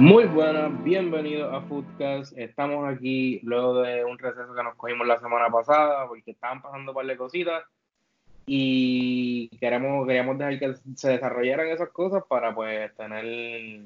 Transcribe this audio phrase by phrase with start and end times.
[0.00, 2.32] Muy buenas, bienvenidos a Foodcast.
[2.38, 6.92] Estamos aquí luego de un receso que nos cogimos la semana pasada porque estaban pasando
[6.92, 7.64] un par de cositas
[8.46, 13.82] y queremos, queríamos dejar que se desarrollaran esas cosas para pues tener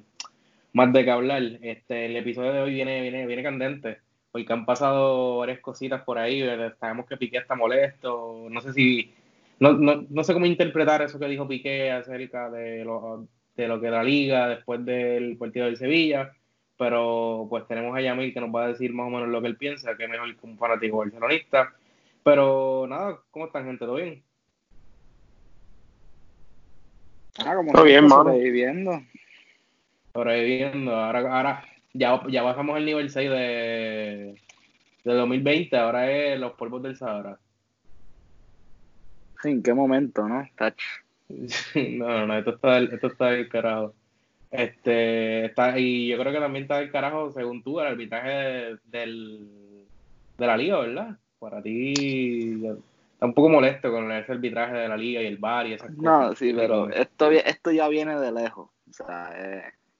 [0.72, 1.42] más de qué hablar.
[1.60, 3.98] Este, el episodio de hoy viene, viene, viene candente
[4.30, 6.44] porque han pasado varias cositas por ahí.
[6.78, 8.46] Sabemos que Piqué está molesto.
[8.50, 9.12] No sé si.
[9.58, 13.80] No, no, no sé cómo interpretar eso que dijo Piqué acerca de lo, de lo
[13.80, 16.32] que la liga después del partido del Sevilla.
[16.76, 19.46] Pero pues tenemos a Yamil que nos va a decir más o menos lo que
[19.46, 21.72] él piensa, que es mejor que un fanático barcelonista.
[22.24, 23.84] Pero nada, ¿cómo están, gente?
[23.84, 24.22] ¿Todo bien?
[27.38, 29.02] Ah, como Todo bien, sobreviviendo.
[30.12, 30.94] Sobreviviendo.
[30.94, 34.40] Ahora, ahora ya, ya bajamos el nivel 6 de,
[35.04, 37.38] de 2020, ahora es los polvos del Sahara.
[39.44, 40.48] ¿En qué momento, no?
[40.56, 41.03] Touch.
[41.98, 43.94] no, no, esto está, esto está del carajo.
[44.50, 48.78] Este, está, y yo creo que también está del carajo, según tú, el arbitraje de,
[48.84, 49.48] del,
[50.38, 51.18] de la liga, ¿verdad?
[51.38, 52.62] Para ti
[53.12, 55.88] está un poco molesto con ese arbitraje de la liga y el bar y esas
[55.88, 56.02] cosas.
[56.02, 58.70] No, sí, pero esto, esto ya viene de lejos.
[58.88, 59.32] O sea,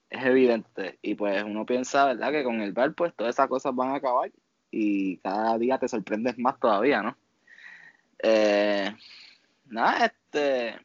[0.09, 0.99] es evidente.
[1.01, 2.31] Y pues uno piensa, ¿verdad?
[2.31, 4.31] Que con el VAR, pues todas esas cosas van a acabar
[4.71, 7.17] y cada día te sorprendes más todavía, ¿no?
[8.19, 8.93] Eh,
[9.67, 10.75] nada, este,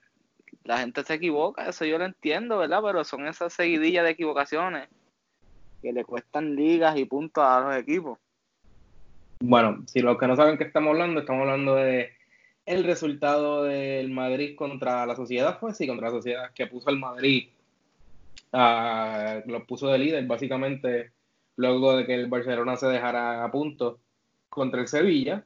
[0.65, 2.81] la gente se equivoca, eso yo lo entiendo, ¿verdad?
[2.85, 4.89] Pero son esas seguidillas de equivocaciones
[5.83, 8.19] que le cuestan ligas y puntos a los equipos.
[9.41, 12.13] Bueno, si los que no saben qué estamos hablando, estamos hablando de
[12.67, 16.99] el resultado del Madrid contra la sociedad, pues sí, contra la sociedad que puso el
[16.99, 17.49] Madrid
[18.53, 21.13] lo puso de líder, básicamente,
[21.57, 24.01] luego de que el Barcelona se dejara a punto
[24.49, 25.45] contra el Sevilla.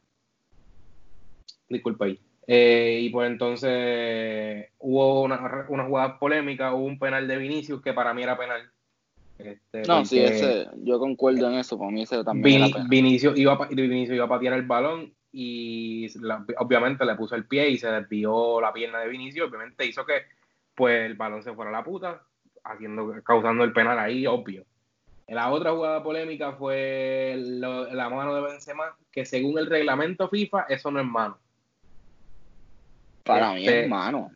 [1.69, 2.19] Disculpa ahí.
[2.47, 7.95] Eh, y pues entonces hubo una, una, jugada polémica, hubo un penal de Vinicius que
[7.95, 8.71] para mí era penal.
[9.39, 13.55] Este, no, sí, ese, yo concuerdo en eso, para mí ese también era Vinicius, iba
[13.55, 16.07] a, Vinicius iba a patear el balón y
[16.59, 20.23] obviamente le puso el pie y se desvió la pierna de Vinicius, obviamente hizo que
[20.75, 22.23] pues el balón se fuera a la puta,
[22.63, 24.65] haciendo, causando el penal ahí, obvio.
[25.27, 30.91] La otra jugada polémica fue la mano de Benzema, que según el reglamento FIFA, eso
[30.91, 31.39] no es mano.
[33.25, 34.31] Para mí es este, mano.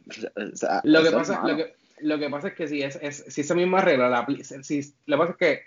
[0.83, 3.81] lo, que pasa, Lo, que, lo que pasa es que si, es, si esa misma
[3.81, 4.27] regla, la,
[4.63, 5.63] si, lo que pasa es que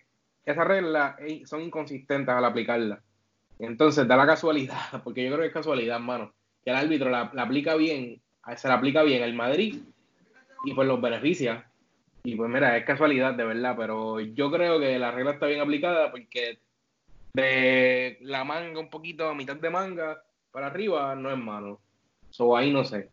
[0.45, 1.15] esas reglas
[1.45, 3.01] son inconsistentes al aplicarla.
[3.59, 6.33] Entonces da la casualidad, porque yo creo que es casualidad, mano,
[6.63, 8.21] que el árbitro la, la aplica bien,
[8.57, 9.81] se la aplica bien al Madrid
[10.65, 11.71] y pues los beneficia
[12.23, 15.61] y pues mira, es casualidad de verdad, pero yo creo que la regla está bien
[15.61, 16.59] aplicada porque
[17.33, 21.79] de la manga un poquito a mitad de manga para arriba no es malo.
[22.31, 23.09] So ahí no sé.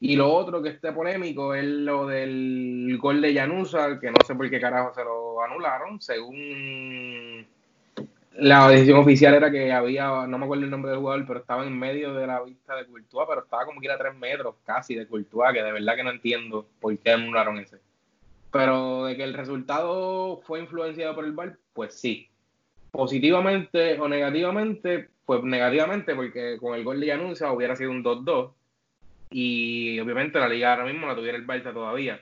[0.00, 4.34] Y lo otro que esté polémico es lo del gol de Yanusa, que no sé
[4.36, 6.00] por qué carajo se lo anularon.
[6.00, 7.44] Según
[8.34, 11.66] la decisión oficial era que había, no me acuerdo el nombre del jugador, pero estaba
[11.66, 14.54] en medio de la vista de Courtois, pero estaba como que ir a tres metros
[14.64, 17.78] casi de Courtois, que de verdad que no entiendo por qué anularon ese.
[18.52, 22.28] Pero de que el resultado fue influenciado por el VAR, pues sí.
[22.92, 28.52] Positivamente o negativamente, pues negativamente, porque con el gol de Anuncia hubiera sido un 2-2.
[29.30, 32.20] Y obviamente la liga ahora mismo la tuviera el Barça todavía.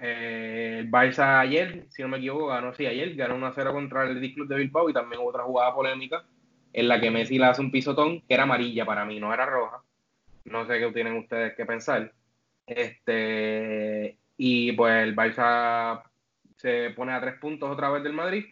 [0.00, 4.34] Eh, el Barça ayer, si no me equivoco, ganó, sí, ayer, ganó 1-0 contra el
[4.34, 6.24] Club de Bilbao y también hubo otra jugada polémica
[6.72, 9.46] en la que Messi le hace un pisotón que era amarilla para mí, no era
[9.46, 9.82] roja.
[10.44, 12.12] No sé qué tienen ustedes que pensar.
[12.66, 16.02] Este, y pues el Barça
[16.56, 18.44] se pone a tres puntos otra vez del Madrid,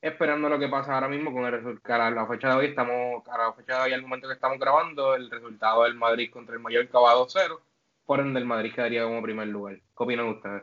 [0.00, 2.10] esperando lo que pasa ahora mismo con el resultado.
[2.10, 5.14] La fecha de hoy, estamos, a la fecha de hoy, al momento que estamos grabando,
[5.14, 7.58] el resultado del Madrid contra el Mallorca va 2-0,
[8.04, 9.76] por ende el Madrid quedaría como primer lugar.
[9.76, 10.62] ¿Qué opinan ustedes?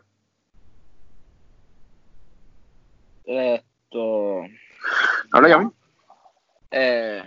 [3.26, 4.44] Esto.
[5.32, 5.72] Habla ya.
[6.72, 7.24] Eh,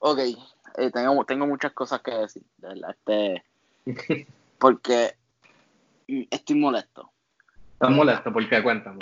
[0.00, 2.42] ok, eh, tengo, tengo muchas cosas que decir,
[2.88, 3.44] Este,
[4.58, 5.14] porque
[6.06, 7.10] estoy molesto.
[7.72, 8.32] ¿Estás molesto?
[8.32, 8.62] ¿Por qué?
[8.62, 8.98] Cuéntame.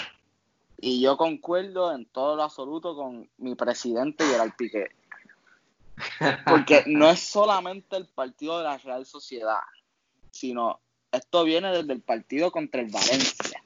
[0.79, 4.89] Y yo concuerdo en todo lo absoluto con mi presidente Gerard Piqué.
[6.47, 9.61] Porque no es solamente el partido de la Real Sociedad,
[10.31, 10.81] sino
[11.13, 13.63] esto viene desde el partido contra el Valencia,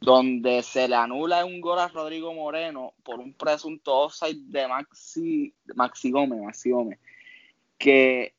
[0.00, 5.54] donde se le anula un gol a Rodrigo Moreno por un presunto offside de Maxi,
[5.74, 6.98] Maxi Gómez, Maxi Gómez,
[7.76, 8.34] que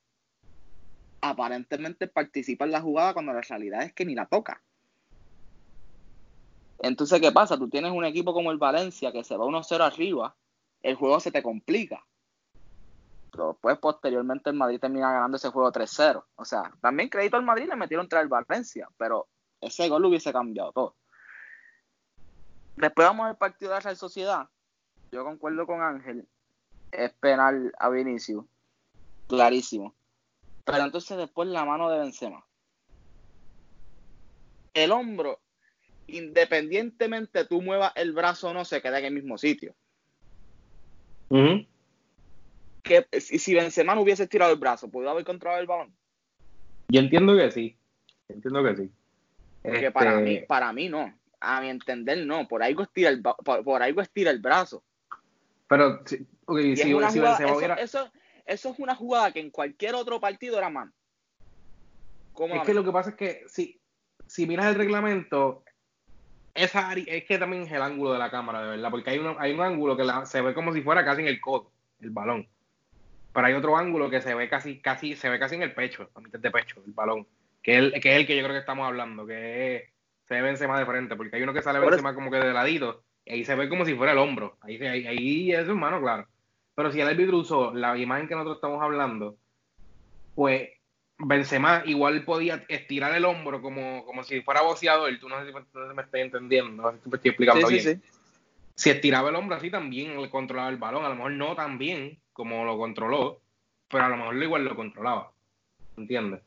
[1.21, 4.61] aparentemente participa en la jugada cuando la realidad es que ni la toca.
[6.79, 7.57] Entonces, ¿qué pasa?
[7.57, 10.35] Tú tienes un equipo como el Valencia que se va 1-0 arriba,
[10.81, 12.06] el juego se te complica.
[13.31, 16.24] Pero después, posteriormente, el Madrid termina ganando ese juego 3-0.
[16.35, 19.27] O sea, también crédito al Madrid le metieron tras el Valencia, pero
[19.62, 20.95] ese gol lo hubiese cambiado todo.
[22.75, 24.50] Después vamos al partido de la Real Sociedad.
[25.12, 26.27] Yo concuerdo con Ángel.
[26.91, 28.45] Es penal a Vinicius.
[29.27, 29.95] Clarísimo.
[30.63, 32.45] Pero entonces después la mano de Benzema.
[34.74, 35.39] El hombro,
[36.07, 39.75] independientemente tú muevas el brazo o no, se queda en el mismo sitio.
[42.83, 45.94] que, si Benzema no hubiese tirado el brazo, ¿podría haber controlado el balón?
[46.89, 47.77] Yo entiendo que sí.
[48.30, 48.92] Entiendo que sí.
[49.62, 51.13] Porque para este mí, para mí no.
[51.39, 52.48] A mi entender, no.
[52.48, 54.83] Por algo estira el, por, algo estira el brazo.
[55.68, 56.01] Pero,
[56.45, 58.12] okay, si, eso, eso,
[58.45, 60.94] eso, es una jugada que en cualquier otro partido era mano.
[62.53, 63.81] Es que lo que pasa es que si,
[64.27, 65.63] si miras el reglamento,
[66.57, 69.36] esa es que también es el ángulo de la cámara, de verdad, porque hay, uno,
[69.39, 71.71] hay un ángulo que se ve como si fuera casi en el codo,
[72.01, 72.48] el balón.
[73.33, 76.09] Pero hay otro ángulo que se ve casi, casi, se ve casi en el pecho,
[76.15, 77.27] a mitad de pecho, el balón.
[77.62, 79.89] Que es, el, que es el que yo creo que estamos hablando, que
[80.24, 83.03] se ve más de frente, porque hay uno que sale más como que de ladito,
[83.25, 84.57] y ahí se ve como si fuera el hombro.
[84.62, 86.27] Ahí, ahí, ahí es mano, claro.
[86.75, 89.38] Pero si el árbitro usó la imagen que nosotros estamos hablando,
[90.36, 90.69] pues
[91.19, 95.17] Benzema igual podía estirar el hombro como, como si fuera boceador.
[95.19, 98.03] Tú no sé si me estás entendiendo, no sé si me estoy explicando bien.
[98.75, 101.03] Si estiraba el hombro así también le controlaba el balón.
[101.03, 103.41] A lo mejor no tan bien como lo controló,
[103.87, 105.31] pero a lo mejor igual lo controlaba.
[105.97, 106.41] ¿Entiendes?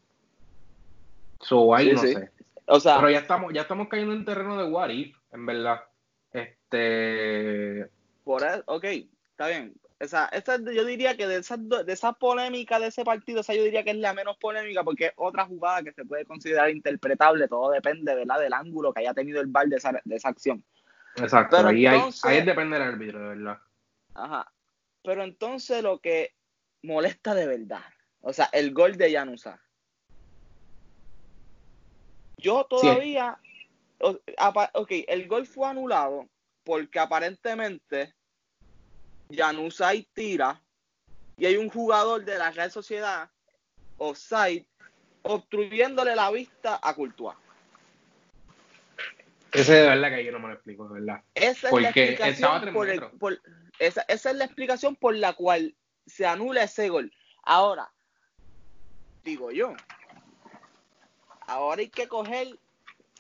[1.41, 2.31] So ahí no sé.
[2.67, 5.83] O sea, pero ya estamos, ya estamos cayendo en terreno de what en verdad.
[6.33, 7.89] Este.
[8.23, 9.75] Por eso, ok, está bien.
[10.01, 13.63] Esa, esa, yo diría que de esa, de esa polémica de ese partido, esa yo
[13.63, 17.47] diría que es la menos polémica porque es otra jugada que se puede considerar interpretable,
[17.49, 18.41] todo depende ¿verdad?
[18.41, 20.65] del ángulo que haya tenido el bar de esa, de esa acción.
[21.17, 23.59] Exacto, ahí, ahí, depende del árbitro, de verdad.
[24.15, 24.51] Ajá.
[25.05, 26.35] Pero entonces lo que
[26.83, 27.85] molesta de verdad,
[28.23, 29.61] o sea, el gol de Yanusa.
[32.39, 33.39] Yo todavía,
[33.99, 36.27] ok, el gol fue anulado
[36.65, 38.15] porque aparentemente
[39.31, 40.61] Januzaj tira
[41.37, 43.31] y hay un jugador de la Real Sociedad,
[43.99, 44.67] offside,
[45.23, 47.37] obstruyéndole la vista a Courtois.
[49.53, 51.23] Ese de verdad que yo no me lo explico, de verdad.
[51.35, 53.41] Esa es, la explicación por,
[53.79, 55.75] esa, esa es la explicación por la cual
[56.07, 57.13] se anula ese gol.
[57.43, 57.91] Ahora,
[59.25, 59.75] digo yo,
[61.47, 62.59] ahora hay que coger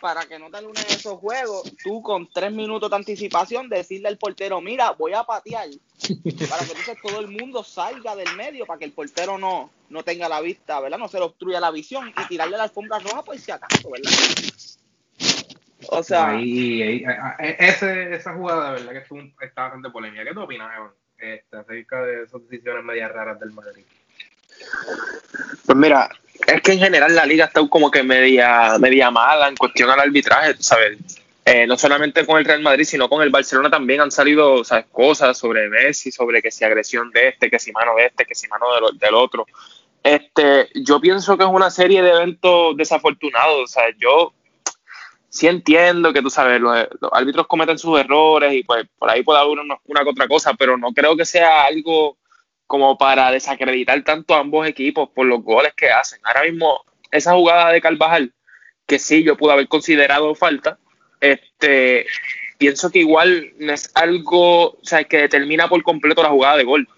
[0.00, 4.18] para que no te en esos juegos, tú con tres minutos de anticipación decirle al
[4.18, 5.68] portero, mira, voy a patear,
[6.48, 10.02] para que entonces todo el mundo salga del medio, para que el portero no, no
[10.02, 10.98] tenga la vista, ¿verdad?
[10.98, 14.10] No se le obstruya la visión y tirarle la alfombra roja pues si acaso, ¿verdad?
[15.88, 16.30] O sea...
[16.30, 17.04] Ahí,
[17.38, 18.92] ese, esa jugada, ¿verdad?
[18.92, 20.24] Que está bastante polémica.
[20.24, 23.84] ¿Qué tú opinas, Evan, este, acerca de esas decisiones medias raras del Madrid?
[25.66, 26.10] Pues mira,
[26.46, 30.00] es que en general la liga está como que media, media mala en cuestión al
[30.00, 30.98] arbitraje, ¿sabes?
[31.44, 35.38] Eh, no solamente con el Real Madrid, sino con el Barcelona también han salido cosas
[35.38, 38.46] sobre Messi, sobre que si agresión de este, que si mano de este, que si
[38.48, 39.46] mano del otro.
[40.02, 43.62] Este, yo pienso que es una serie de eventos desafortunados.
[43.62, 44.34] O sea, yo
[45.30, 49.40] sí entiendo que tú sabes, los, árbitros cometen sus errores y pues por ahí puede
[49.40, 52.18] haber una, una que otra cosa, pero no creo que sea algo
[52.66, 56.20] como para desacreditar tanto a ambos equipos por los goles que hacen.
[56.24, 58.34] Ahora mismo, esa jugada de Carvajal,
[58.86, 60.78] que sí, yo pude haber considerado falta,
[61.20, 62.06] este,
[62.58, 66.64] pienso que igual no es algo, o sea, que determina por completo la jugada de
[66.64, 66.88] gol.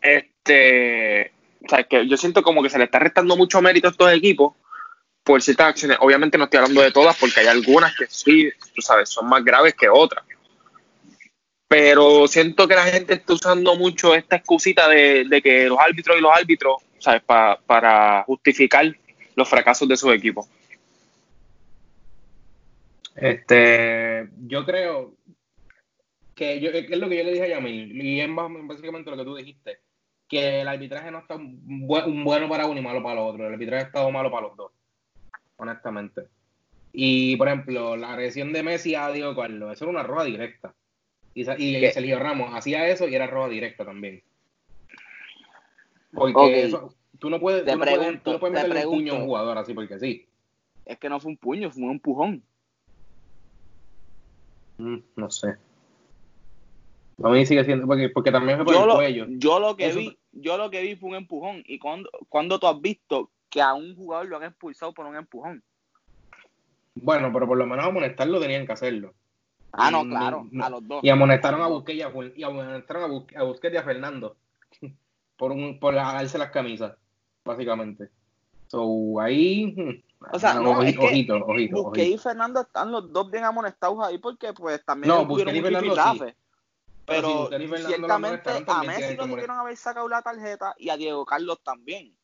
[0.00, 1.32] Este,
[1.64, 4.12] o sea, que yo siento como que se le está restando mucho mérito a estos
[4.12, 4.54] equipos
[5.22, 5.98] por ciertas acciones.
[6.00, 9.44] Obviamente no estoy hablando de todas porque hay algunas que sí, tú sabes, son más
[9.44, 10.24] graves que otras
[11.72, 16.20] pero siento que la gente está usando mucho esta excusita de, que los árbitros y
[16.20, 17.22] los árbitros, ¿sabes?
[17.22, 18.94] para justificar
[19.34, 20.46] los fracasos de sus equipos.
[23.16, 25.14] Este, yo creo
[26.34, 29.24] que, yo, es lo que yo le dije a Yamil, y es básicamente lo que
[29.24, 29.80] tú dijiste,
[30.28, 33.52] que el arbitraje no está un bueno para uno y malo para el otro, el
[33.52, 34.72] arbitraje ha estado malo para los dos,
[35.56, 36.28] honestamente.
[36.92, 40.74] Y, por ejemplo, la agresión de Messi a Diego Carlos, eso era una roja directa.
[41.34, 44.22] Y, y Sergio Ramos hacía eso y era roja directa también.
[46.12, 49.16] Porque eso, tú no puedes, tú no puedes, tú no puedes meterle un puño a
[49.16, 50.26] un jugador así porque sí.
[50.84, 52.42] Es que no fue un puño, fue un empujón.
[54.82, 55.56] Mm, no sé.
[57.22, 59.26] A mí sigue siendo, porque, porque también fue por yo el lo, cuello.
[59.28, 61.62] Yo lo que vi, yo lo que vi fue un empujón.
[61.66, 65.16] Y cuando, cuando tú has visto que a un jugador lo han expulsado por un
[65.16, 65.62] empujón.
[66.94, 69.14] Bueno, pero por lo menos amonestarlo tenían que hacerlo.
[69.72, 71.04] Ah, no, claro, a los dos.
[71.04, 74.36] Y amonestaron a Busquets y a, y amonestaron a, Busquets y a Fernando
[75.36, 76.94] por un por darse las camisas,
[77.44, 78.10] básicamente.
[78.66, 80.02] So, ahí.
[80.32, 83.44] O sea, no, ojito, es que ojito, ojito, Busquets y Fernando están los dos bien
[83.44, 86.34] amonestados ahí porque pues también No, y muchos Fernando sí.
[87.04, 92.16] Pero ciertamente a Messi lo debieron haber sacado la tarjeta y a Diego Carlos también.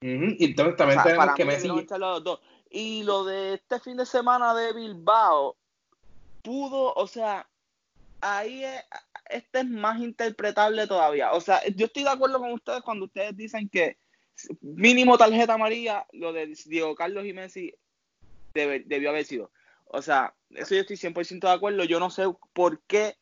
[0.00, 1.68] Ujú, Y entonces O también sea, tenemos que mí Messi.
[1.68, 2.40] los dos.
[2.70, 5.56] Y lo de este fin de semana de Bilbao
[6.42, 7.48] pudo, o sea,
[8.20, 8.84] ahí es,
[9.30, 11.32] este es más interpretable todavía.
[11.32, 13.98] O sea, yo estoy de acuerdo con ustedes cuando ustedes dicen que
[14.60, 17.74] mínimo tarjeta amarilla, lo de Diego Carlos y Messi
[18.54, 19.50] debe- debió haber sido.
[19.86, 21.84] O sea, eso yo estoy 100% de acuerdo.
[21.84, 23.16] Yo no sé por qué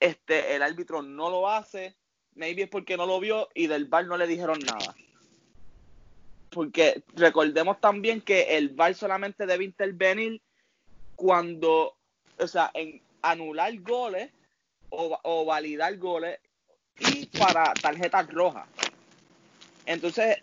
[0.00, 1.96] este, el árbitro no lo hace.
[2.34, 4.94] Maybe es porque no lo vio y del VAR no le dijeron nada.
[6.50, 10.40] Porque recordemos también que el VAR solamente debe intervenir
[11.16, 11.96] cuando,
[12.38, 14.30] o sea, en anular goles
[14.90, 16.38] o, o validar goles
[17.00, 18.68] y para tarjetas rojas.
[19.86, 20.36] Entonces,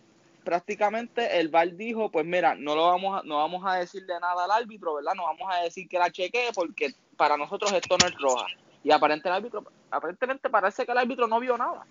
[0.44, 4.46] prácticamente el VAR dijo, pues mira, no lo vamos a, no vamos a decirle nada
[4.46, 5.14] al árbitro, ¿verdad?
[5.16, 8.48] No vamos a decir que la chequee porque para nosotros esto no es roja.
[8.84, 11.86] Y aparentemente el árbitro, aparentemente parece que el árbitro no vio nada.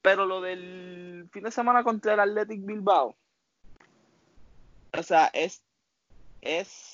[0.00, 3.16] Pero lo del fin de semana contra el Athletic Bilbao,
[4.96, 5.64] o sea, es,
[6.40, 6.92] es,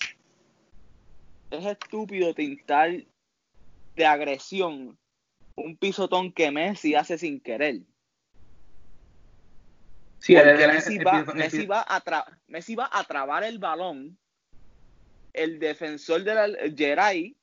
[1.51, 2.91] es estúpido tintar
[3.97, 4.99] de agresión
[5.57, 7.83] un pisotón que Messi hace sin querer.
[10.21, 13.59] Sí, Porque el- el- Messi, va, Messi, va a tra- Messi va a trabar el
[13.59, 14.19] balón.
[15.33, 17.37] El defensor de la Geray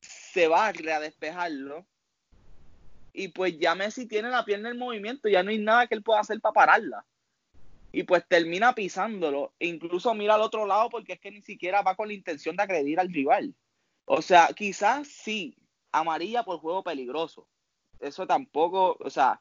[0.00, 1.86] se va a despejarlo.
[3.12, 5.28] Y pues ya Messi tiene la pierna en movimiento.
[5.28, 7.04] Ya no hay nada que él pueda hacer para pararla.
[7.90, 9.54] Y pues termina pisándolo.
[9.58, 12.54] E incluso mira al otro lado porque es que ni siquiera va con la intención
[12.54, 13.54] de agredir al rival.
[14.04, 15.56] O sea, quizás sí,
[15.90, 17.48] amarilla por juego peligroso.
[17.98, 19.40] Eso tampoco, o sea,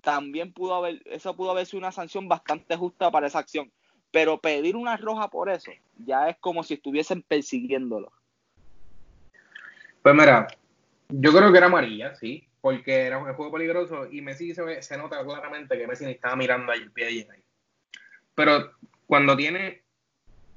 [0.00, 3.72] también pudo haber, eso pudo haber sido una sanción bastante justa para esa acción.
[4.10, 8.12] Pero pedir una roja por eso, ya es como si estuviesen persiguiéndolo.
[10.02, 10.48] Pues mira,
[11.08, 14.82] yo creo que era amarilla, sí, porque era un juego peligroso y Messi se, ve-
[14.82, 17.44] se nota claramente que Messi ni estaba mirando ahí el pie de Geray.
[18.34, 18.72] Pero
[19.06, 19.84] cuando tiene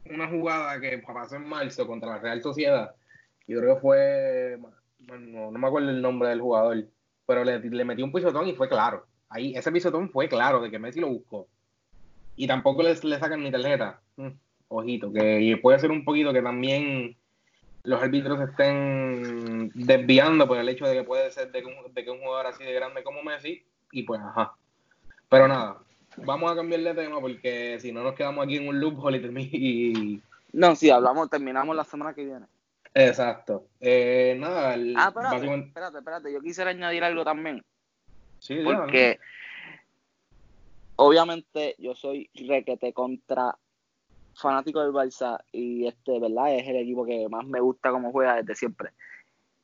[0.06, 2.96] una jugada que pasó en marzo contra la Real Sociedad,
[3.48, 4.58] yo creo que fue,
[5.00, 6.88] bueno, no me acuerdo el nombre del jugador,
[7.26, 9.06] pero le, le metió un pisotón y fue claro.
[9.34, 11.48] Ahí, ese pisotón fue claro de que Messi lo buscó.
[12.36, 14.00] Y tampoco le, le sacan ni tarjeta.
[14.18, 14.28] Mm,
[14.68, 17.16] ojito, que puede ser un poquito que también
[17.84, 22.04] los árbitros estén desviando por el hecho de que puede ser de que, un, de
[22.04, 24.54] que un jugador así de grande como Messi, y pues ajá.
[25.30, 25.78] Pero nada,
[26.18, 30.22] vamos a cambiar de tema porque si no nos quedamos aquí en un loophole y,
[30.54, 32.46] No, sí, hablamos, terminamos la semana que viene.
[32.94, 33.66] exacto.
[33.82, 36.34] Eh, nada, el- Ah, espérate, básicamente- espérate, espérate.
[36.34, 37.64] Yo quisiera añadir algo también.
[38.44, 39.20] Sí, ya, Porque
[40.98, 43.58] obviamente yo soy requete contra
[44.36, 46.56] fanático del Barça y este, ¿verdad?
[46.56, 48.90] Es el equipo que más me gusta como juega desde siempre.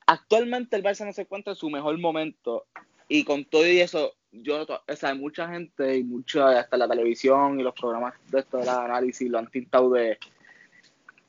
[0.06, 2.66] Actualmente el Barça no se encuentra en su mejor momento
[3.08, 6.88] y con todo y eso, yo, o sea, hay mucha gente y mucha, hasta la
[6.88, 10.18] televisión y los programas de esto del análisis lo han tintado de,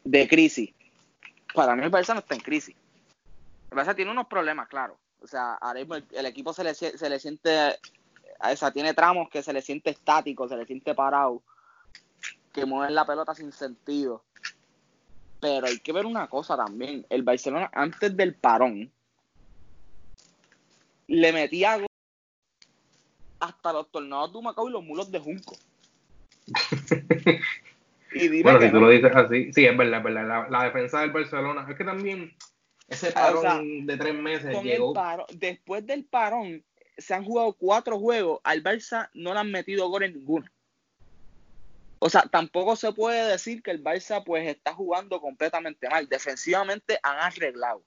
[0.04, 0.70] de crisis.
[1.54, 2.76] Para mí el Barça no está en crisis.
[3.70, 4.98] El Barça tiene unos problemas, claro.
[5.22, 7.78] O sea, ahora mismo el, el equipo se le, se le siente
[8.40, 11.42] o sea, tiene tramos que se le siente estático, se le siente parado,
[12.52, 14.24] que mueven la pelota sin sentido.
[15.40, 17.06] Pero hay que ver una cosa también.
[17.10, 18.90] El Barcelona, antes del parón,
[21.06, 21.86] le metía gol
[23.40, 25.56] hasta los tornados de Macao y los mulos de Junco.
[28.12, 28.80] y Bueno, si tú no.
[28.80, 30.26] lo dices así, sí, es verdad, es verdad.
[30.26, 32.34] La, la defensa del Barcelona, es que también
[32.90, 34.92] ese Ah, parón o sea, de tres meses con llegó.
[35.28, 36.64] el después del parón,
[36.98, 38.40] se han jugado cuatro juegos.
[38.44, 40.46] Al Barça no le han metido gol en ninguno.
[42.00, 46.08] O sea, tampoco se puede decir que el Barça pues está jugando completamente mal.
[46.08, 47.82] Defensivamente han arreglado.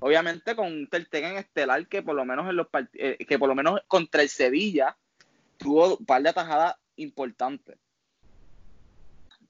[0.00, 3.48] Obviamente con un Ter Stegen estelar que por lo menos en los eh, que por
[3.48, 4.96] lo menos contra el Sevilla
[5.56, 7.78] tuvo un par de atajadas importantes.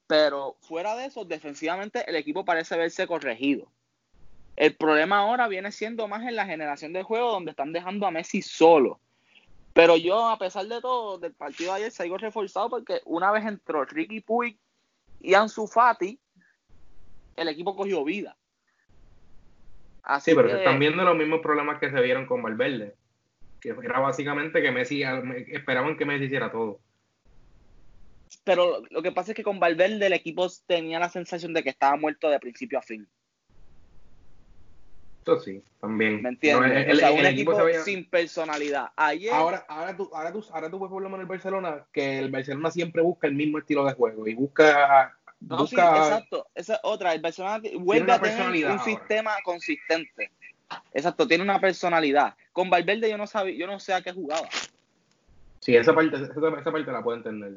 [0.07, 3.71] Pero fuera de eso, defensivamente el equipo parece haberse corregido.
[4.57, 8.11] El problema ahora viene siendo más en la generación de juego donde están dejando a
[8.11, 9.01] Messi solo.
[9.73, 13.45] Pero yo, a pesar de todo, del partido de ayer salgo reforzado porque una vez
[13.45, 14.57] entró Ricky Puig
[15.21, 16.19] y Ansu Fati,
[17.35, 18.37] el equipo cogió vida.
[20.05, 22.95] Así Sí, pero que, se están viendo los mismos problemas que se vieron con Valverde.
[23.61, 25.03] Que era básicamente que Messi,
[25.49, 26.79] esperaban que Messi hiciera todo.
[28.45, 31.71] pero lo que pasa es que con Valverde el equipo tenía la sensación de que
[31.71, 33.09] estaba muerto de principio a fin.
[35.25, 36.23] Eso sí, también.
[36.23, 36.93] ¿Me entiendes?
[36.93, 38.89] o sea, un equipo, sin personalidad.
[38.95, 39.33] Ayer...
[39.33, 42.31] Ahora, ahora, tú, ahora, tú, ahora tú ves por lo menos el Barcelona que el
[42.31, 45.17] Barcelona siempre busca el mismo estilo de juego y busca.
[45.41, 46.47] No, sí, exacto.
[46.55, 47.15] Esa es otra.
[47.15, 50.31] El Barcelona vuelve a tener un sistema consistente.
[50.93, 52.35] Exacto, tiene una personalidad.
[52.53, 54.49] Con Valverde yo no sabía, yo no sé a qué jugaba.
[55.61, 57.51] Sí, esa parte, esa, esa parte la puedo entender.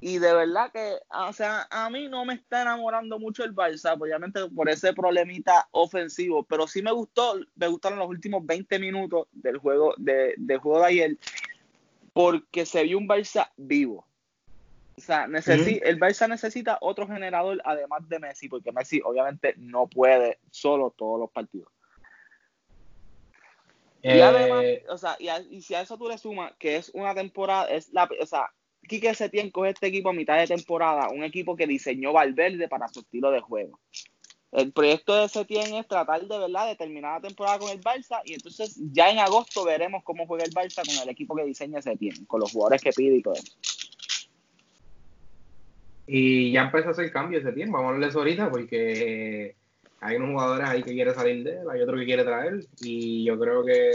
[0.00, 3.96] Y de verdad que, o sea, a mí no me está enamorando mucho el Barça,
[3.98, 9.28] obviamente por ese problemita ofensivo, pero sí me gustó, me gustaron los últimos 20 minutos
[9.32, 11.18] del juego de, del juego de ayer,
[12.12, 14.06] porque se vio un Barça vivo.
[14.96, 20.38] O sea, el Barça necesita otro generador además de Messi, porque Messi obviamente no puede
[20.50, 21.72] solo todos los partidos.
[24.02, 26.90] Y además, eh, o sea, y, y, si a eso tú le sumas que es
[26.92, 28.52] una temporada, es la, o sea,
[28.84, 32.88] Quique Setién coge este equipo a mitad de temporada, un equipo que diseñó Valverde para
[32.88, 33.78] su estilo de juego.
[34.52, 38.20] El proyecto de Setién es tratar de verdad de terminar la temporada con el Barça
[38.24, 41.82] y entonces ya en agosto veremos cómo juega el Barça con el equipo que diseña
[41.82, 43.52] Setién, con los jugadores que pide y todo eso.
[46.06, 49.56] Y ya empezó a hacer cambios Setién, vamos a hablar de eso ahorita porque
[50.00, 53.24] hay unos jugadores ahí que quiere salir de él, hay otro que quiere traer y
[53.24, 53.90] yo creo que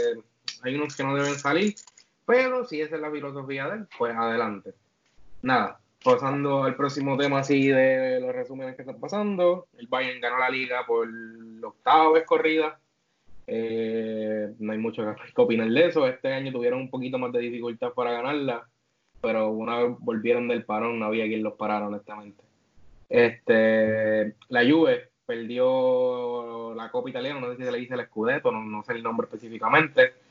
[0.62, 1.74] hay unos que no deben salir
[2.30, 4.72] pero si esa es la filosofía de él, pues adelante.
[5.42, 9.66] Nada, pasando al próximo tema así de los resúmenes que están pasando.
[9.76, 12.78] El Bayern ganó la liga por la octava vez corrida.
[13.48, 15.02] Eh, no hay mucho
[15.34, 16.06] que opinar de eso.
[16.06, 18.68] Este año tuvieron un poquito más de dificultad para ganarla,
[19.20, 22.44] pero una vez volvieron del parón, no había quien los parara, honestamente.
[23.08, 28.52] Este, la Juve perdió la Copa Italiana, no sé si se le dice el Scudetto,
[28.52, 30.29] no, no sé el nombre específicamente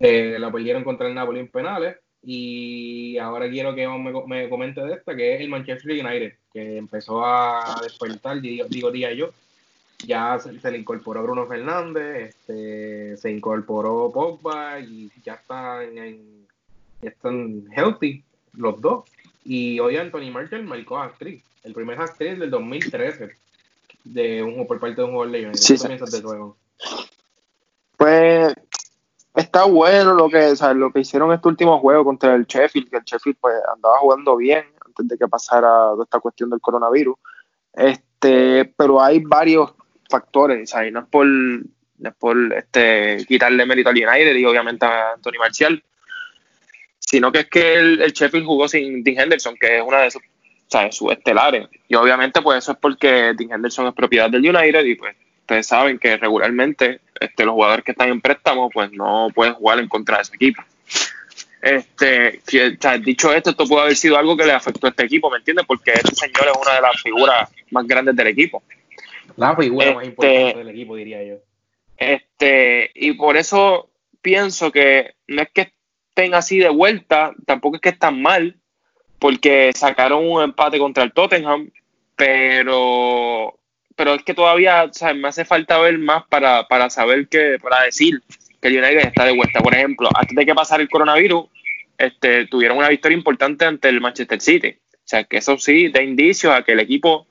[0.00, 1.96] eh, la perdieron contra el Napoli en penales.
[2.22, 6.76] Y ahora quiero que me, me, comente de esta, que es el Manchester United, que
[6.76, 9.30] empezó a despertar, digo, día yo.
[10.06, 16.46] Ya se, le incorporó Bruno Fernández, este, se incorporó Pogba y ya están, en,
[17.02, 19.04] están healthy los dos.
[19.44, 23.30] Y hoy Anthony Marshall marcó a actriz, el primer actriz del 2013
[24.04, 25.58] de un, por parte de un jugador de United.
[25.58, 26.56] Sí, ¿Qué de juego?
[27.96, 28.54] Pues
[29.48, 33.04] está bueno lo que, lo que hicieron este último juego contra el Sheffield, que el
[33.04, 37.16] Sheffield pues andaba jugando bien antes de que pasara esta cuestión del coronavirus.
[37.72, 39.72] Este, pero hay varios
[40.08, 40.92] factores, ¿sabes?
[40.92, 41.26] no es por,
[42.18, 45.82] por este, quitarle mérito al United y obviamente a Anthony Marcial,
[46.98, 50.22] sino que es que el, Sheffield jugó sin Dean Henderson, que es una de sus,
[50.90, 51.68] sus estelares.
[51.88, 55.16] Y obviamente pues eso es porque Dean Henderson es propiedad del United y pues
[55.48, 59.78] ustedes saben que regularmente este, los jugadores que están en préstamo pues no pueden jugar
[59.78, 60.62] en contra de ese equipo.
[61.62, 62.42] Este,
[63.00, 65.64] dicho esto, esto puede haber sido algo que le afectó a este equipo, ¿me entiendes?
[65.66, 68.62] Porque este señor es una de las figuras más grandes del equipo.
[69.36, 71.36] La figura más este, importante del equipo, diría yo.
[71.96, 75.72] Este, y por eso pienso que no es que
[76.10, 78.56] estén así de vuelta, tampoco es que están mal,
[79.18, 81.70] porque sacaron un empate contra el Tottenham,
[82.14, 83.58] pero
[83.98, 88.22] pero es que todavía me hace falta ver más para, para saber que, para decir
[88.62, 89.58] que el United está de vuelta.
[89.58, 91.46] Por ejemplo, antes de que pasara el coronavirus,
[91.98, 94.76] este, tuvieron una victoria importante ante el Manchester City.
[94.92, 97.26] O sea, que eso sí da indicios a que el equipo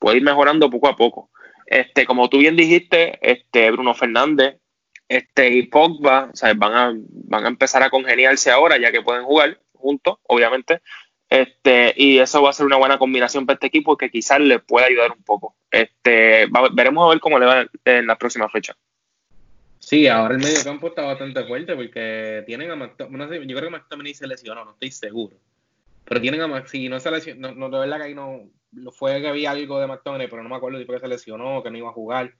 [0.00, 1.30] puede ir mejorando poco a poco.
[1.66, 4.56] Este, como tú bien dijiste, este, Bruno Fernández
[5.08, 6.94] este, y Pogba van, a,
[7.28, 10.80] van a empezar a congeniarse ahora, ya que pueden jugar juntos, obviamente.
[11.28, 14.60] Este, y eso va a ser una buena combinación para este equipo que quizás le
[14.60, 15.54] pueda ayudar un poco.
[15.70, 18.76] Este, veremos a ver cómo le va en la próxima fecha.
[19.78, 23.76] Sí, ahora el medio campo está bastante fuerte porque tienen a McTominay, yo creo que
[23.76, 25.36] McTominay se lesionó, no estoy seguro.
[26.04, 28.50] Pero tienen a Max, si no se lesionó, no, de verdad que ahí no,
[28.92, 31.62] fue que había algo de McTominay, pero no me acuerdo si fue que se lesionó,
[31.62, 32.34] que no iba a jugar.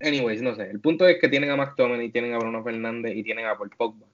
[0.00, 0.70] Anyways, no sé.
[0.70, 3.70] El punto es que tienen a McTominay, tienen a Bruno Fernández y tienen a Paul
[3.76, 4.09] Pogba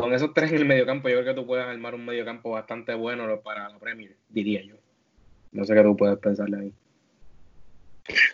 [0.00, 2.94] con esos tres en el mediocampo, yo creo que tú puedes armar un mediocampo bastante
[2.94, 4.76] bueno para la Premier, diría yo.
[5.52, 6.72] No sé qué tú puedes pensarle ahí.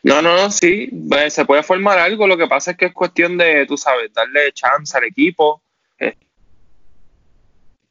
[0.02, 0.90] No, no, no, sí,
[1.28, 2.26] se puede formar algo.
[2.26, 5.62] Lo que pasa es que es cuestión de, tú sabes, darle chance al equipo.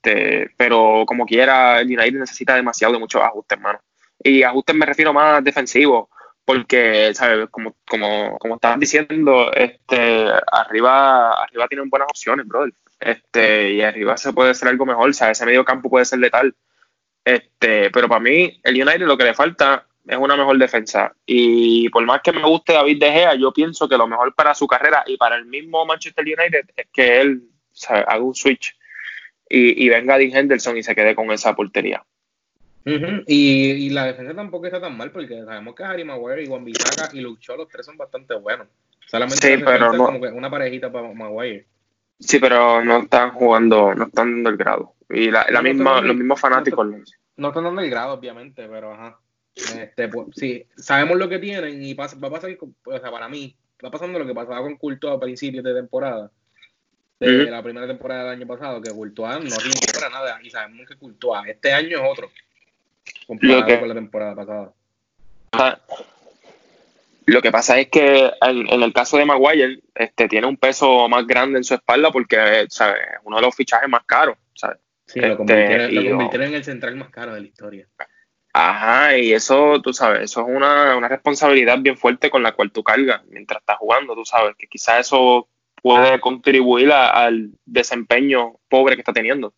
[0.06, 3.80] Este, pero como quiera, el United necesita demasiado de muchos ajustes, hermano.
[4.24, 6.08] Y ajustes me refiero más defensivos,
[6.46, 7.50] porque, ¿sabes?
[7.50, 14.18] Como, como, como estaban diciendo, este, arriba, arriba tienen buenas opciones, brother este, y arriba
[14.18, 16.56] se puede hacer algo mejor, o sea, ese medio campo puede ser letal.
[17.24, 21.14] Este, pero para mí, el United lo que le falta es una mejor defensa.
[21.26, 24.54] Y por más que me guste David De Gea, yo pienso que lo mejor para
[24.54, 27.44] su carrera y para el mismo Manchester United es que él
[27.90, 28.76] haga un switch
[29.50, 32.04] y, venga Dean Henderson y se quede con esa portería.
[33.28, 37.10] y, la defensa tampoco está tan mal porque sabemos que Harry Maguire y Juan Bisaca
[37.14, 38.68] y Luke Shaw, los tres son bastante buenos.
[39.08, 41.66] Solamente Sí, pero no- como que una parejita para Maguire.
[42.20, 44.94] Sí, pero no están jugando, no están dando el grado.
[45.10, 46.88] Y la, la No, no misma, los mismos fanáticos.
[47.38, 49.20] No están dando el grado, obviamente, pero ajá.
[49.56, 53.30] Este, pues, sí, sabemos lo que tienen y pasa- va a pasar, o sea, para
[53.30, 56.32] mí, va pasando lo que pasaba con Courtois a principios de temporada.
[57.18, 60.40] De la primera temporada del año pasado, que Courtois no rindió para nada.
[60.44, 62.30] Y sabemos que Courtois este año es otro.
[63.28, 64.74] Comparado que- con la temporada pasada.
[67.28, 71.10] Lo que pasa es que en, en el caso de Maguire, este, tiene un peso
[71.10, 72.98] más grande en su espalda porque ¿sabes?
[73.14, 74.38] es uno de los fichajes más caros.
[74.54, 74.78] ¿sabes?
[75.08, 77.88] Sí, lo Este, convirtieron, lo y- convirtieron en el central más caro de la historia.
[78.54, 82.72] Ajá, y eso, tú sabes, eso es una, una responsabilidad bien fuerte con la cual
[82.72, 85.50] tú cargas mientras estás jugando, tú sabes, que quizás eso
[85.82, 89.54] puede contribuir a- al desempeño pobre que está teniendo.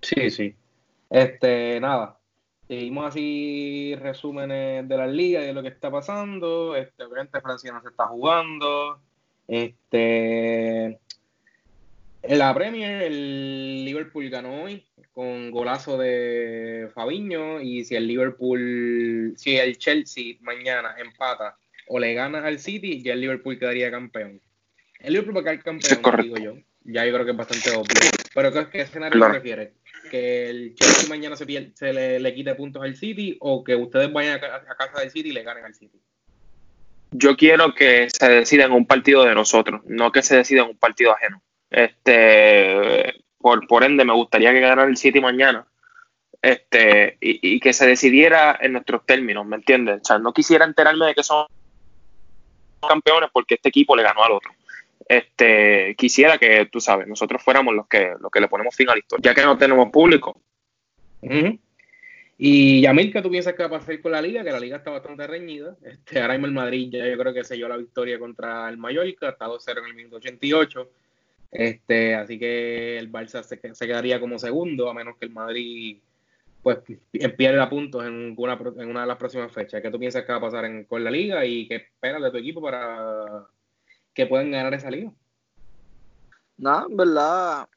[0.00, 0.54] Sí, sí.
[1.10, 2.18] Este, nada.
[2.70, 6.76] Seguimos así resúmenes de las ligas y de lo que está pasando.
[6.76, 9.00] Este, obviamente Francia no se está jugando.
[9.48, 10.84] Este,
[12.22, 17.60] en la Premier, el Liverpool ganó hoy con golazo de Fabiño.
[17.60, 21.56] Y si el Liverpool, si el Chelsea mañana empata
[21.88, 24.40] o le gana al City, ya el Liverpool quedaría campeón.
[25.00, 26.54] El Liverpool va a quedar campeón, digo yo.
[26.84, 28.10] Ya yo creo que es bastante obvio.
[28.32, 29.32] Pero ¿qué, qué escenario Claro.
[29.32, 29.70] prefieres?
[30.08, 31.44] ¿Que el Chelsea mañana se,
[31.92, 35.42] le, quite puntos al City o que ustedes vayan a casa del City y le
[35.42, 36.00] ganen al City?
[37.12, 40.68] Yo quiero que se decida en un partido de nosotros, no que se decida en
[40.68, 41.42] un partido ajeno.
[41.68, 45.66] Este, por, por ende, me gustaría que ganara el City mañana.
[46.42, 50.00] Este, y, y que se decidiera en nuestros términos, ¿me entiendes?
[50.02, 51.46] O sea, no quisiera enterarme de que son
[52.88, 54.52] campeones porque este equipo le ganó al otro.
[55.10, 58.92] Este, quisiera que, tú sabes, nosotros fuéramos los que, los que le ponemos fin a
[58.92, 60.40] la historia, ya que no tenemos público.
[61.22, 61.58] Ujú.
[62.38, 64.44] Y Yamil, ¿qué tú piensas que va a pasar con la liga?
[64.44, 65.74] Que la liga está bastante reñida.
[65.84, 69.30] Este, ahora mismo el Madrid ya yo creo que selló la victoria contra el Mallorca,
[69.30, 70.90] está 2-0 en el minuto 88.
[71.50, 75.98] Este, así que el Barça se, se quedaría como segundo, a menos que el Madrid
[76.62, 76.78] pues
[77.36, 79.82] pierda puntos en una, en una de las próximas fechas.
[79.82, 82.30] ¿Qué tú piensas que va a pasar en- con la liga y qué esperas de
[82.30, 83.44] tu equipo para
[84.14, 85.12] que puedan ganar esa liga?
[86.56, 87.68] Nada, en verdad,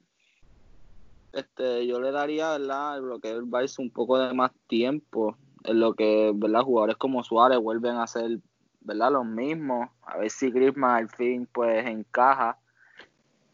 [1.33, 3.01] este, yo le daría, ¿verdad?
[3.01, 3.43] Lo que el
[3.79, 6.61] un poco de más tiempo, en lo que, ¿verdad?
[6.61, 8.39] Jugadores como Suárez vuelven a ser,
[8.81, 9.11] ¿verdad?
[9.11, 9.89] Los mismos.
[10.03, 12.57] A ver si Griezmann al fin, pues, encaja.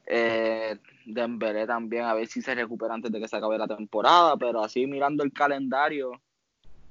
[0.05, 4.35] Eh, Dembélé también, a ver si se recupera antes de que se acabe la temporada,
[4.37, 6.11] pero así mirando el calendario,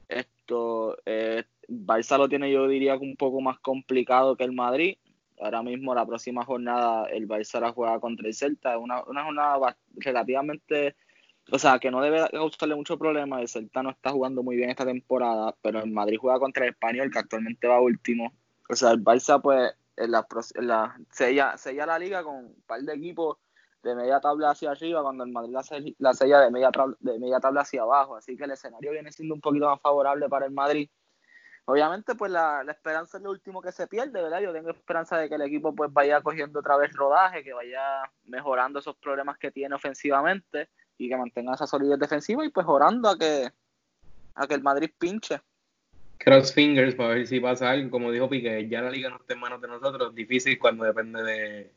[0.09, 4.97] esto, eh, lo tiene yo diría un poco más complicado que el Madrid.
[5.41, 9.77] Ahora mismo la próxima jornada el Barça la juega contra el Celta, una, una jornada
[9.97, 10.97] relativamente,
[11.51, 13.41] o sea, que no debe causarle mucho problema.
[13.41, 16.71] El Celta no está jugando muy bien esta temporada, pero el Madrid juega contra el
[16.73, 18.33] Español, que actualmente va último.
[18.69, 22.63] O sea, el Barça pues en la, en la sella, sella la liga con un
[22.67, 23.39] par de equipos
[23.83, 26.97] de media tabla hacia arriba, cuando el Madrid la, sell- la sella de media, tabla,
[27.01, 28.17] de media tabla hacia abajo.
[28.17, 30.89] Así que el escenario viene siendo un poquito más favorable para el Madrid.
[31.71, 34.41] Obviamente, pues la, la esperanza es lo último que se pierde, ¿verdad?
[34.41, 38.11] Yo tengo esperanza de que el equipo pues vaya cogiendo otra vez rodaje, que vaya
[38.25, 43.11] mejorando esos problemas que tiene ofensivamente y que mantenga esa solidez defensiva y pues orando
[43.11, 43.51] a que
[44.35, 45.43] a que el Madrid pinche.
[46.17, 47.91] cross fingers para ver si pasa algo.
[47.91, 50.15] Como dijo Piqué, ya la liga no está en manos de nosotros.
[50.15, 51.71] Difícil cuando depende de,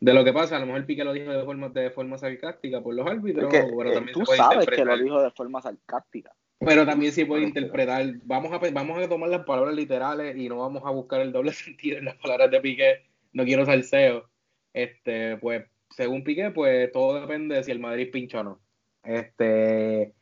[0.00, 0.56] de lo que pasa.
[0.56, 3.70] A lo mejor Piqué lo dijo de forma, de forma sarcástica por los árbitros, Porque,
[3.76, 6.34] pero eh, también tú se puede sabes que lo dijo de forma sarcástica.
[6.62, 8.04] Pero también se puede interpretar.
[8.24, 11.32] Vamos a, pe- vamos a tomar las palabras literales y no vamos a buscar el
[11.32, 13.06] doble sentido en las palabras de Piqué.
[13.32, 14.28] No quiero salseo.
[14.74, 15.64] Este, pues,
[15.96, 18.60] según Piqué, pues todo depende de si el Madrid pincha o no.
[19.02, 20.12] Este.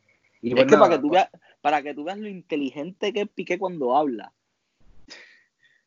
[0.41, 2.29] Y es pues que nada, para que tú pues, veas, para que tú veas lo
[2.29, 4.33] inteligente que es Piqué cuando habla.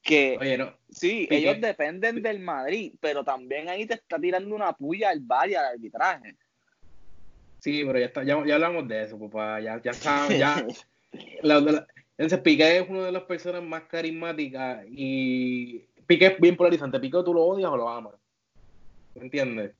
[0.02, 0.74] Que Oye, no.
[0.90, 5.22] sí, Piqué- ellos dependen del Madrid, pero también ahí te está tirando una puya al
[5.22, 6.36] VAR y al arbitraje.
[7.62, 9.60] Sí, pero ya, está, ya, ya hablamos de eso, papá.
[9.62, 10.65] Ya, ya sabes, ya.
[11.43, 16.58] la- la- entonces, Piqué es una de las personas más carismáticas y Piqué es bien
[16.58, 17.00] polarizante.
[17.00, 18.13] Piqué tú lo odias o lo amas.
[19.15, 19.71] ¿Me entiendes?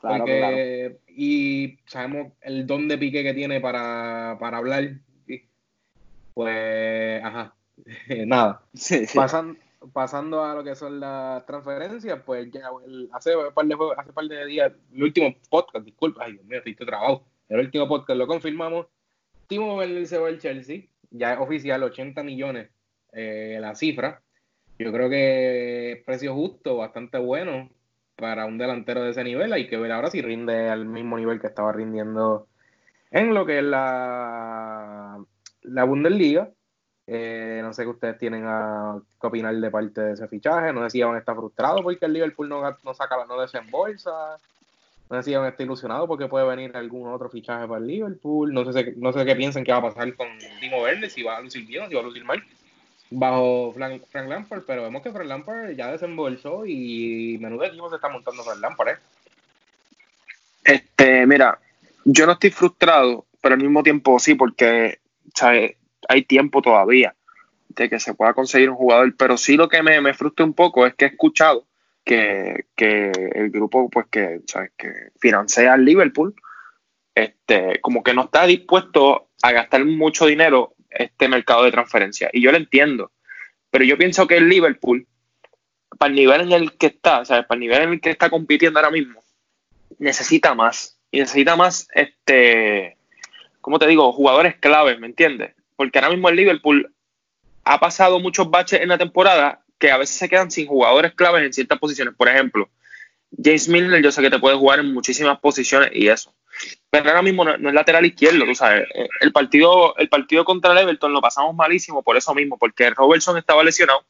[0.00, 0.98] Claro, Porque, claro.
[1.08, 4.90] y sabemos el don de Piqué que tiene para, para hablar.
[6.34, 7.54] Pues, ajá.
[8.26, 8.62] Nada.
[8.74, 9.16] Sí, sí.
[9.18, 9.58] Pasan-
[9.92, 12.70] pasando a lo que son las transferencias, pues ya
[13.12, 16.58] hace un par de hace par de días, el último podcast, disculpa, ay Dios mío,
[16.58, 17.24] estoy trabado.
[17.48, 18.86] El último podcast lo confirmamos.
[19.46, 22.70] Timo Werner se va al Chelsea, ya es oficial, 80 millones
[23.12, 24.22] eh, la cifra.
[24.78, 27.70] Yo creo que precio justo, bastante bueno
[28.16, 29.52] para un delantero de ese nivel.
[29.52, 32.48] Hay que ver ahora si rinde al mismo nivel que estaba rindiendo
[33.10, 35.18] en lo que es la,
[35.62, 36.50] la Bundesliga.
[37.06, 40.72] Eh, no sé qué ustedes tienen a, que opinar de parte de ese fichaje.
[40.72, 44.38] No sé si van a estar frustrados porque el Liverpool no, no saca, no desembolsa.
[45.08, 47.86] No sé si van a estar ilusionados porque puede venir algún otro fichaje para el
[47.86, 48.52] Liverpool.
[48.52, 50.26] No sé, no sé qué piensan que va a pasar con
[50.60, 52.42] Timo Verde, si va a lucir bien o si va a lucir mal
[53.10, 58.08] bajo Frank, Lampard, pero vemos que Frank Lampard ya desembolsó y menudo equipo se está
[58.08, 58.96] montando Frank Lampard, ¿eh?
[60.64, 61.58] Este, mira,
[62.04, 64.98] yo no estoy frustrado, pero al mismo tiempo sí, porque
[66.08, 67.14] hay tiempo todavía
[67.68, 70.54] de que se pueda conseguir un jugador, pero sí lo que me, me frustra un
[70.54, 71.66] poco es que he escuchado
[72.04, 74.40] que, el grupo pues que,
[74.76, 76.34] que financia al Liverpool,
[77.14, 82.30] este, como que no está dispuesto a gastar mucho dinero este mercado de transferencia.
[82.32, 83.12] Y yo lo entiendo.
[83.70, 85.06] Pero yo pienso que el Liverpool,
[85.98, 87.46] para el nivel en el que está, ¿sabes?
[87.46, 89.22] Para el nivel en el que está compitiendo ahora mismo,
[89.98, 90.98] necesita más.
[91.10, 92.96] Y necesita más, este,
[93.60, 94.12] ¿cómo te digo?
[94.12, 95.54] Jugadores claves, ¿me entiendes?
[95.76, 96.92] Porque ahora mismo el Liverpool
[97.64, 101.44] ha pasado muchos baches en la temporada que a veces se quedan sin jugadores claves
[101.44, 102.14] en ciertas posiciones.
[102.14, 102.70] Por ejemplo,
[103.42, 106.34] James Milner, yo sé que te puede jugar en muchísimas posiciones y eso.
[106.90, 108.86] Pero ahora mismo no, es lateral izquierdo, tú sabes.
[108.94, 112.90] Eh, el partido, el partido contra el Everton lo pasamos malísimo por eso mismo, porque
[112.90, 114.04] Robertson estaba lesionado.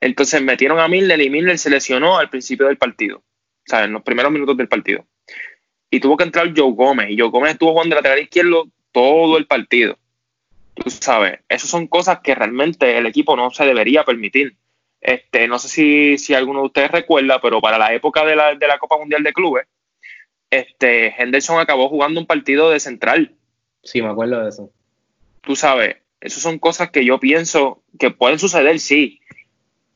[0.00, 3.22] Entonces metieron a Milner y Milner se lesionó al principio del partido, o
[3.64, 5.06] sea, en los primeros minutos del partido.
[5.90, 9.38] Y tuvo que entrar Joe Gómez, y Joe Gómez estuvo jugando de lateral izquierdo todo
[9.38, 9.98] el partido.
[10.82, 14.56] Tú sabes, esas son cosas que realmente el equipo no se debería permitir.
[15.00, 18.54] Este, no sé si, si alguno de ustedes recuerda, pero para la época de la,
[18.54, 19.66] de la Copa Mundial de Clubes,
[20.50, 23.34] este, Henderson acabó jugando un partido de central.
[23.82, 24.70] Sí, me acuerdo de eso.
[25.40, 29.20] Tú sabes, esas son cosas que yo pienso que pueden suceder, sí,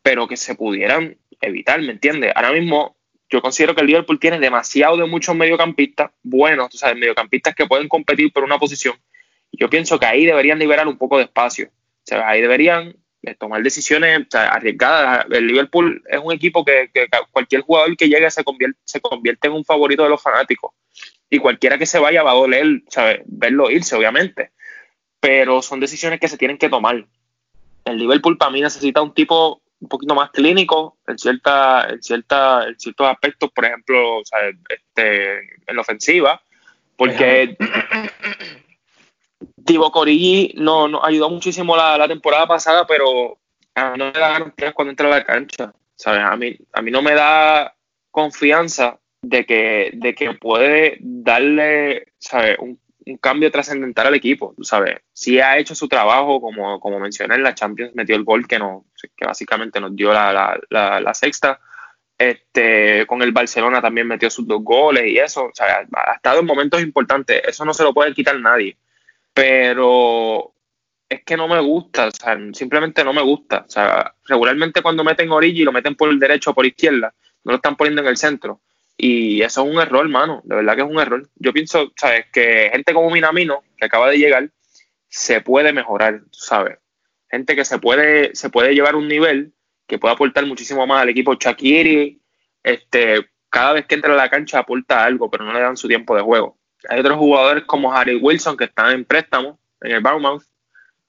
[0.03, 2.33] pero que se pudieran evitar, ¿me entiendes?
[2.35, 2.97] Ahora mismo
[3.29, 7.66] yo considero que el Liverpool tiene demasiado de muchos mediocampistas buenos, tú sabes, mediocampistas que
[7.66, 8.95] pueden competir por una posición.
[9.53, 11.69] Yo pienso que ahí deberían liberar un poco de espacio.
[11.69, 12.97] O sea, ahí deberían
[13.38, 15.27] tomar decisiones arriesgadas.
[15.31, 16.91] El Liverpool es un equipo que,
[17.31, 20.73] cualquier jugador que llegue se convierte, se convierte en un favorito de los fanáticos.
[21.31, 23.21] Y cualquiera que se vaya va a doler, ¿sabes?
[23.27, 24.51] Verlo irse, obviamente.
[25.21, 27.07] Pero son decisiones que se tienen que tomar.
[27.85, 32.69] El Liverpool para mí necesita un tipo un poquito más clínico en cierta, en cierta,
[32.69, 34.21] en ciertos aspectos, por ejemplo,
[34.69, 36.41] Este, en la ofensiva,
[36.97, 37.57] porque
[39.64, 43.38] Tibo Corigi no, nos ayudó muchísimo la, temporada pasada, pero
[43.74, 45.72] a no me da garantías cuando entra a la cancha.
[45.96, 46.22] ¿sabes?
[46.24, 47.74] A, mí, a mí no me da
[48.11, 52.59] confianza de que, de que puede darle ¿sabes?
[52.59, 52.81] Un,
[53.20, 54.55] cambio trascendental al equipo.
[54.62, 55.00] ¿sabes?
[55.12, 58.59] Sí ha hecho su trabajo, como, como mencioné en la Champions, metió el gol que,
[58.59, 61.61] no, que básicamente nos dio la, la, sexta.
[62.16, 65.50] Este, con el Barcelona también metió sus dos goles y eso.
[65.59, 67.42] Ha estado en momentos importantes.
[67.44, 68.76] Eso no se lo puede quitar nadie
[69.35, 70.55] pero
[71.09, 73.64] es que no me gusta, o sea, simplemente no me gusta.
[73.66, 77.14] O sea, regularmente cuando meten Origi lo meten por el derecho o por izquierda,
[77.45, 78.61] no lo están poniendo en el centro.
[78.97, 81.29] Y eso es un error, mano, de verdad que es un error.
[81.37, 82.27] Yo pienso, ¿sabes?
[82.33, 84.51] Que gente como Minamino, que acaba de llegar,
[85.09, 86.79] se puede mejorar, ¿sabes?
[87.31, 89.55] Gente que se puede, se puede llevar un nivel
[89.87, 91.35] que puede aportar muchísimo más al equipo.
[91.35, 92.21] Shakiri,
[92.62, 95.88] este, cada vez que entra a la cancha aporta algo, pero no le dan su
[95.88, 96.59] tiempo de juego.
[96.88, 100.45] Hay otros jugadores como Harry Wilson que están en préstamo en el Bournemouth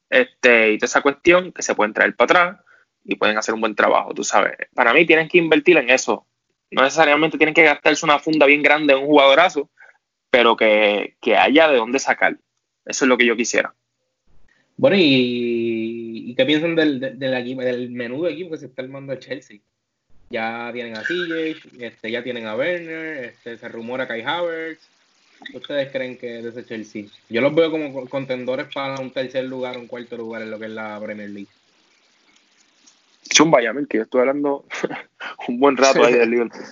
[0.10, 2.66] este, y toda esa cuestión que se pueden traer para atrás
[3.04, 4.54] y pueden hacer un buen trabajo, tú sabes.
[4.74, 6.28] Para mí tienen que invertir en eso.
[6.72, 9.70] No necesariamente tienen que gastarse una funda bien grande en un jugadorazo,
[10.30, 12.38] pero que, haya de dónde sacar.
[12.86, 13.74] Eso es lo que yo quisiera.
[14.78, 19.60] Bueno, ¿y, qué piensan del, del, del menudo equipo que se está armando el Chelsea?
[20.30, 24.88] Ya tienen a CJ, este, ya tienen a Werner, este, se rumora Kai Havertz,
[25.54, 27.06] ustedes creen que es ese Chelsea?
[27.30, 30.66] Yo los veo como contendores para un tercer lugar, un cuarto lugar en lo que
[30.66, 31.50] es la Premier League.
[33.30, 34.66] Chumba, ya, que yo estoy hablando
[35.48, 36.64] un buen rato ahí del Liverpool.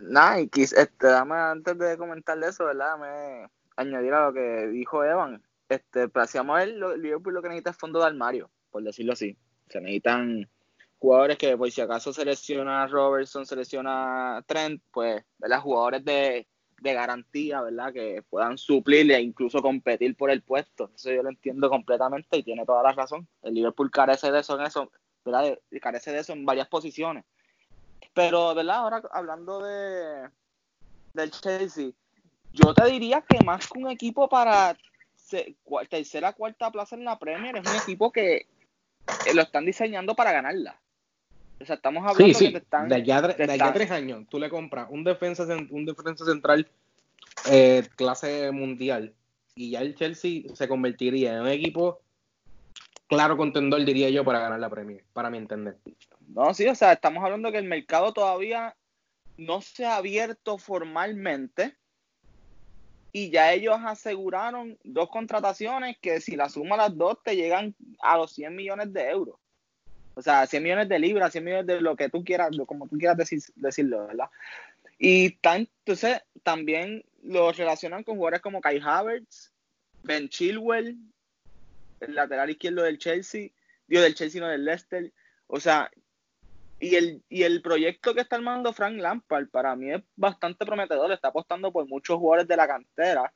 [0.00, 2.98] Nada, y este, dame, antes de comentarle eso, ¿verdad?
[2.98, 5.42] Me añadir a lo que dijo Evan.
[5.68, 8.82] Este, para si vamos a ver, Liverpool lo que necesita es fondo de armario, por
[8.82, 9.36] decirlo así.
[9.68, 10.48] Se necesitan
[10.98, 15.60] jugadores que, por si acaso selecciona Robertson, selecciona Trent, pues, ¿verdad?
[15.60, 16.46] Jugadores de,
[16.80, 17.92] de garantía, ¿verdad?
[17.92, 20.90] Que puedan suplirle e incluso competir por el puesto.
[20.94, 23.26] Eso yo lo entiendo completamente y tiene toda la razón.
[23.42, 24.90] El Liverpool carece de eso en eso,
[25.24, 25.58] ¿verdad?
[25.80, 27.24] Carece de eso en varias posiciones.
[28.12, 28.76] Pero, ¿verdad?
[28.76, 30.28] Ahora hablando de
[31.14, 31.90] del Chelsea,
[32.52, 34.76] yo te diría que más que un equipo para
[35.88, 38.46] tercera cuarta plaza en la Premier, es un equipo que
[39.34, 40.80] lo están diseñando para ganarla.
[41.60, 42.88] O sea, estamos hablando de que están.
[42.88, 43.34] De allá, de
[43.72, 46.68] tres años, tú le compras un defensa, un defensa central
[47.50, 49.14] eh, clase mundial
[49.54, 52.00] y ya el Chelsea se convertiría en un equipo
[53.08, 55.76] claro contendor, diría yo, para ganar la Premier, para mi entender.
[56.28, 58.76] No, sí, o sea, estamos hablando que el mercado todavía
[59.38, 61.76] no se ha abierto formalmente
[63.12, 68.18] y ya ellos aseguraron dos contrataciones que si la suma las dos te llegan a
[68.18, 69.36] los 100 millones de euros.
[70.18, 72.96] O sea, 100 millones de libras, 100 millones de lo que tú quieras, como tú
[72.96, 74.30] quieras decir, decirlo, ¿verdad?
[74.98, 79.52] Y tan, entonces también lo relacionan con jugadores como Kai Havertz,
[80.02, 80.96] Ben Chilwell,
[82.00, 83.50] el lateral izquierdo del Chelsea,
[83.86, 85.12] digo del Chelsea, no del Leicester.
[85.48, 85.90] O sea,
[86.80, 91.12] y el, y el proyecto que está armando Frank Lampard para mí es bastante prometedor,
[91.12, 93.34] está apostando por muchos jugadores de la cantera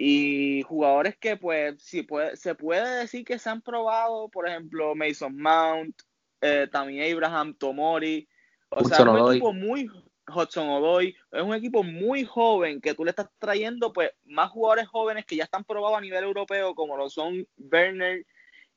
[0.00, 4.94] y jugadores que pues si puede, se puede decir que se han probado, por ejemplo
[4.94, 6.02] Mason Mount,
[6.40, 8.28] eh, también Abraham Tomori,
[8.68, 9.90] o sea, es un equipo muy
[10.32, 14.86] Hudson Odoy, es un equipo muy joven que tú le estás trayendo pues más jugadores
[14.86, 18.24] jóvenes que ya están probados a nivel europeo como lo son Werner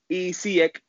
[0.07, 0.83] y Ziyech.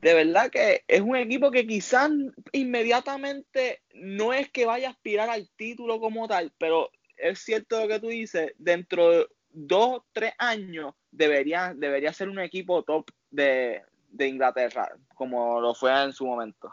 [0.00, 2.10] De verdad que es un equipo que quizás
[2.50, 6.90] inmediatamente no es que vaya a aspirar al título como tal, pero
[7.22, 12.38] es cierto lo que tú dices, dentro de dos, tres años debería, debería ser un
[12.38, 13.82] equipo top de,
[14.18, 16.70] Inglaterra, como lo fue en su momento.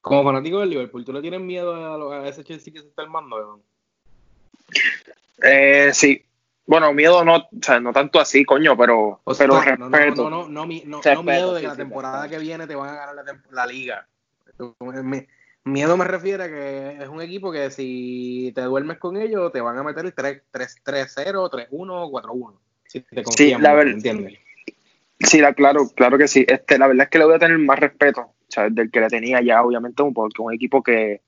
[0.00, 3.60] Como fanático del Liverpool, ¿tú le tienes miedo a, ese Chelsea que se está armando?
[5.42, 6.24] Eh, sí,
[6.66, 10.30] bueno, miedo no, o sea, no tanto así, coño, pero, pero respeto.
[10.30, 13.14] No, no, no, no, miedo de que la temporada que viene te van a ganar
[13.14, 14.06] la, la liga.
[15.64, 19.62] Miedo me refiere a que es un equipo que si te duermes con ellos te
[19.62, 22.58] van a meter el 3-0, 3-1, 4-1.
[22.86, 24.38] Si te confían, sí, la verdad, ¿entiendes?
[25.20, 26.44] Sí, la, claro, claro que sí.
[26.46, 28.74] Este, la verdad es que le voy a tener más respeto ¿sabes?
[28.74, 31.22] del que le tenía ya, obviamente, porque un equipo que,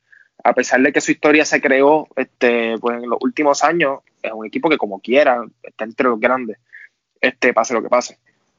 [0.44, 4.32] a pesar de que su historia se creó este, pues en los últimos años, es
[4.32, 6.58] un equipo que como quiera está entre los grandes,
[7.20, 8.18] este, pase lo que pase.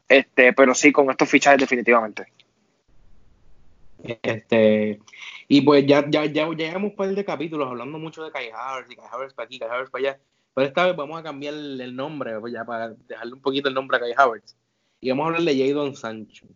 [0.10, 2.28] Este, pero sí con estos fichajes definitivamente.
[4.04, 5.00] Este,
[5.48, 8.92] y pues ya, ya, ya llevamos un par de capítulos hablando mucho de Kai Havertz
[8.92, 10.20] y Kai Havertz para aquí, Kai Havertz para allá.
[10.54, 13.76] Pero esta vez vamos a cambiar el, nombre, pues ya para dejarle un poquito el
[13.76, 14.56] nombre a Kai Havertz.
[15.00, 16.48] Y vamos a hablar de Jadon Sancho.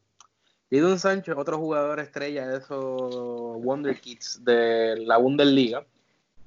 [0.72, 5.86] Jadon Sancho es otro jugador estrella de esos Wonder Kids de la Bundesliga.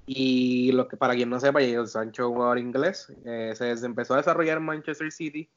[0.07, 3.12] Y lo que, para quien no sepa, Jadon Sancho es jugador inglés.
[3.24, 5.48] Eh, se, empezó a desarrollar en Manchester City.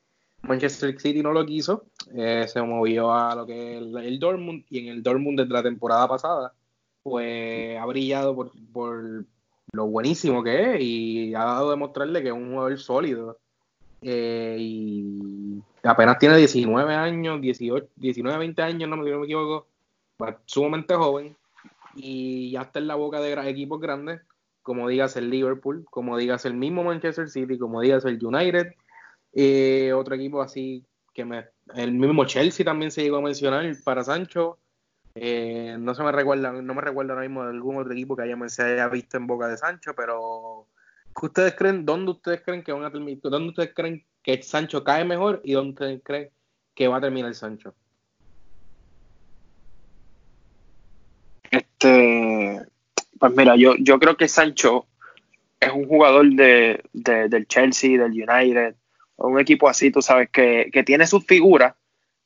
[0.48, 1.86] Manchester City no lo quiso.
[2.14, 4.66] Eh, se movió a lo que es el, Dortmund.
[4.70, 6.54] Y en el Dortmund desde la temporada pasada,
[7.04, 9.26] pues ha brillado por, por
[9.72, 10.82] lo buenísimo que es.
[10.82, 13.38] Y ha dado a demostrarle que es un jugador sólido.
[14.02, 19.68] Eh, y apenas tiene 19 años, 18, 19, 20 años, no me, equivoco,
[20.46, 21.36] sumamente joven
[21.98, 24.22] y ya está en la boca de equipos grandes,
[24.62, 28.74] como digas el Liverpool, como digas el mismo Manchester City, como digas el United,
[29.34, 34.04] eh, otro equipo así que me, el mismo Chelsea también se llegó a mencionar para
[34.04, 34.60] Sancho.
[35.16, 38.24] Eh, no se me recuerda, no me recuerdo ahora mismo de algún otro equipo que
[38.24, 40.68] haya, se haya visto en boca de Sancho, pero
[41.20, 41.86] ¿qué ustedes creen?
[41.86, 43.20] ¿Dónde ustedes creen que van a terminar?
[43.24, 46.32] ¿Dónde ustedes creen que Sancho cae mejor y dónde cree
[46.76, 47.74] que va a terminar Sancho?
[51.50, 52.62] Este,
[53.20, 54.86] pues mira, yo, yo creo que Sancho
[55.60, 58.76] es un jugador de, del Chelsea, del United,
[59.18, 61.76] un equipo así, tú sabes, que, tiene sus figuras,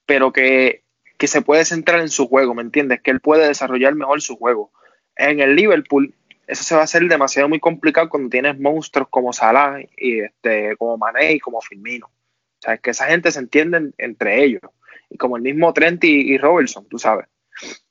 [0.06, 0.84] pero que,
[1.18, 3.02] que se puede centrar en su juego, ¿me entiendes?
[3.02, 4.72] Que él puede desarrollar mejor su juego.
[5.16, 6.14] En el Liverpool,
[6.48, 10.76] eso se va a hacer demasiado muy complicado cuando tienes monstruos como Salah y este,
[10.78, 12.08] como Mané y como Firmino.
[12.08, 14.62] O sea, es que esa gente se entiende entre ellos.
[15.10, 17.28] Y como el mismo Trent y, Robertson, tú sabes.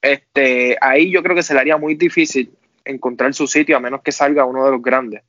[0.01, 2.53] Este, ahí yo creo que se le haría muy difícil
[2.85, 5.23] encontrar su sitio a menos que salga uno de los grandes.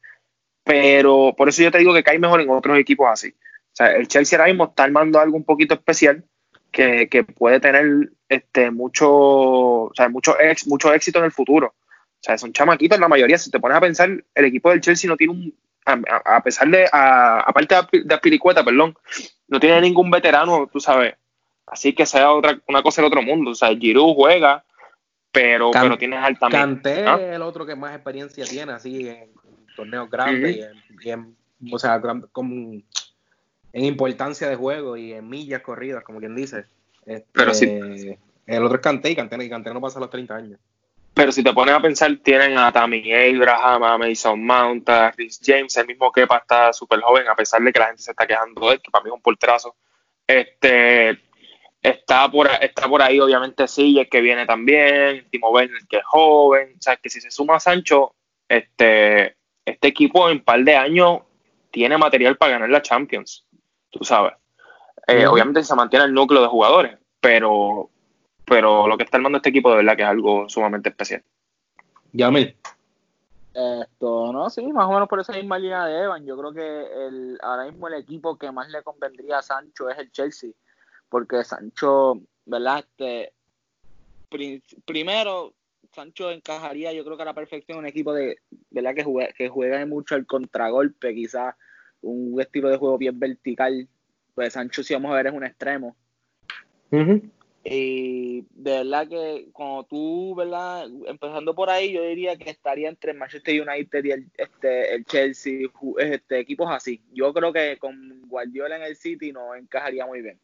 [0.64, 3.34] Pero por eso yo te digo que cae mejor en otros equipos así.
[3.82, 6.24] Sea, el Chelsea ahora mismo está armando algo un poquito especial
[6.72, 11.67] que, puede tener este, mucho, o sea, mucho, ex, mucho éxito en el futuro.
[11.67, 13.38] O sea, son chamaquitos la mayoría.
[13.38, 15.56] Si te pones a pensar, el equipo del Chelsea no tiene un.
[15.84, 16.88] A, pesar de.
[16.91, 18.96] aparte de Aspiricueta, perdón,
[19.48, 21.15] no tiene ningún veterano, tú sabes.
[21.65, 23.52] Así que sea otra, una cosa del otro mundo.
[23.52, 24.63] O sea, Giroud juega,
[25.32, 27.04] pero, pero tienes altamente.
[27.04, 27.36] Canté ¿ah?
[27.36, 29.32] el otro que más experiencia tiene, así en
[29.75, 30.69] torneos grandes
[31.04, 31.36] y, en,
[31.71, 32.00] o sea,
[32.32, 32.84] con,
[33.74, 36.65] en importancia de juego y en millas corridas, como quien dice.
[37.32, 37.52] pero.
[37.52, 40.60] Este, el otro es Canté y Canté, y Canté no pasa los 30 años.
[41.13, 45.42] Pero si te pones a pensar, tienen a Tammy Abraham, a Mason Mount, a Chris
[45.44, 48.26] James, el mismo Kepa está súper joven, a pesar de que la gente se está
[48.26, 49.76] quejando de él, que para mí es un porterazo.
[50.26, 51.19] Este,
[51.82, 56.76] está por, está por ahí, obviamente, Sille, que viene también, Timo Werner, que es joven.
[56.78, 58.15] O sea, que si se suma a Sancho,
[58.48, 61.22] este, este equipo en un par de años
[61.72, 63.46] tiene material para ganar la Champions,
[63.92, 64.33] tú sabes.
[65.08, 67.89] Eh, obviamente se mantiene el núcleo de jugadores, pero,
[68.46, 71.23] pero lo que está armando este equipo de verdad que es algo sumamente especial.
[72.13, 72.56] Yamil.
[73.54, 76.25] Esto, no, sí, más o menos por esa misma línea de Evan.
[76.25, 79.98] Yo creo que el, ahora mismo el equipo que más le convendría a Sancho es
[79.98, 80.52] el Chelsea,
[81.10, 82.79] porque Sancho, ¿verdad?
[82.79, 83.33] Este,
[84.85, 85.54] primero,
[85.94, 88.37] Sancho encajaría, yo creo que a la perfección un equipo de,
[88.69, 88.96] ¿verdad?
[88.96, 91.56] Que juega, que juega mucho el contragolpe, quizás
[92.02, 93.87] un estilo de juego bien vertical.
[94.35, 95.95] Pues Sancho, si vamos a ver, es un extremo.
[97.63, 100.87] Y de verdad que como tú, ¿verdad?
[101.06, 105.06] Empezando por ahí, yo diría que estaría entre el Manchester United y el, este, el
[105.06, 107.02] Chelsea, este, equipos así.
[107.13, 110.39] Yo creo que con Guardiola en el City no encajaría muy bien.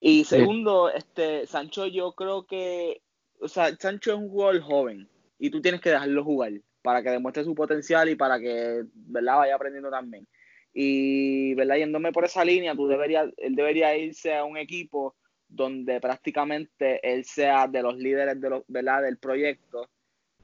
[0.00, 3.02] Y segundo, este, Sancho, yo creo que,
[3.40, 5.08] o sea, Sancho es un jugador joven
[5.38, 6.52] y tú tienes que dejarlo jugar
[6.84, 9.38] para que demuestre su potencial y para que, ¿verdad?
[9.38, 10.28] Vaya aprendiendo también.
[10.74, 11.76] Y, ¿verdad?
[11.76, 15.14] Yéndome por esa línea, tú deberías, él debería irse a un equipo
[15.48, 19.00] donde prácticamente él sea de los líderes de los, ¿verdad?
[19.00, 19.88] del proyecto,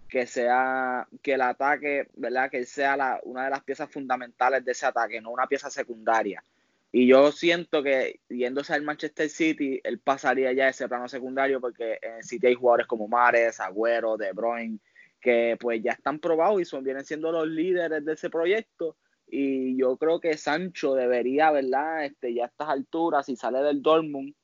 [0.09, 2.51] que sea que el ataque, ¿verdad?
[2.51, 5.68] que él sea la, una de las piezas fundamentales de ese ataque, no una pieza
[5.68, 6.43] secundaria.
[6.91, 11.99] Y yo siento que yéndose al Manchester City, él pasaría ya ese plano secundario porque
[12.01, 14.78] en el City hay jugadores como Mares, Agüero, De Bruyne,
[15.20, 18.96] que pues ya están probados y son, vienen siendo los líderes de ese proyecto.
[19.26, 22.04] Y yo creo que Sancho debería, ¿verdad?
[22.04, 24.34] Este, ya a estas alturas, si sale del Dortmund,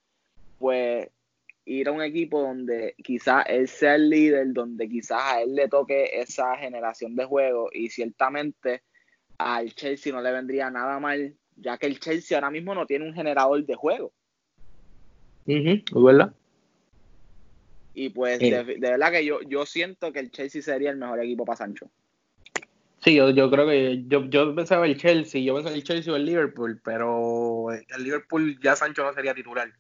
[0.59, 1.09] pues
[1.64, 5.68] ir a un equipo donde quizás él sea el líder, donde quizás a él le
[5.68, 8.83] toque esa generación de juego y ciertamente
[9.39, 13.07] al Chelsea no le vendría nada mal, ya que el Chelsea ahora mismo no tiene
[13.07, 14.12] un generador de juego.
[15.47, 16.33] Uh ¿verdad?
[17.99, 21.47] Y pues de, verdad que yo, yo siento que el Chelsea sería el mejor equipo
[21.47, 21.91] para Sancho.
[23.03, 26.17] Sí, yo, yo creo que yo, yo pensaba el Chelsea, yo pensaba el Chelsea o
[26.17, 29.73] el Liverpool, pero el Liverpool ya Sancho no sería titular.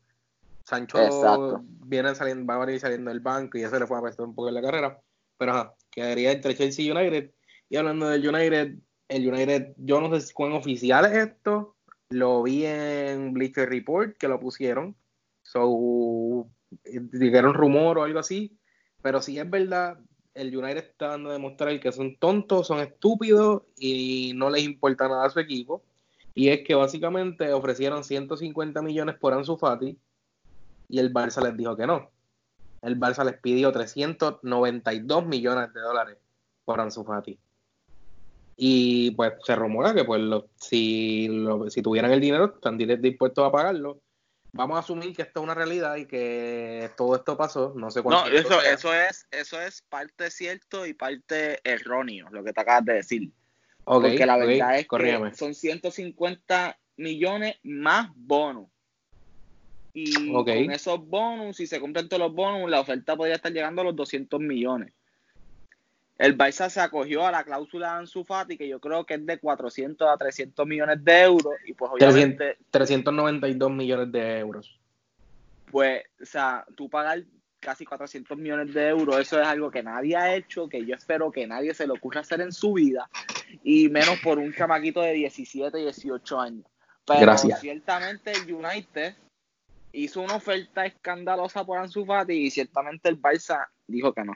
[0.64, 4.24] Sancho viene saliendo, va a venir saliendo del banco y eso le fue a prestar
[4.24, 4.98] un poco en la carrera.
[5.36, 7.32] Pero ajá, quedaría entre Chelsea y United.
[7.68, 8.76] Y hablando del United,
[9.08, 11.76] el United, yo no sé cuán oficial es esto.
[12.08, 14.96] Lo vi en Bleacher Report que lo pusieron.
[15.42, 18.56] So, dijeron rumor o algo así.
[19.02, 19.98] Pero si es verdad,
[20.34, 25.08] el United está dando a demostrar que son tontos, son estúpidos y no les importa
[25.08, 25.82] nada a su equipo.
[26.34, 29.98] Y es que básicamente ofrecieron 150 millones por Ansu Fati
[30.88, 32.10] y el Barça les dijo que no.
[32.82, 36.18] El Barça les pidió 392 millones de dólares
[36.64, 37.38] por Ansu Fati.
[38.58, 40.20] Y pues se rumora que pues
[40.56, 41.28] si,
[41.68, 44.00] si tuvieran el dinero están dispuestos a pagarlo.
[44.56, 48.02] Vamos a asumir que esto es una realidad y que todo esto pasó, no sé
[48.02, 48.30] cuánto.
[48.30, 52.84] No, eso, eso es eso es parte cierto y parte erróneo, lo que te acabas
[52.84, 53.30] de decir.
[53.84, 58.68] Porque la verdad es que son 150 millones más bonos.
[59.92, 63.80] Y con esos bonus, si se cumplen todos los bonus, la oferta podría estar llegando
[63.80, 64.92] a los 200 millones.
[66.18, 69.26] El Barça se acogió a la cláusula de Ansu Fati, que yo creo que es
[69.26, 71.54] de 400 a 300 millones de euros.
[71.66, 72.56] Y pues obviamente...
[72.70, 74.78] 392 millones de euros.
[75.70, 77.22] Pues, o sea, tú pagar
[77.60, 81.30] casi 400 millones de euros, eso es algo que nadie ha hecho, que yo espero
[81.32, 83.10] que nadie se le ocurra hacer en su vida,
[83.64, 86.64] y menos por un chamaquito de 17, 18 años.
[87.04, 89.14] Pero ciertamente el United
[89.92, 94.34] hizo una oferta escandalosa por Ansu Fati y ciertamente el Barça dijo que no.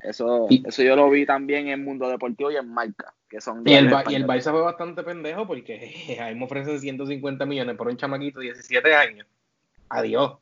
[0.00, 3.14] Eso, eso yo lo vi también en Mundo Deportivo y en Marca.
[3.28, 7.44] Que son y, el, y el Barça fue bastante pendejo porque ahí me ofrecen 150
[7.46, 9.26] millones por un chamaquito de 17 años.
[9.88, 10.38] Adiós,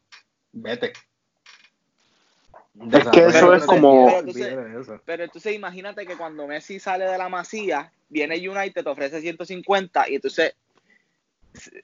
[0.52, 0.92] vete.
[2.92, 4.07] Es que eso es como.
[4.07, 8.90] Pero entonces, pero entonces, imagínate que cuando Messi sale de la masía, viene United, te
[8.90, 10.57] ofrece 150 y entonces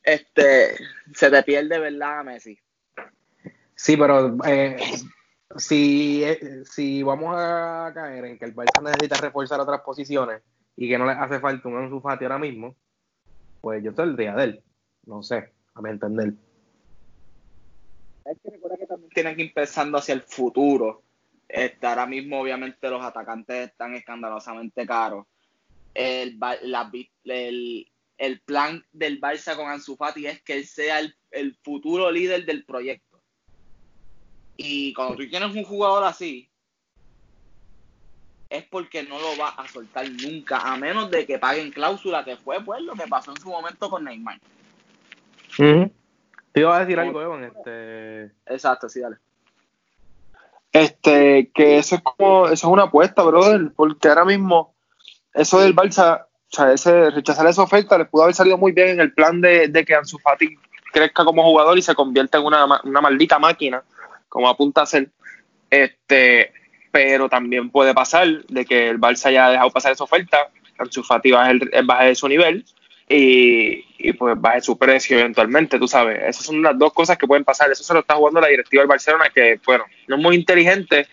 [0.03, 0.77] este,
[1.15, 2.59] se te pierde, ¿verdad, Messi?
[3.77, 4.77] Sí, pero eh,
[5.57, 10.43] si, eh, si vamos a caer en que el Barça necesita reforzar otras posiciones
[10.77, 12.77] y que no le hace falta un Ansu Fati ahora mismo,
[13.61, 14.63] pues yo día de él.
[15.07, 16.35] No sé, a mi entender.
[18.25, 21.03] Hay que recordar que también tienen que ir pensando hacia el futuro.
[21.49, 25.27] Este, ahora mismo, obviamente, los atacantes están escandalosamente caros.
[25.95, 26.91] El, la,
[27.25, 27.91] el,
[28.21, 32.65] el plan del Barça con Ansu Fati es que él sea el, futuro líder del
[32.67, 33.10] proyecto.
[34.63, 36.47] Y cuando tú tienes un jugador así,
[38.51, 42.37] es porque no lo va a soltar nunca, a menos de que paguen cláusula, que
[42.37, 44.39] fue pues lo que pasó en su momento con Neymar.
[45.57, 47.45] Te iba a decir algo, Evan.
[47.45, 48.25] Este...
[48.45, 49.17] Exacto, sí, dale.
[50.73, 54.75] Este, que eso es como, eso es una apuesta, brother, porque ahora mismo,
[55.33, 58.89] eso del Barça o sea, ese, rechazar esa oferta les pudo haber salido muy bien
[58.89, 60.55] en el plan de, que Ansu Fati
[60.93, 63.83] crezca como jugador y se convierta en una, una maldita máquina,
[64.31, 65.11] como apunta a ser.
[65.69, 66.53] Este,
[66.91, 71.31] pero también puede pasar de que el Barça haya dejado pasar esa oferta, Ansu Fati
[71.31, 72.65] baje, baje su nivel
[73.07, 76.23] y, y, pues baje su precio eventualmente, tú sabes.
[76.23, 77.71] Esas son las dos cosas que pueden pasar.
[77.71, 81.07] Eso se lo está jugando la directiva del Barcelona, que, bueno, no es muy inteligente,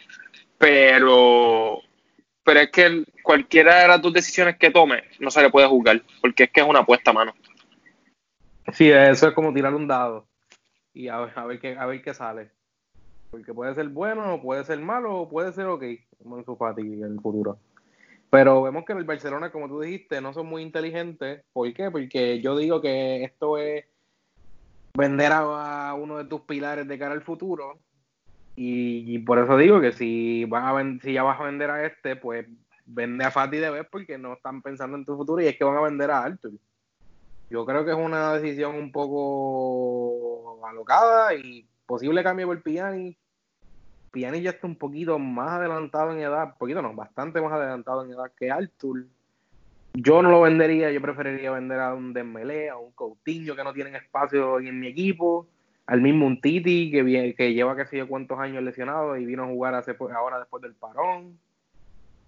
[0.57, 1.81] pero,
[2.43, 6.01] pero es que cualquiera de las dos decisiones que tome no se le puede juzgar,
[6.21, 7.35] porque es que es una apuesta, mano.
[8.73, 10.27] Sí, eso es como tirar un dado
[10.97, 12.49] y a ver, a ver, qué, a ver qué sale.
[13.31, 15.83] Porque puede ser bueno, o puede ser malo, o puede ser ok,
[16.21, 17.57] como en su en el futuro.
[18.29, 21.43] Pero vemos que en el Barcelona, como tú dijiste, no son muy inteligentes.
[21.53, 21.89] ¿Por qué?
[21.91, 23.85] Porque yo digo que esto es
[24.97, 27.79] vender a uno de tus pilares de cara al futuro.
[28.59, 32.15] Y, por eso digo que si, van a si ya vas a vender a este,
[32.15, 32.47] pues
[32.87, 35.63] vende a Fati de vez porque no están pensando en tu futuro y es que
[35.63, 36.53] van a vender a Arthur.
[37.51, 43.17] Yo creo que es una decisión un poco alocada y posible cambio por Piani.
[44.11, 48.11] Piani ya está un poquito más adelantado en edad, poquito no, bastante más adelantado en
[48.11, 49.07] edad que Arthur.
[49.95, 53.73] Yo no lo vendería, yo preferiría vender a un Dembélé, a un Coutinho que no
[53.73, 55.47] tienen espacio en mi equipo,
[55.87, 59.43] al mismo un Titi que, que lleva que sé yo cuántos años lesionado y vino
[59.43, 61.39] a jugar hace, ahora después del parón.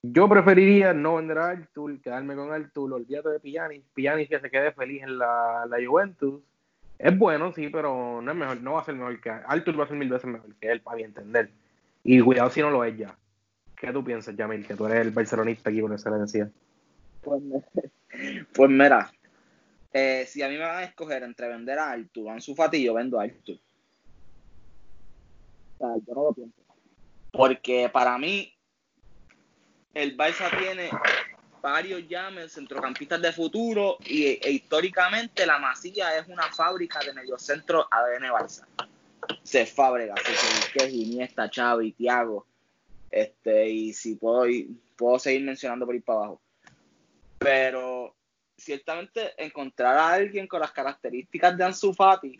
[0.01, 3.83] Yo preferiría no vender a Artur, quedarme con Artur, olvídate de Piani.
[3.93, 6.41] Piani que se quede feliz en la, Juventus.
[6.99, 9.85] Es bueno, sí, pero no es mejor, no va a ser mejor que Artur va
[9.85, 11.49] a ser mil veces mejor que él, para mi entender.
[12.03, 13.17] Y cuidado si no lo es ya.
[13.77, 14.67] ¿Qué tú piensas, Jamil?
[14.67, 16.51] Que tú eres el barcelonista aquí por excelencia.
[17.21, 17.41] Pues,
[18.53, 19.09] pues mira,
[19.93, 22.83] eh, si a mí me van a escoger entre vender a Artur o a Fati,
[22.83, 23.57] yo vendo a Artur.
[25.77, 26.61] O no lo pienso.
[27.31, 28.53] Porque para mí,
[29.93, 30.89] el Barça tiene
[31.61, 37.87] varios llames, centrocampistas de futuro y e, históricamente la Masía es una fábrica de mediocentro
[37.89, 38.65] ADN Barça.
[39.43, 42.45] Se fábrica, se es Iniesta, Xavi, Thiago,
[43.11, 44.45] este, y si puedo,
[44.95, 46.41] puedo seguir mencionando por ir para abajo.
[47.37, 48.15] Pero
[48.57, 52.35] ciertamente encontrar a alguien con las características de Ansu Fati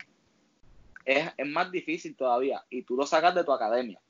[1.04, 4.00] es, es más difícil todavía y tú lo sacas de tu academia.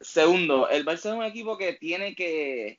[0.00, 2.78] Segundo, el Barça es un equipo que tiene que,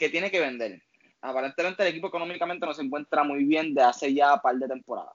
[0.00, 0.82] que tiene que vender.
[1.20, 4.66] Aparentemente el equipo económicamente no se encuentra muy bien de hace ya un par de
[4.66, 5.14] temporadas.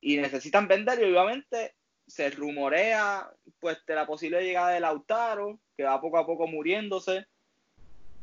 [0.00, 1.74] Y necesitan vender y obviamente
[2.04, 7.26] se rumorea pues la posible llegada de Lautaro, que va poco a poco muriéndose.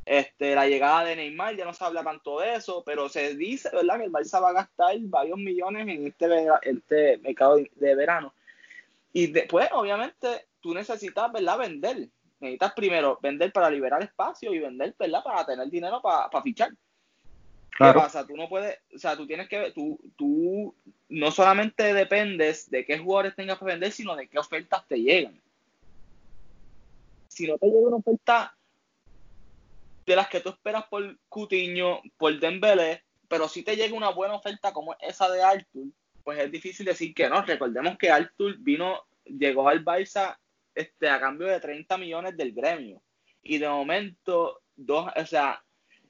[0.05, 3.69] Este, la llegada de Neymar, ya no se habla tanto de eso, pero se dice,
[3.73, 8.33] ¿verdad?, que el Barça va a gastar varios millones en este, este mercado de verano.
[9.13, 11.57] Y después, obviamente, tú necesitas, ¿verdad?
[11.57, 12.09] Vender.
[12.39, 15.23] Necesitas primero vender para liberar espacio y vender, ¿verdad?
[15.23, 16.69] Para tener dinero para, fichar.
[17.77, 18.25] ¿Qué pasa?
[18.25, 20.73] Tú no puedes, o sea, tú tienes que, tú, tú
[21.09, 25.41] no solamente dependes de qué jugadores tengas para vender, sino de qué ofertas te llegan.
[27.27, 28.55] Si no te llega una oferta
[30.05, 34.35] de las que tú esperas por Cutiño, por Dembélé, pero si te llega una buena
[34.35, 35.87] oferta como esa de Arthur,
[36.23, 37.41] pues es difícil decir que no.
[37.41, 40.37] Recordemos que Arthur vino, llegó al Barça
[40.75, 43.01] este, a cambio de 30 millones del gremio.
[43.41, 45.63] Y de momento, dos, o sea,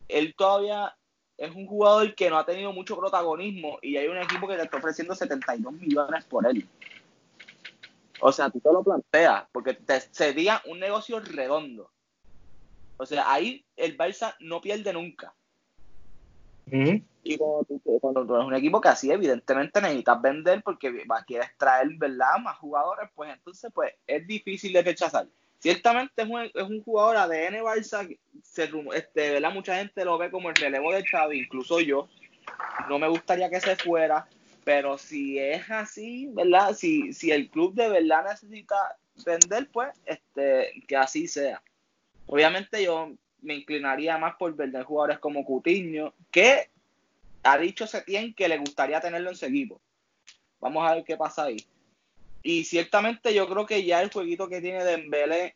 [0.08, 0.96] él todavía
[1.38, 4.64] es un jugador que no ha tenido mucho protagonismo y hay un equipo que le
[4.64, 6.68] está ofreciendo 72 millones por él.
[8.22, 11.92] O sea, tú te lo planteas, porque te, sería un negocio redondo.
[12.98, 15.34] O sea, ahí el Barça no pierde nunca.
[16.72, 21.50] Y cuando tú, cuando tú, eres un equipo que así evidentemente necesitas vender porque quieres
[21.58, 22.38] traer ¿verdad?
[22.42, 25.28] más jugadores, pues entonces pues es difícil de rechazar.
[25.60, 29.52] Ciertamente es un, es un jugador ADN Barça, se, este, ¿verdad?
[29.52, 32.08] mucha gente lo ve como el relevo de Xavi, incluso yo.
[32.90, 34.28] No me gustaría que se fuera,
[34.64, 36.74] pero si es así, ¿verdad?
[36.74, 38.76] Si, si el club de verdad necesita
[39.26, 41.64] vender, pues este, que así sea.
[42.28, 43.14] Obviamente yo
[43.46, 46.70] me inclinaría más por vender jugadores como Cutiño, que
[47.44, 49.80] ha dicho Setien que le gustaría tenerlo en su equipo.
[50.60, 51.58] Vamos a ver qué pasa ahí.
[52.42, 55.54] Y ciertamente yo creo que ya el jueguito que tiene Dembélé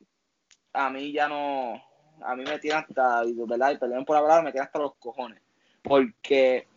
[0.74, 1.84] a mí ya no
[2.22, 3.34] a mí me tiene hasta y
[3.78, 5.42] perdón por hablar me tiene hasta los cojones
[5.82, 6.68] porque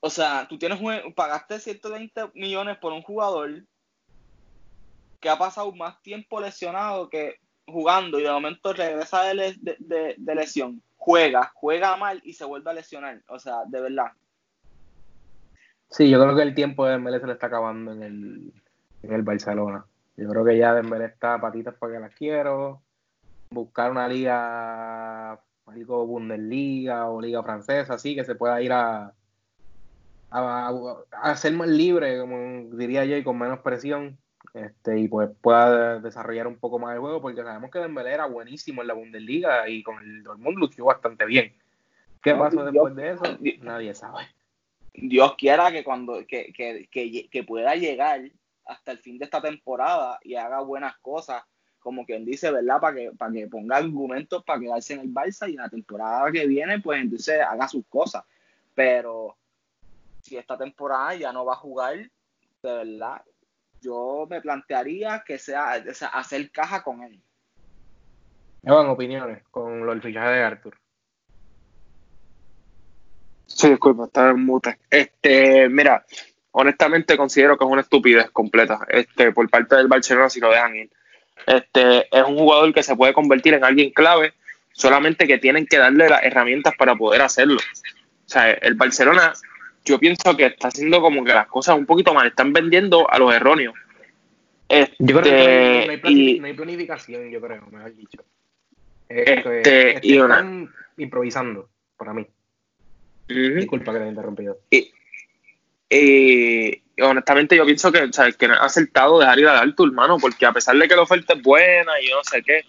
[0.00, 0.78] o sea tú tienes
[1.14, 3.64] pagaste 120 millones por un jugador
[5.20, 7.41] que ha pasado más tiempo lesionado que
[7.72, 13.22] jugando y de momento regresa de, lesión, juega, juega mal y se vuelve a lesionar.
[13.28, 14.12] O sea, de verdad.
[15.90, 18.52] Sí, yo creo que el tiempo de Dembélé se le está acabando en el,
[19.02, 19.84] en el Barcelona.
[20.16, 22.82] Yo creo que ya Dembélé está patitas porque las quiero.
[23.50, 25.32] Buscar una liga,
[25.66, 29.12] algo Bundesliga o liga francesa, así que se pueda ir a,
[30.30, 34.18] a, ser más libre, como diría yo, y con menos presión,
[34.54, 38.26] este, y pues pueda desarrollar un poco más el juego, porque sabemos que Dembélé era
[38.26, 41.54] buenísimo en la Bundesliga y con el Dortmund lució bastante bien.
[42.22, 43.22] ¿Qué pasó después de eso?
[43.62, 44.28] Nadie sabe.
[44.94, 48.20] Dios quiera que cuando que, que, que, pueda llegar
[48.66, 51.42] hasta el fin de esta temporada y haga buenas cosas,
[51.80, 52.78] como quien dice, ¿verdad?
[52.78, 56.30] Para que, para que ponga argumentos para quedarse en el Barça y en la temporada
[56.30, 58.22] que viene, pues entonces haga sus cosas.
[58.74, 59.36] Pero
[60.20, 62.10] si esta temporada ya no va a jugar, de
[62.62, 63.22] verdad,
[63.82, 65.72] yo me plantearía que sea,
[66.12, 67.20] hacer caja con él.
[68.62, 70.76] Evan, opiniones con lo del fichaje de Arthur.
[73.46, 74.78] Sí, disculpa, estaba en mute.
[74.88, 76.06] Este, mira,
[76.52, 80.76] honestamente considero que es una estupidez completa este, por parte del Barcelona si lo dejan
[80.76, 80.90] ir.
[81.46, 84.32] Este, es un jugador que se puede convertir en alguien clave,
[84.72, 87.58] solamente que tienen que darle las herramientas para poder hacerlo.
[87.58, 89.32] O sea, el Barcelona
[89.84, 93.18] yo pienso que está haciendo como que las cosas un poquito mal, están vendiendo a
[93.18, 93.74] los erróneos.
[94.98, 98.22] yo creo que no hay, este, planificación, yo creo, mejor dicho.
[99.08, 102.26] Este, y están improvisando, para mí.
[103.28, 104.58] Disculpa que te he interrumpido.
[105.90, 110.18] Y, honestamente yo pienso que, o que no es acertado dejar ir a tu hermano,
[110.18, 112.62] porque a pesar de que la oferta es buena y yo no sé qué,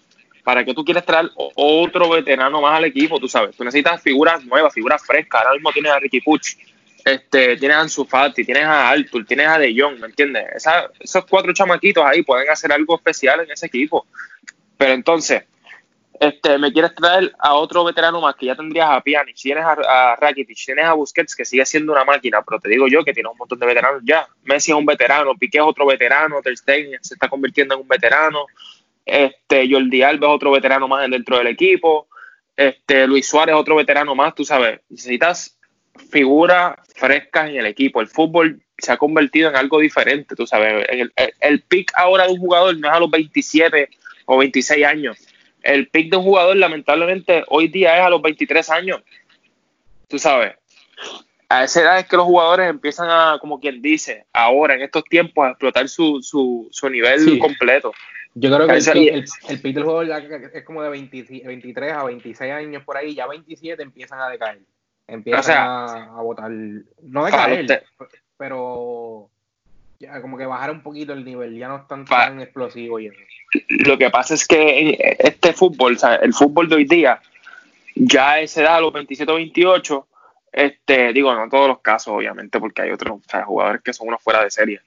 [0.44, 3.20] ¿para qué tú quieres traer otro veterano más al equipo?
[3.20, 5.42] Tú sabes, tú necesitas figuras nuevas, figuras frescas.
[5.42, 6.58] Ahora mismo tienes a Ricky Puch,
[7.06, 10.46] este, tienes a Ansu tienes a Arthur, tienes a De Jong, ¿me entiendes?
[11.00, 14.06] esos cuatro chamaquitos ahí pueden hacer algo especial en ese equipo.
[14.78, 15.44] Pero entonces,
[16.20, 19.74] este, me quieres traer a otro veterano más que ya tendrías a Pjanic, tienes a,
[19.74, 23.14] a Rakitic, tienes a Busquets que sigue siendo una máquina, pero te digo yo que
[23.14, 24.26] tiene un montón de veteranos ya.
[24.44, 27.88] Messi es un veterano, Piqué es otro veterano, Ter Stegen se está convirtiendo en un
[27.88, 28.46] veterano,
[29.06, 32.08] este, Jordi Alba es otro veterano más dentro del equipo,
[32.56, 35.58] este, Luis Suárez es otro veterano más, tú sabes, necesitas
[36.10, 38.02] figuras frescas en el equipo.
[38.02, 40.86] El fútbol se ha convertido en algo diferente, tú sabes.
[40.90, 43.90] El, el, pick ahora de un jugador no es a los 27
[44.26, 45.18] o 26 años.
[45.62, 49.02] El pick de un jugador, lamentablemente, hoy día es a los 23 años.
[50.08, 50.56] Tú sabes.
[51.48, 55.04] A esa edad es que los jugadores empiezan a, como quien dice, ahora en estos
[55.04, 57.94] tiempos a explotar su, su, su nivel completo.
[58.34, 60.10] Yo creo que el, el, pick del jugador
[60.54, 64.60] es como de 23 a 26 años por ahí, ya 27 empiezan a decaer
[65.08, 67.84] empiezan a, votar, no de caer,
[68.38, 69.30] pero
[70.00, 73.18] ya como que bajar un poquito el nivel, ya no están tan explosivos y eso.
[73.70, 77.22] Lo que pasa es que este fútbol, el fútbol de hoy día,
[77.96, 80.08] ya se da a los 27 o 28,
[80.52, 84.22] este, digo, no en todos los casos, obviamente, porque hay otros jugadores que son unos
[84.22, 84.82] fuera de serie.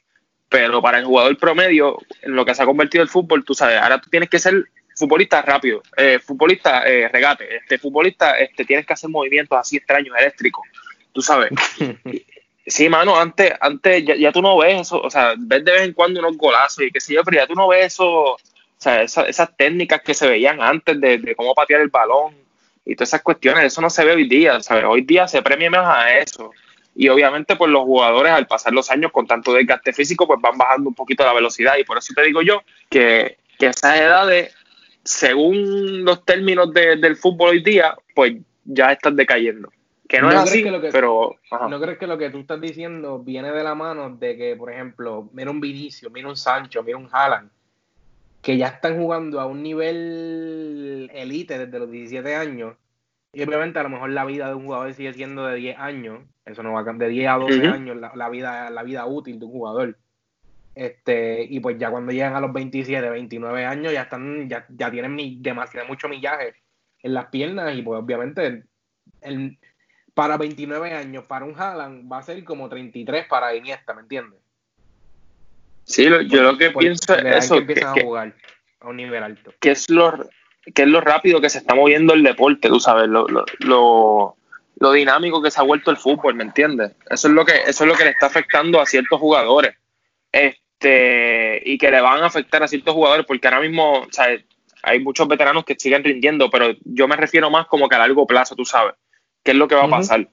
[0.48, 3.80] Pero para el jugador promedio, en lo que se ha convertido el fútbol, tú sabes,
[3.80, 4.66] ahora tú tienes que ser
[4.97, 10.16] futbolista rápido, eh, futbolista eh, regate, este futbolista este tienes que hacer movimientos así extraños,
[10.18, 10.66] eléctricos,
[11.12, 11.51] tú sabes.
[12.66, 15.92] sí, mano, antes, antes ya, tú no ves eso, o sea, ves de vez en
[15.92, 18.38] cuando unos golazos y qué sé yo, pero ya tú no ves eso, o
[18.78, 22.34] sea, esas técnicas que se veían antes de, cómo patear el balón
[22.84, 24.84] y todas esas cuestiones, eso no se ve hoy día, ¿sabes?
[24.84, 26.53] Hoy día se premia más a eso.
[26.99, 30.57] Y obviamente, pues los jugadores al pasar los años con tanto desgaste físico, pues van
[30.57, 31.76] bajando un poquito la velocidad.
[31.76, 34.55] Y por eso te digo yo que, que esas edades
[35.07, 38.34] según los términos del fútbol hoy día, pues
[38.64, 39.70] ya estás decayendo.
[40.09, 41.36] Que no, es así, pero...
[41.68, 44.72] ¿No crees que lo que tú estás diciendo viene de la mano de que, por
[44.72, 47.50] ejemplo, mira un Vinicio, mira un Sancho, mira un Haaland,
[48.42, 52.76] que ya están jugando a un nivel elite desde los 17 años,
[53.32, 56.22] y obviamente a lo mejor la vida de un jugador sigue siendo de 10 años,
[56.44, 59.38] eso no va a cambiar, de 10 a 12 años la, vida, la vida útil
[59.38, 59.98] de un jugador.
[60.76, 64.90] Este, y pues ya cuando llegan a los 27, 29 años, ya están, ya, ya
[64.90, 66.54] tienen demasiado mucho millaje
[67.02, 68.64] en las piernas, y pues obviamente
[69.22, 69.58] el,
[70.12, 74.38] para 29 años, para un Haaland, va a ser como 33 para Iniesta, ¿me entiendes?
[75.84, 77.54] Sí, yo lo que pienso es eso.
[77.54, 78.34] Que empiezan a jugar
[78.80, 79.54] a un nivel alto.
[79.58, 80.28] Que es lo,
[80.74, 84.36] que es lo rápido que se está moviendo el deporte, tú sabes, lo, lo, lo,
[84.78, 86.92] lo dinámico que se ha vuelto el fútbol, ¿me entiendes?
[87.08, 89.74] Eso es lo que, eso es lo que le está afectando a ciertos jugadores.
[90.32, 94.06] Este, este, y que le van a afectar a ciertos jugadores, porque ahora mismo o
[94.10, 94.28] sea,
[94.82, 98.26] hay muchos veteranos que siguen rindiendo, pero yo me refiero más como que a largo
[98.26, 98.94] plazo, tú sabes,
[99.42, 100.28] qué es lo que va a pasar.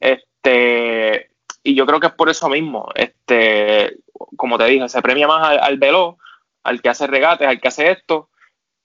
[0.00, 1.30] Este,
[1.62, 3.96] y yo creo que es por eso mismo, este,
[4.36, 6.16] como te dije, se premia más al, al veloz,
[6.64, 8.30] al que hace regates, al que hace esto,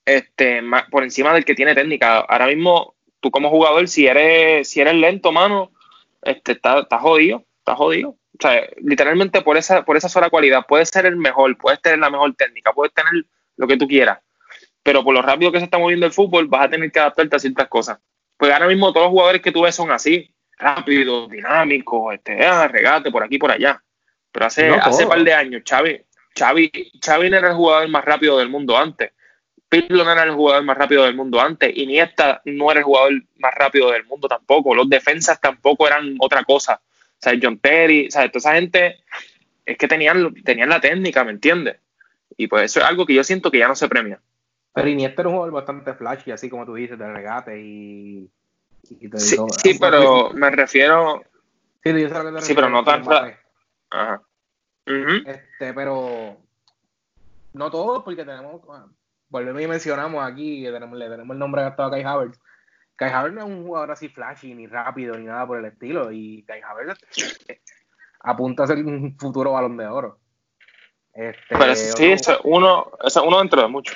[0.04, 2.20] este, por encima del que tiene técnica.
[2.20, 5.72] Ahora mismo, tú como jugador, si eres, si eres lento, mano,
[6.22, 10.64] este, estás está jodido, estás jodido o sea, literalmente por esa, por esa sola cualidad,
[10.68, 13.24] puedes ser el mejor, puedes tener la mejor técnica, puedes tener
[13.56, 14.20] lo que tú quieras,
[14.82, 17.36] pero por lo rápido que se está moviendo el fútbol, vas a tener que adaptarte
[17.36, 17.98] a ciertas cosas.
[18.36, 20.34] Pues ahora mismo todos los jugadores que tú ves son así.
[20.56, 23.82] rápido, dinámico, este, ah, regate por aquí por allá.
[24.30, 26.00] Pero hace, hace par de años, Xavi,
[26.38, 26.70] Xavi,
[27.04, 29.12] Xavi era el jugador más rápido del mundo antes.
[29.68, 31.76] Pirlo no era el jugador más rápido del mundo antes.
[31.76, 34.74] Iniesta no era el jugador más rápido del mundo tampoco.
[34.74, 36.80] Los defensas tampoco eran otra cosa.
[37.20, 39.04] O sea, John Terry, o sea, toda esa gente
[39.66, 41.76] es que tenían, tenían la técnica, ¿me entiendes?
[42.36, 44.20] Y pues eso es algo que yo siento que ya no se premia.
[44.72, 48.30] Pero Iniesta era un jugador bastante flashy, así como tú dices, de regate y...
[48.82, 51.22] sí, sí pero me refiero...
[51.84, 51.92] Sí,
[52.40, 53.04] sí pero no tan...
[53.90, 54.22] Ajá.
[54.86, 56.38] Este, pero
[57.52, 58.62] no todos, porque tenemos,
[59.28, 62.40] volvemos y mencionamos aquí, tenemos, le tenemos el nombre gastado a Kai Havertz.
[63.00, 66.12] Kai Havertz no es un jugador así flashy, ni rápido, ni nada por el estilo,
[66.12, 67.00] y Kai Havertz
[68.20, 70.18] apunta a ser un futuro balón de oro.
[71.14, 73.94] Este, pero sí, eso, uno, eso uno dentro de mucho.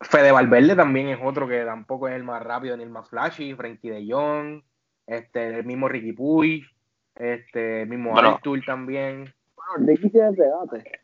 [0.00, 3.54] Fede Valverde también es otro que tampoco es el más rápido ni el más flashy,
[3.54, 4.64] Frankie de Jong,
[5.06, 6.66] este, el mismo Ricky Puy,
[7.14, 9.32] este, el mismo bueno, también.
[9.78, 11.00] Ricky tiene regate.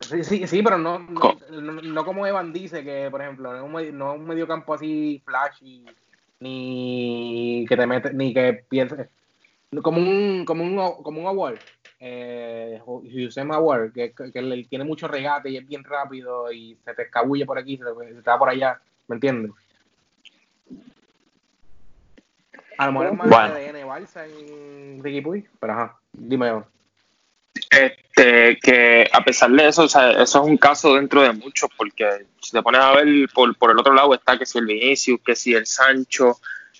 [0.00, 3.64] Sí, sí, sí, pero no, no, no, como Evan dice, que por ejemplo, no es
[3.64, 5.84] un, medio, no un medio campo así flashy,
[6.40, 9.08] ni que te mete, ni que piense,
[9.82, 11.58] como un, como un, como un award,
[12.00, 17.02] eh, Hussein Award, que, que, tiene mucho regate y es bien rápido y se te
[17.02, 19.52] escabulle por aquí, se te, se te va por allá, ¿me entiendes?
[22.78, 23.54] A lo mejor es más bueno.
[23.54, 26.62] ADN Balsa en Ricky Puy, pero ajá, dime.
[27.54, 31.70] Este, que a pesar de eso, o sea, eso es un caso dentro de muchos,
[31.76, 34.66] porque si te pones a ver por, por el otro lado está que si el
[34.66, 36.38] Vinicius, que si el Sancho,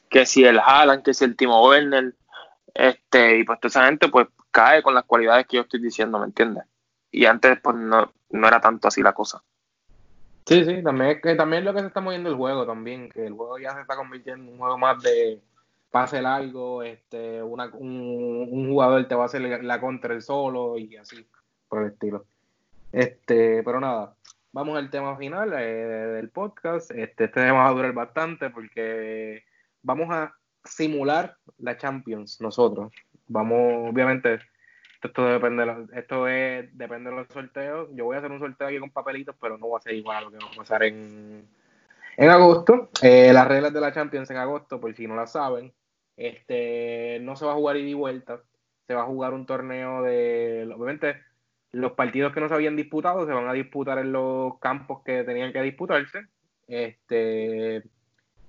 [0.09, 2.15] que si el Haaland, que si el Timo Werner,
[2.75, 6.19] este, y pues toda esa gente pues cae con las cualidades que yo estoy diciendo,
[6.19, 6.65] ¿me entiendes?
[7.11, 9.43] Y antes pues no, no era tanto así la cosa.
[10.47, 13.27] Sí, sí, también es que también lo que se está moviendo el juego también, que
[13.27, 15.41] el juego ya se está convirtiendo en un juego más de
[15.91, 20.79] pase largo, este, una, un, un, jugador te va a hacer la contra el solo
[20.79, 21.27] y así,
[21.69, 22.25] por el estilo.
[22.93, 24.15] Este, pero nada,
[24.53, 26.91] vamos al tema final eh, del podcast.
[26.91, 29.45] Este, este tema va a durar bastante porque
[29.83, 30.35] vamos a
[30.65, 32.93] simular la Champions nosotros.
[33.29, 34.41] Vamos, obviamente,
[35.03, 37.89] esto depende de los, esto es, depende de los sorteos.
[37.95, 40.17] Yo voy a hacer un sorteo aquí con papelitos, pero no va a ser igual
[40.17, 41.49] a lo que va a pasar en,
[42.17, 42.91] en agosto.
[43.03, 45.73] Eh, las reglas de la Champions en agosto, por si no la saben,
[46.21, 48.43] este, no se va a jugar ida y vuelta,
[48.87, 51.17] se va a jugar un torneo de, obviamente,
[51.73, 55.25] los partidos que no se habían disputado se van a disputar en los campos que
[55.25, 56.27] tenían que disputarse,
[56.69, 57.83] este,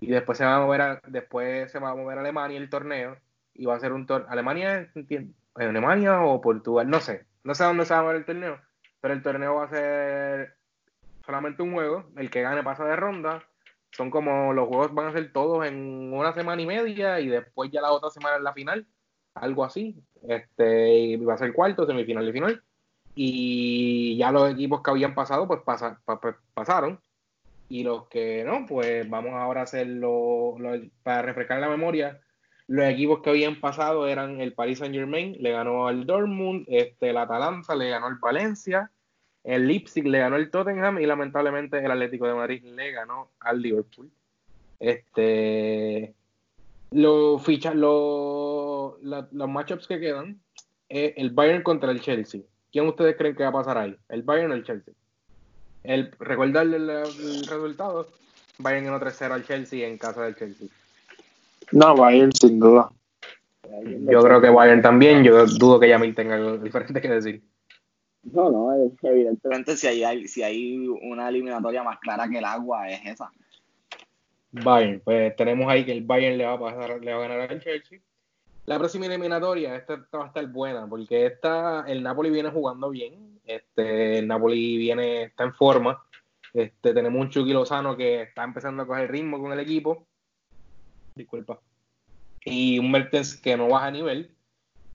[0.02, 3.16] y después se va a mover, después se va a mover a Alemania el torneo,
[3.54, 7.64] y va a ser un torneo, Alemania, en Alemania o Portugal, no sé, no sé
[7.64, 8.60] dónde se va a mover el torneo,
[9.00, 10.56] pero el torneo va a ser
[11.26, 13.42] solamente un juego, el que gane pasa de ronda,
[13.92, 17.70] son como los juegos van a ser todos en una semana y media y después
[17.72, 18.88] ya la otra semana en la final,
[19.34, 19.96] algo así.
[20.28, 22.64] Este, y va a ser cuarto, semifinal y final.
[23.14, 25.62] Y ya los equipos que habían pasado, pues
[26.54, 27.00] pasaron.
[27.68, 30.56] Y los que no, pues vamos ahora a hacerlo,
[31.04, 32.22] para refrescar la memoria.
[32.68, 37.10] Los equipos que habían pasado eran el Paris Saint Germain, le ganó al Dortmund, este,
[37.10, 38.92] el Atalanta le ganó al Valencia,
[39.44, 43.62] el Leipzig le ganó el Tottenham y lamentablemente el Atlético de Madrid le ganó al
[43.62, 44.10] Liverpool.
[44.80, 46.14] Este,
[46.92, 50.40] los fichas, los, los matchups que quedan,
[50.90, 52.42] es el Bayern contra el Chelsea.
[52.72, 53.96] ¿Quién ustedes creen que va a pasar ahí?
[54.10, 54.94] ¿El Bayern o el Chelsea?
[55.84, 58.08] El, recuerdarle el, el, resultado,
[58.60, 60.68] Bayern ganó 3-0 al Chelsea en casa del Chelsea.
[61.72, 62.92] No, Bayern sin duda.
[63.86, 67.42] Yo creo que Bayern también, yo dudo que Yamil tenga algo diferente que decir.
[68.24, 73.06] No, no, evidentemente si hay, si hay una eliminatoria más clara que el agua es
[73.06, 73.32] esa.
[74.52, 77.52] Bayern, pues tenemos ahí que el Bayern le va a pasar, le va a ganar
[77.52, 78.00] al Chelsea.
[78.66, 83.40] La próxima eliminatoria, esta, va a estar buena, porque esta, el Napoli viene jugando bien,
[83.46, 86.04] este, el Napoli viene, está en forma,
[86.54, 90.06] este, tenemos un Chucky Lozano que está empezando a coger ritmo con el equipo,
[91.16, 91.60] disculpa,
[92.46, 94.30] y un Mertens que no baja a nivel,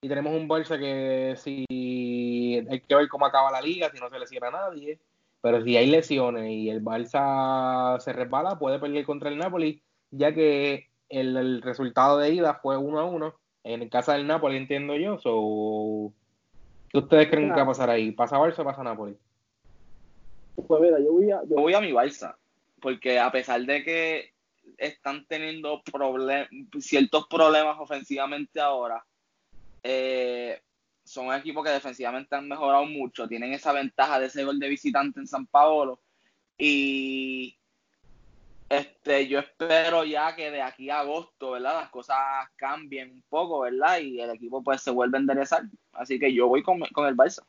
[0.01, 1.65] y tenemos un Barça que si
[2.69, 4.99] hay que ver cómo acaba la liga, si no se le cierra a nadie.
[5.41, 10.33] Pero si hay lesiones y el Barça se resbala, puede perder contra el Napoli, ya
[10.33, 15.19] que el, resultado de ida fue 1 a 1 en casa del Napoli, entiendo yo.
[15.19, 16.13] So,
[16.89, 18.11] ¿Qué ustedes creen que va a pasar ahí?
[18.11, 19.15] ¿Pasa Barça o pasa Napoli?
[20.55, 22.35] Pues mira, yo voy a, yo voy a mi Barça,
[22.81, 24.31] porque a pesar de que
[24.77, 25.81] están teniendo
[26.79, 29.03] ciertos problemas ofensivamente ahora,
[29.83, 30.61] eh,
[31.07, 34.69] son un equipo que defensivamente han mejorado mucho, tienen esa ventaja de ese gol de
[34.69, 35.99] visitante en San Paolo
[36.57, 37.57] y
[38.69, 41.79] Este, yo espero ya que de aquí a agosto, ¿verdad?
[41.81, 42.17] Las cosas
[42.57, 43.99] cambien un poco, ¿verdad?
[43.99, 45.63] Y el equipo pues se vuelve a enderezar.
[45.93, 47.43] Así que yo voy con, con el Barça.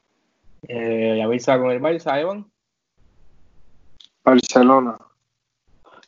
[0.68, 2.46] Eh, avisa con el Barça, Evan.
[4.22, 4.96] Barcelona.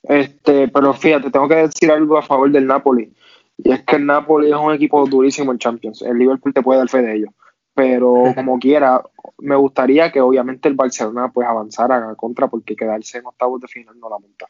[0.04, 3.12] Este, pero fíjate, tengo que decir algo a favor del Napoli.
[3.58, 6.02] Y es que el Napoli es un equipo durísimo en Champions.
[6.02, 7.28] El Liverpool te puede dar fe de ello.
[7.74, 9.02] Pero como quiera,
[9.38, 13.68] me gustaría que obviamente el Barcelona pues avanzara a contra porque quedarse en octavos de
[13.68, 14.46] final no la monta.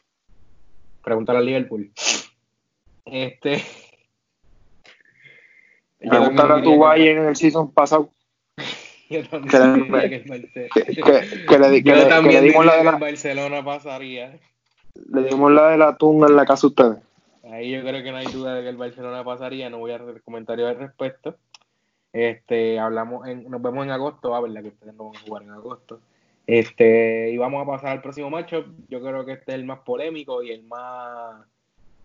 [1.03, 1.91] Preguntar al Liverpool.
[3.05, 3.63] Este.
[5.99, 8.09] Preguntar a tu Valle en el season pasado.
[9.09, 10.23] Yo también que,
[10.73, 14.39] que, que, que, le, Yo también le dimos la de la, Barcelona pasaría.
[15.11, 16.97] Le dimos la de la tunga en la casa a ustedes.
[17.51, 19.97] Ahí yo creo que no hay duda de que el Barcelona pasaría, no voy a
[19.97, 21.35] hacer comentarios al respecto.
[22.13, 25.43] Este, hablamos en, nos vemos en agosto, a verdad que ustedes no van a jugar
[25.43, 26.01] en agosto.
[26.47, 28.65] Este, y vamos a pasar al próximo macho.
[28.89, 31.45] Yo creo que este es el más polémico y el más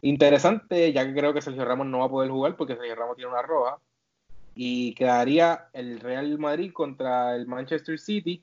[0.02, 3.16] interesante, ya que creo que Sergio Ramos no va a poder jugar porque Sergio Ramos
[3.16, 3.78] tiene una roja.
[4.54, 8.42] Y quedaría el Real Madrid contra el Manchester City.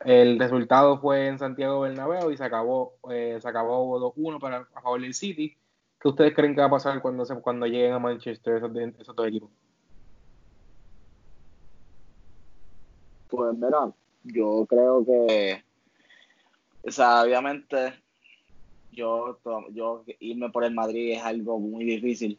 [0.00, 4.80] El resultado fue en Santiago Bernabéu y se acabó, eh, se acabó 2-1 para a
[4.82, 5.56] favor del City.
[5.98, 9.16] ¿Qué ustedes creen que va a pasar cuando, se, cuando lleguen a Manchester esos, esos
[9.16, 9.50] dos equipos?
[13.34, 15.64] Pues mira, yo creo que,
[16.82, 17.94] o sea, obviamente,
[18.92, 19.38] yo,
[19.72, 22.38] yo irme por el Madrid es algo muy difícil.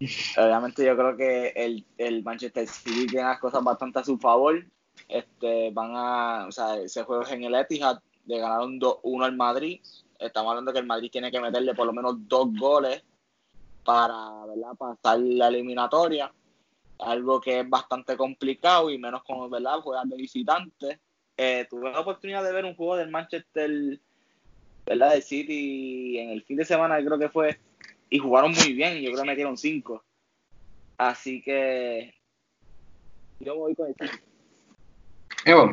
[0.38, 4.64] Obviamente yo creo que el, el Manchester City tiene las cosas bastante a su favor.
[5.08, 9.36] Este, van a, o sea, ese juego es en el Etihad, le ganaron 2-1 al
[9.36, 9.80] Madrid.
[10.18, 13.02] Estamos hablando que el Madrid tiene que meterle por lo menos dos goles
[13.84, 14.74] para ¿verdad?
[14.78, 16.32] pasar la eliminatoria
[16.98, 21.00] algo que es bastante complicado y menos como verdad juegan de visitante.
[21.36, 24.00] Eh, tuve la oportunidad de ver un juego del Manchester,
[24.86, 25.14] ¿verdad?
[25.14, 27.58] De City en el fin de semana, creo que fue,
[28.08, 29.00] y jugaron muy bien.
[29.00, 30.02] Yo creo que metieron cinco.
[30.96, 32.14] Así que
[33.40, 34.22] yo voy con el City.
[35.44, 35.72] Evan.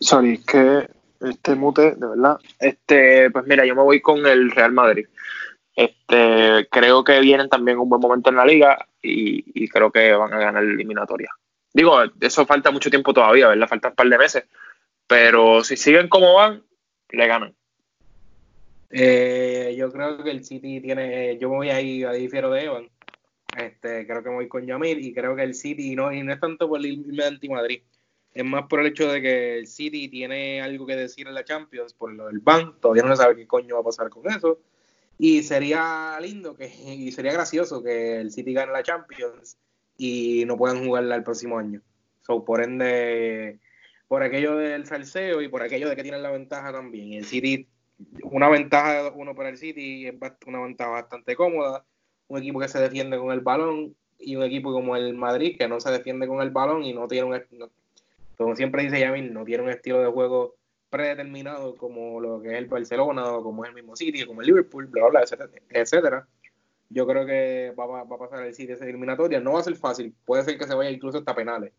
[0.00, 0.88] Sorry, que
[1.20, 2.38] este mute, de verdad.
[2.58, 5.06] Este, pues mira, yo me voy con el Real Madrid.
[5.76, 10.32] Este, creo que vienen también un buen momento en la liga y, creo que van
[10.32, 11.30] a ganar la eliminatoria.
[11.72, 13.68] Digo, eso falta mucho tiempo todavía, ¿verdad?
[13.68, 14.44] Faltan un par de meses.
[15.06, 16.62] Pero si siguen como van,
[17.10, 17.54] le ganan.
[18.90, 21.36] Eh, yo creo que el City tiene.
[21.38, 22.88] Yo me voy ahí a difiero de Evan.
[23.58, 26.32] Este, creo que me voy con Yamil y creo que el City no, y no
[26.32, 27.82] es tanto por irme anti-Madrid.
[28.32, 31.44] Es más por el hecho de que el City tiene algo que decir en la
[31.44, 32.78] Champions por lo del ban.
[32.80, 34.60] Todavía no se sabe qué coño va a pasar con eso.
[35.18, 39.58] Y sería lindo que, y sería gracioso que el City gane la Champions
[39.96, 41.80] y no puedan jugarla el próximo año.
[42.22, 43.60] So, por ende,
[44.08, 47.12] por aquello del salseo y por aquello de que tienen la ventaja también.
[47.12, 47.68] El City,
[48.22, 50.14] una ventaja uno para el City es
[50.46, 51.84] una ventaja bastante cómoda.
[52.28, 55.68] Un equipo que se defiende con el balón y un equipo como el Madrid que
[55.68, 57.70] no se defiende con el balón y no tiene un,
[58.36, 60.56] como siempre dice Yamil, no tiene un estilo de juego
[60.94, 64.46] predeterminado como lo que es el Barcelona o como es el mismo City, como el
[64.46, 66.28] Liverpool, bla, bla, etcétera, etcétera.
[66.88, 69.40] Yo creo que va, va, a pasar el City esa eliminatoria.
[69.40, 71.72] No va a ser fácil, puede ser que se vaya incluso hasta penales,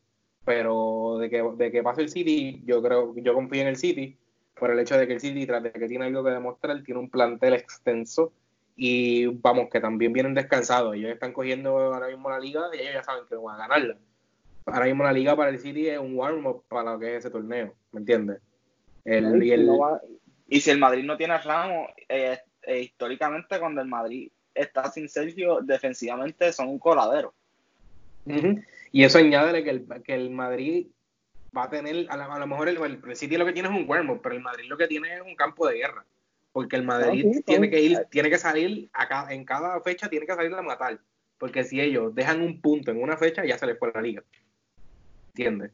[0.44, 4.18] pero de que, de que pase el City, yo creo, yo confío en el City
[4.54, 7.00] por el hecho de que el City, tras de que tiene algo que demostrar, tiene
[7.00, 8.34] un plantel extenso
[8.76, 10.94] y vamos, que también vienen descansados.
[10.96, 13.98] Ellos están cogiendo ahora mismo la liga y ellos ya saben que van a ganarla.
[14.66, 17.30] Ahora mismo la liga para el City es un warm-up para lo que es ese
[17.30, 18.42] torneo, ¿me entiendes?
[20.48, 24.92] Y, si el Madrid no tiene a Ramos, eh, eh, históricamente cuando el Madrid está
[24.92, 27.34] sin Sergio, defensivamente son un coladero.
[28.92, 30.88] Y eso añade que el, que el Madrid
[31.56, 34.20] va a tener, a, lo mejor el, el, City lo que tiene es un warm
[34.22, 36.06] pero el Madrid lo que tiene es un campo de guerra.
[36.52, 40.26] Porque el Madrid ah, tiene que ir, tiene que salir acá, en cada fecha tiene
[40.26, 41.00] que salir a matar.
[41.38, 44.24] Porque si ellos dejan un punto en una fecha, ya se les fue la liga.
[45.28, 45.72] ¿Entiendes?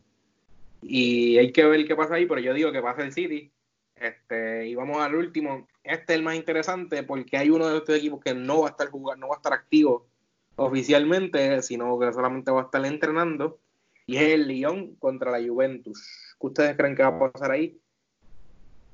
[0.81, 3.51] Y hay que ver qué pasa ahí, pero yo digo que pasa el City.
[3.95, 5.67] Este, y vamos al último.
[5.83, 8.71] Este es el más interesante porque hay uno de estos equipos que no va a
[8.71, 10.07] estar jugando, no va a estar activo
[10.55, 13.59] oficialmente, sino que solamente va a estar entrenando.
[14.07, 16.35] Y es el Lyon contra la Juventus.
[16.39, 17.79] ¿Qué ustedes creen que va a pasar ahí?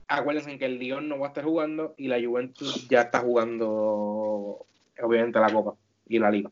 [0.10, 4.66] Acuérdense que el Lyon no va a estar jugando y la Juventus ya está jugando,
[5.02, 5.76] obviamente, la Copa
[6.06, 6.52] y la Liga.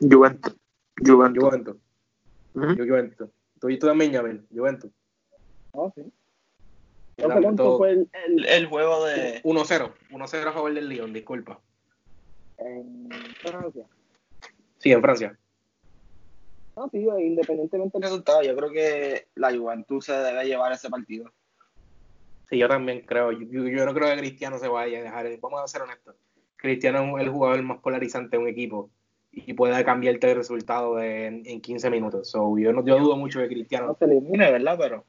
[0.00, 0.56] Juventus.
[1.04, 1.44] Juventus.
[1.44, 1.76] Juventus.
[2.54, 3.28] Juventus.
[3.60, 4.90] Tú y tú también, Yamel, Juventus.
[5.72, 6.02] Oh, sí.
[7.18, 9.42] No sé cuánto fue el, el, el, juego de.
[9.42, 9.92] 1-0.
[10.10, 11.60] 1-0 a favor del Lyon, disculpa.
[12.58, 13.08] En
[13.40, 13.84] Francia.
[14.78, 15.38] Sí, en Francia.
[16.76, 21.32] No, tío, independientemente del resultado, yo creo que la Juventus se debe llevar ese partido.
[22.48, 23.32] Sí, yo también creo.
[23.32, 25.26] Yo, no creo que Cristiano se vaya a dejar.
[25.40, 26.16] Vamos a ser honestos.
[26.56, 28.90] Cristiano es el jugador más polarizante de un equipo
[29.36, 32.32] y puede cambiarte el resultado en, 15 minutos.
[32.32, 33.88] yo, no, yo dudo mucho de Cristiano.
[33.88, 34.76] No se elimine, ¿verdad?
[34.78, 35.04] Pero.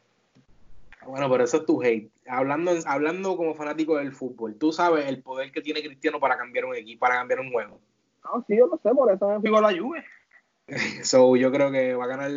[1.06, 2.12] Bueno, pero eso es tu hate.
[2.28, 6.66] Hablando, hablando como fanático del fútbol, tú sabes el poder que tiene Cristiano para cambiar
[6.66, 7.80] un equipo, para cambiar un juego.
[8.26, 10.04] No, sí, yo lo sé, por eso me fijo la Juve.
[11.04, 12.32] so, yo creo que va a ganar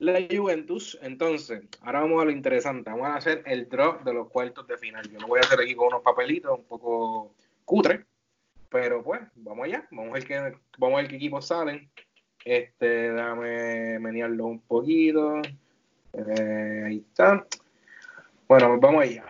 [0.00, 0.98] la Juventus.
[1.02, 2.90] Entonces, ahora vamos a lo interesante.
[2.90, 5.08] Vamos a hacer el drop de los cuartos de final.
[5.08, 7.34] Yo lo voy a hacer aquí con unos papelitos un poco
[7.64, 8.04] cutre.
[8.70, 9.86] Pero pues, vamos allá.
[9.90, 11.90] Vamos a ver qué, vamos a ver qué equipos salen.
[12.44, 15.40] Este, déjame menearlo un poquito.
[16.12, 17.46] Eh, ahí está.
[18.46, 19.24] Bueno, pues vamos allá.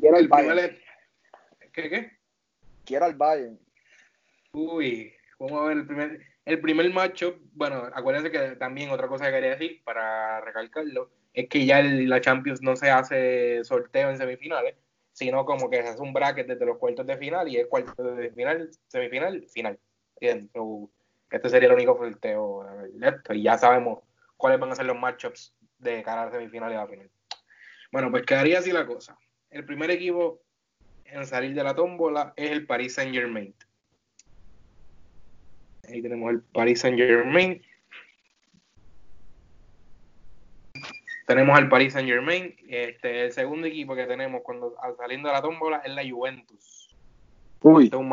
[0.00, 0.76] Quiero el, Bayern.
[1.72, 2.18] ¿Qué, qué?
[2.84, 3.58] Quiero al Bayern.
[4.52, 7.38] Uy, vamos a ver el primer, el primer macho.
[7.52, 12.20] Bueno, acuérdense que también otra cosa que quería decir para recalcarlo es que ya la
[12.20, 14.74] Champions no se hace sorteo en semifinales,
[15.18, 18.04] sino como que se hace un bracket desde los cuartos de final y el cuarto
[18.04, 19.76] de final, semifinal, final.
[20.20, 20.48] Bien,
[21.28, 22.64] este sería el único sorteo
[23.30, 23.98] y ya sabemos
[24.36, 27.10] cuáles van a ser los matchups de cara a la semifinal y a la final.
[27.90, 29.18] Bueno, pues quedaría así la cosa.
[29.50, 30.40] El primer equipo
[31.04, 33.52] en salir de la tómbola es el Paris Saint Germain.
[35.88, 37.60] Ahí tenemos el Paris Saint Germain.
[41.28, 42.56] Tenemos al Paris Saint Germain.
[42.68, 46.88] Este, el segundo equipo que tenemos cuando saliendo de la tómbola es la Juventus.
[47.60, 47.84] Uy.
[47.84, 48.08] Este es un,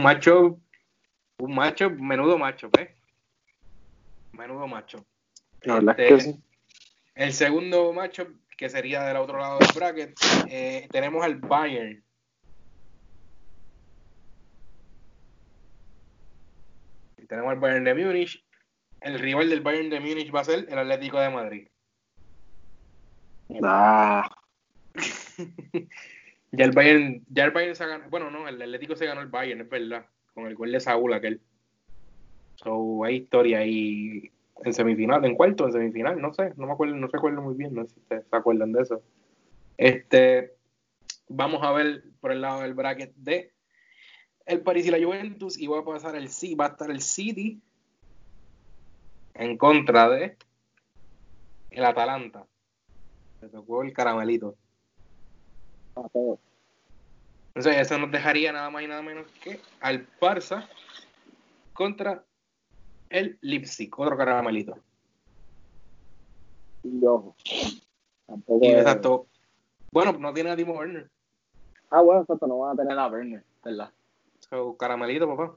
[0.00, 0.60] macho,
[1.38, 2.90] un macho, menudo macho, ¿ves?
[4.30, 5.04] Menudo macho.
[5.62, 6.38] Este,
[7.16, 10.14] el segundo macho que sería del otro lado del bracket,
[10.48, 12.04] eh, tenemos al Bayern.
[17.26, 18.44] tenemos al Bayern de Múnich.
[19.00, 21.71] El rival del Bayern de Múnich va a ser el Atlético de Madrid.
[23.62, 24.28] Ah.
[26.52, 29.28] ya el Bayern, ya el Bayern se ganó, bueno, no, el Atlético se ganó el
[29.28, 31.40] Bayern, es verdad, con el gol de Saúl aquel.
[32.56, 34.30] So, hay historia ahí
[34.64, 37.74] en semifinal, en cuarto, en semifinal, no sé, no me acuerdo, no recuerdo muy bien,
[37.74, 39.02] no sé si ustedes se acuerdan de eso.
[39.76, 40.54] Este,
[41.28, 43.52] vamos a ver por el lado del bracket de
[44.46, 47.00] el París y la Juventus y va a pasar el sí, va a estar el
[47.00, 47.60] City
[49.34, 50.36] en contra de
[51.70, 52.46] el Atalanta.
[53.42, 54.54] Se tocó el caramelito.
[55.96, 60.68] Entonces, eso nos dejaría nada más y nada menos que al Barça
[61.72, 62.24] contra
[63.10, 64.78] el Leipzig, otro caramelito.
[66.84, 67.34] Yo.
[68.28, 69.26] Tampoco y exacto.
[69.90, 71.10] Bueno, no tiene a Timo Werner.
[71.90, 73.90] Ah, bueno, exacto, no van a tener a Werner, ¿verdad?
[74.38, 75.56] So, caramelito, papá.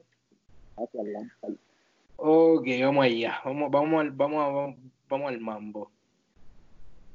[2.16, 3.40] Ok, vamos allá.
[3.44, 4.76] Vamos, vamos, al, vamos,
[5.08, 5.92] vamos, al mambo.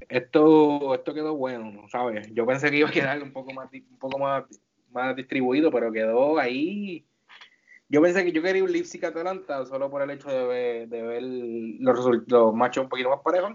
[0.10, 2.32] Esto, esto quedó bueno, ¿sabes?
[2.34, 4.44] Yo pensé que iba a quedar un poco más, un poco más,
[4.92, 7.06] más distribuido, pero quedó ahí
[7.92, 11.02] yo pensé que yo quería un Leipzig Atalanta solo por el hecho de ver, de
[11.02, 13.52] ver los, los machos un poquito más parejos,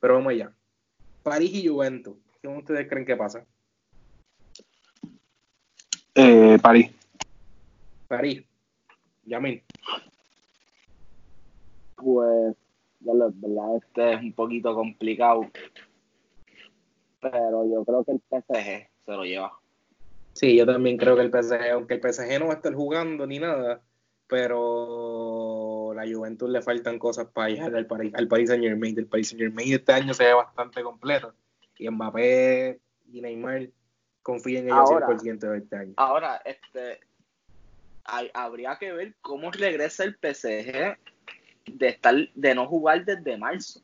[0.00, 0.50] pero vamos allá.
[1.22, 3.44] París y Juventus, ¿qué ustedes creen que pasa?
[6.14, 6.92] Eh, París.
[8.08, 8.42] París.
[9.26, 9.62] Yamil.
[11.96, 12.56] Pues,
[13.00, 15.50] la verdad, este es un poquito complicado.
[17.30, 19.58] Pero yo creo que el PSG se lo lleva.
[20.34, 23.26] Sí, yo también creo que el PSG, aunque el PSG no va a estar jugando
[23.26, 23.80] ni nada,
[24.26, 28.98] pero la Juventus le faltan cosas para llegar al, Paris, al Paris Saint Germain.
[28.98, 31.34] El Paris Saint Germain este año se ve bastante completo.
[31.78, 32.80] Y Mbappé
[33.12, 33.68] y Neymar
[34.22, 35.94] confían en ellos ahora, 100% de este año.
[35.96, 37.00] Ahora, este,
[38.04, 40.98] habría que ver cómo regresa el PSG
[41.66, 43.80] de estar de no jugar desde marzo.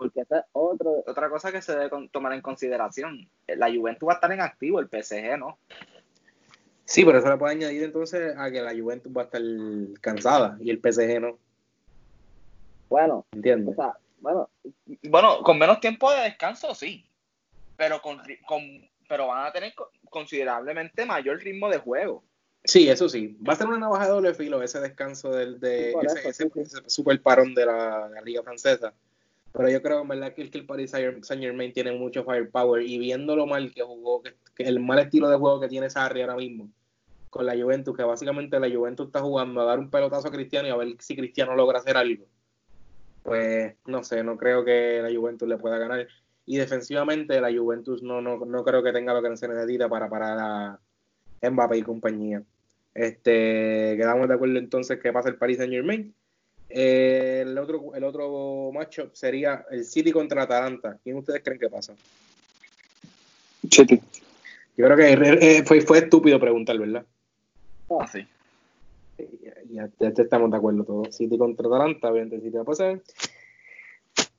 [0.00, 3.28] Porque esa es otro, otra cosa que se debe tomar en consideración.
[3.46, 5.58] La Juventus va a estar en activo, el PSG no.
[6.86, 9.42] Sí, pero eso le puede añadir entonces a que la Juventus va a estar
[10.00, 11.38] cansada y el PSG no.
[12.88, 13.74] Bueno, entiendo.
[14.20, 14.48] bueno,
[15.02, 17.06] bueno, con menos tiempo de descanso sí,
[17.76, 18.62] pero con, con
[19.06, 19.74] pero van a tener
[20.08, 22.24] considerablemente mayor ritmo de juego.
[22.64, 23.36] Sí, eso sí.
[23.46, 25.92] Va a ser una navaja de doble filo ese descanso del, de
[26.24, 26.50] ese,
[26.86, 28.94] super parón de la, de la, Liga Francesa.
[29.52, 32.82] Pero yo creo en verdad que el, que el Paris Saint Germain tiene mucho firepower
[32.82, 36.20] y viendo lo mal que jugó, que, el mal estilo de juego que tiene Sarri
[36.20, 36.70] ahora mismo
[37.30, 40.66] con la Juventus, que básicamente la Juventus está jugando a dar un pelotazo a Cristiano
[40.66, 42.26] y a ver si Cristiano logra hacer algo.
[43.22, 46.08] Pues no sé, no creo que la Juventus le pueda ganar.
[46.46, 50.08] Y defensivamente la Juventus no, no, no creo que tenga lo que se necesita para
[50.08, 50.80] parar a
[51.48, 52.42] Mbappé y compañía.
[52.94, 56.12] Este, quedamos de acuerdo entonces que pasa el Paris Saint Germain
[56.70, 60.98] el otro, el otro matchup sería el City contra Atalanta.
[61.02, 61.94] ¿Quién ustedes creen que pasa?
[63.68, 64.00] City.
[64.76, 67.04] Yo creo que eh, fue, fue estúpido preguntar, ¿verdad?
[67.90, 68.26] Ah, sí.
[69.70, 71.14] Ya, ya, estamos de acuerdo todos.
[71.14, 73.00] City contra Atalanta, obviamente City va a pasar.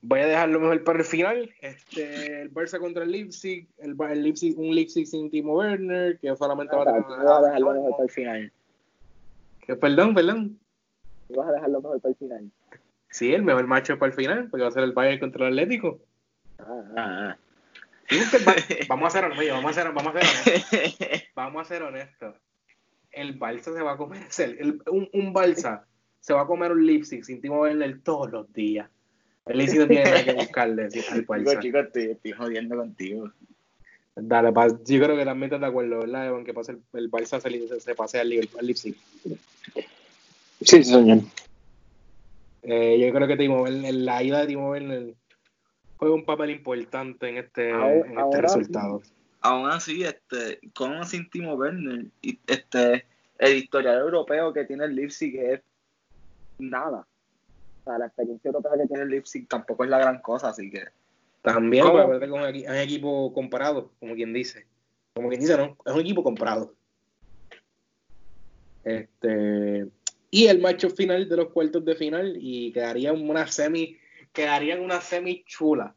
[0.01, 1.53] Voy a dejarlo mejor para el final.
[1.61, 6.35] Este, el Barça contra el Leipzig, el, el Leipzig, un Leipzig sin Timo Werner, que
[6.35, 7.03] solamente va a tener.
[7.03, 8.51] Voy a dejarlo mejor para el final.
[9.61, 10.59] ¿Qué, perdón, perdón.
[11.35, 12.51] Vas a dejarlo mejor para el final.
[13.09, 15.53] Sí, el mejor macho para el final, porque va a ser el Bayern contra el
[15.53, 15.99] Atlético.
[16.59, 17.37] Ah, ah, ah.
[18.87, 21.31] vamos a ser honestos, vamos a ser, vamos a ser honestos.
[21.35, 22.35] Vamos a ser honestos.
[23.11, 25.85] El Balsa se va a comer, el, un, un Balsa
[26.19, 28.89] se va a comer un Leipzig sin Timo Werner todos los días.
[29.45, 31.59] El Leipzig no tiene nada que buscarle al Balsa.
[31.59, 33.31] Chicos, estoy, estoy jodiendo contigo.
[34.15, 34.51] Dale,
[34.85, 36.45] yo creo que también estás de acuerdo, ¿verdad, Evan?
[36.45, 38.95] Que pase el, el Barça se, se, pase al, al Leipzig.
[40.61, 41.19] Sí, señor.
[42.63, 45.15] Eh, yo creo que Timo, en la ida de Timo Werner
[45.97, 49.01] juega un papel importante en este, en este resultado.
[49.41, 52.05] aún así, este, con sin Timo Werner,
[52.47, 53.05] este,
[53.39, 55.61] el historial europeo que tiene el Leipzig es
[56.59, 57.07] nada.
[57.81, 60.69] O sea, la experiencia europea que tiene el Leipzig tampoco es la gran cosa, así
[60.69, 60.85] que.
[61.41, 64.67] También, con un equipo comparado, como quien dice.
[65.15, 66.75] Como quien dice, no, es un equipo comprado.
[68.83, 69.87] Este
[70.31, 73.97] y el macho final de los cuartos de final y quedaría una semi,
[74.31, 75.93] quedarían una semi chula.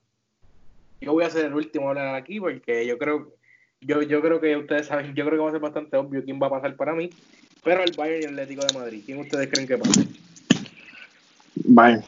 [1.00, 3.32] Yo voy a ser el último a hablar aquí porque yo creo,
[3.80, 6.40] yo, yo creo que ustedes saben, yo creo que va a ser bastante obvio quién
[6.42, 7.10] va a pasar para mí,
[7.62, 10.02] pero el Bayern y el Atlético de Madrid, ¿quién ustedes creen que pasa?
[11.54, 12.04] Bayern.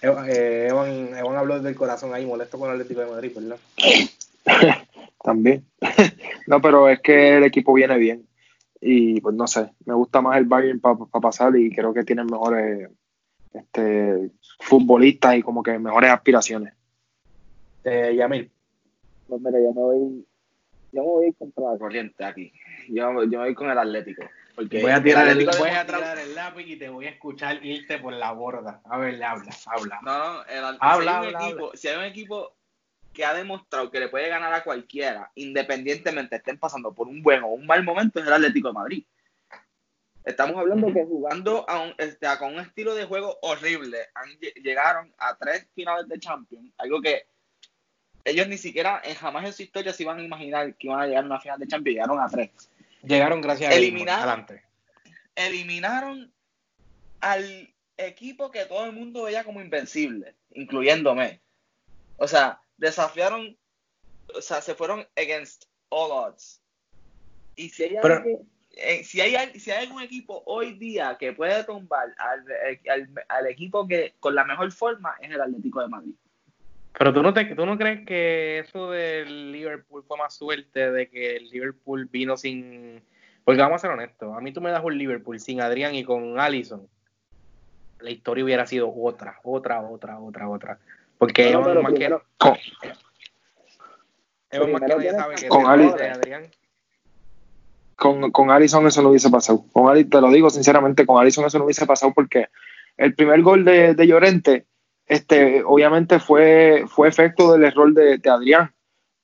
[0.00, 3.58] Eh, Evan, Evan habló del corazón ahí, molesto con el Atlético de Madrid, ¿verdad?
[5.24, 5.64] También.
[6.46, 8.27] no, pero es que el equipo viene bien
[8.80, 12.26] y pues no sé, me gusta más el Bayern para pasar y creo que tienen
[12.26, 12.90] mejores
[13.52, 16.74] este, futbolistas y como que mejores aspiraciones.
[17.84, 18.50] Eh, Yamil.
[19.28, 20.26] Pues mira, yo me voy,
[20.92, 22.52] yo me voy contra la corriente aquí.
[22.88, 24.22] Yo, yo me voy con el Atlético.
[24.54, 27.64] Porque voy a tirar, el, voy a tirar el lápiz y te voy a escuchar
[27.64, 28.80] irte por la borda.
[28.84, 30.00] A ver, habla, habla.
[30.02, 32.57] No, no, el, habla, si, hay equipo, si hay un equipo
[33.18, 37.42] que ha demostrado que le puede ganar a cualquiera, independientemente estén pasando por un buen
[37.42, 39.04] o un mal momento, es el Atlético de Madrid.
[40.24, 44.06] Estamos hablando que jugando a un, este, con un estilo de juego horrible,
[44.62, 47.26] llegaron a tres finales de Champions, algo que
[48.24, 51.06] ellos ni siquiera en, jamás en su historia se iban a imaginar que iban a
[51.08, 52.70] llegar a una final de Champions, llegaron a tres.
[53.02, 54.46] Llegaron gracias a eliminaron,
[55.34, 56.32] eliminaron
[57.18, 61.40] al equipo que todo el mundo veía como invencible, incluyéndome.
[62.16, 63.56] O sea, desafiaron,
[64.34, 66.62] o sea, se fueron against all odds.
[67.56, 67.96] Y si hay,
[68.76, 72.44] eh, si hay, si hay algún equipo hoy día que puede tumbar al,
[73.28, 76.14] al, equipo que con la mejor forma es el Atlético de Madrid.
[76.96, 81.08] Pero tú no, te, tú no crees que eso del Liverpool fue más suerte de
[81.08, 83.02] que el Liverpool vino sin...
[83.44, 86.04] Porque vamos a ser honestos, a mí tú me das un Liverpool sin Adrián y
[86.04, 86.88] con Allison.
[88.00, 90.78] La historia hubiera sido otra, otra, otra, otra, otra.
[91.18, 92.08] Porque no, más que,
[94.58, 94.70] con,
[95.48, 96.50] con, Adrián.
[97.96, 99.64] Con, con Allison eso no hubiese pasado.
[99.72, 102.48] Con Ali, te lo digo sinceramente, con Allison eso no hubiese pasado porque
[102.96, 104.66] el primer gol de, de Llorente,
[105.06, 108.72] este, obviamente fue, fue efecto del error de, de Adrián.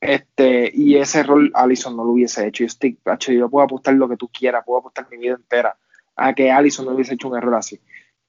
[0.01, 2.65] Este, y ese error Allison no lo hubiese hecho.
[2.65, 5.77] Yo, yo puedo apostar lo que tú quieras, puedo apostar mi vida entera
[6.17, 7.81] a que Allison no hubiese hecho un error así.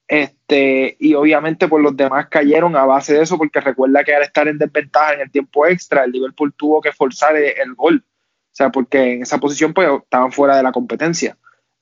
[0.08, 4.14] Este, y obviamente por pues, los demás cayeron a base de eso, porque recuerda que
[4.14, 8.04] al estar en desventaja en el tiempo extra, el Liverpool tuvo que forzar el, gol.
[8.06, 11.38] O sea, porque en esa posición pues estaban fuera de la competencia.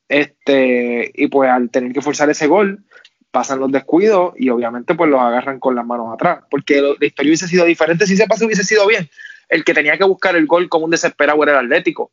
[0.08, 2.84] Este, y pues al tener que forzar ese gol,
[3.32, 6.44] pasan los descuidos y obviamente pues los agarran con las manos atrás.
[6.50, 9.10] Porque la historia hubiese sido diferente si ese pase hubiese sido bien.
[9.50, 12.12] El que tenía que buscar el gol como un desesperado era el Atlético.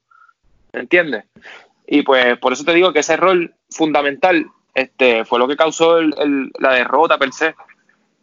[0.73, 1.25] ¿Entiendes?
[1.87, 4.51] Y pues por eso te digo que ese rol fundamental
[4.81, 7.55] este, fue lo que causó la derrota per se.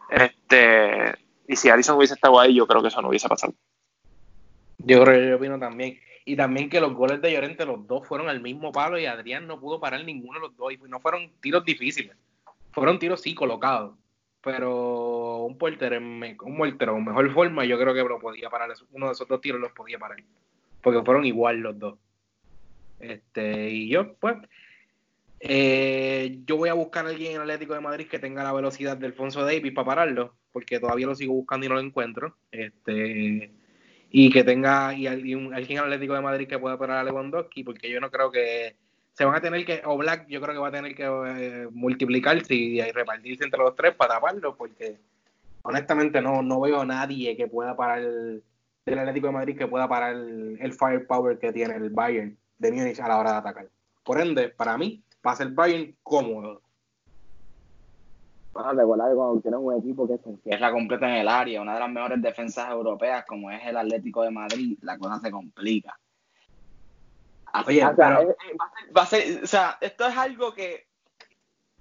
[0.10, 1.14] Este,
[1.48, 3.54] y si Alison hubiese estado ahí, yo creo que eso no hubiese pasado.
[4.80, 6.00] Yo creo que yo opino también.
[6.26, 9.48] Y también que los goles de Llorente, los dos fueron al mismo palo y Adrián
[9.48, 10.74] no pudo parar ninguno de los dos.
[10.74, 12.16] Y no fueron tiros difíciles.
[12.72, 13.96] Fueron tiros sí colocados.
[14.42, 18.72] Pero un portero, un portero mejor forma, yo creo que lo podía parar.
[18.92, 20.18] Uno de esos dos tiros los podía parar.
[20.82, 21.98] Porque fueron igual los dos.
[23.00, 24.38] Este, y yo, pues,
[25.40, 28.98] eh, yo voy a buscar a alguien en Atlético de Madrid que tenga la velocidad
[28.98, 32.38] de Alfonso Davis para pararlo, porque todavía lo sigo buscando y no lo encuentro.
[32.52, 33.52] Este,
[34.10, 37.90] y que tenga y alguien en Atlético de Madrid que pueda parar a Lewandowski, porque
[37.90, 38.76] yo no creo que
[39.14, 41.68] se van a tener que, o Black, yo creo que va a tener que eh,
[41.72, 45.00] multiplicarse y, repartirse entre los tres para taparlo, porque
[45.64, 49.88] honestamente no, no veo a nadie que pueda parar del Atlético de Madrid que pueda
[49.90, 53.70] parar el, el firepower que tiene el Bayern de Múnich a la hora de atacar.
[54.04, 56.62] Por ende, para mí, pasa el Bayern cómodo.
[58.54, 61.76] Bueno, recuerda que cuando tienes un equipo que se encierra completo en el área, una
[61.76, 65.98] de las mejores defensas europeas como es el Atlético de Madrid, la cosa se complica.
[67.66, 70.08] Oye, o sea, pero- es- es- va a ser- va a ser- o sea, esto
[70.08, 70.86] es algo que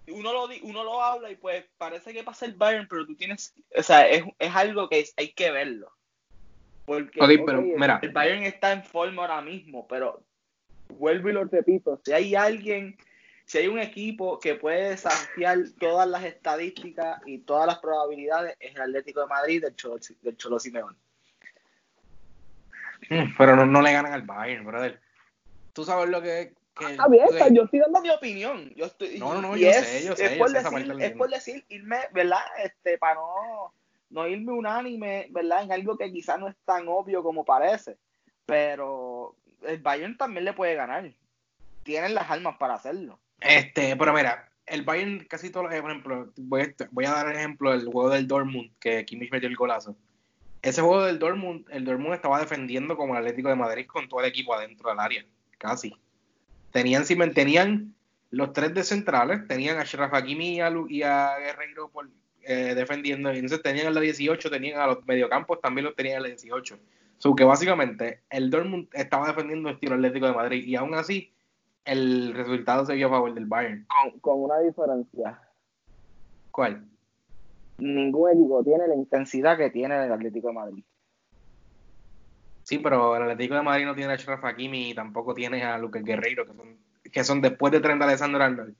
[0.08, 3.54] uno lo, uno lo habla y pues parece que pasa el Bayern, pero tú tienes,
[3.76, 5.90] o sea, es, es algo que es- hay que verlo.
[6.84, 7.98] Porque pero, mira.
[8.02, 10.22] el Bayern está en forma ahora mismo, pero
[10.88, 12.96] vuelvo y lo repito, si hay alguien,
[13.46, 18.74] si hay un equipo que puede desafiar todas las estadísticas y todas las probabilidades, es
[18.74, 20.96] el Atlético de Madrid del Cholo, del Cholo Simeone.
[23.08, 25.00] Mm, Pero no, no le ganan al Bayern, brother.
[25.72, 26.54] Tú sabes lo que.
[26.76, 27.24] que Está bien,
[27.54, 28.72] yo estoy dando mi opinión.
[28.74, 30.96] Yo estoy, No, no, no, yo es, sé, yo sé, es yo por sé decir,
[31.00, 32.40] es por decir, irme, ¿verdad?
[32.64, 33.72] Este, para no,
[34.10, 35.62] no irme unánime, ¿verdad?
[35.62, 37.96] En algo que quizás no es tan obvio como parece.
[38.44, 41.12] Pero el Bayern también le puede ganar.
[41.84, 43.20] Tienen las armas para hacerlo.
[43.40, 47.36] Este, pero mira, el Bayern casi todo, por ejemplo, voy a, voy a dar el
[47.36, 49.96] ejemplo del juego del Dortmund, que Kimmich metió el golazo.
[50.62, 54.20] Ese juego del Dortmund, el Dortmund estaba defendiendo como el Atlético de Madrid con todo
[54.20, 55.24] el equipo adentro del área,
[55.58, 55.94] casi.
[56.72, 57.94] Tenían, si tenían
[58.30, 62.08] los tres de centrales, tenían a Shraf Hakimi y a, Lu- y a Guerreiro por,
[62.42, 66.20] eh, defendiendo, entonces tenían a la 18, tenían a los mediocampos, también los tenían a
[66.20, 66.78] la 18.
[67.18, 71.32] So que básicamente el Dortmund estaba defendiendo estilo Atlético de Madrid, y aún así
[71.86, 73.86] el resultado se vio a favor del Bayern.
[73.86, 75.40] Con, con una diferencia.
[76.50, 76.84] ¿Cuál?
[77.78, 80.84] Ningún equipo tiene la intensidad que tiene el Atlético de Madrid.
[82.62, 85.78] Sí, pero el Atlético de Madrid no tiene a Shraf Hakimi y tampoco tiene a
[85.78, 86.76] Lucas Guerreiro, que son,
[87.12, 88.74] que son después de Trent Alexander-Arnold.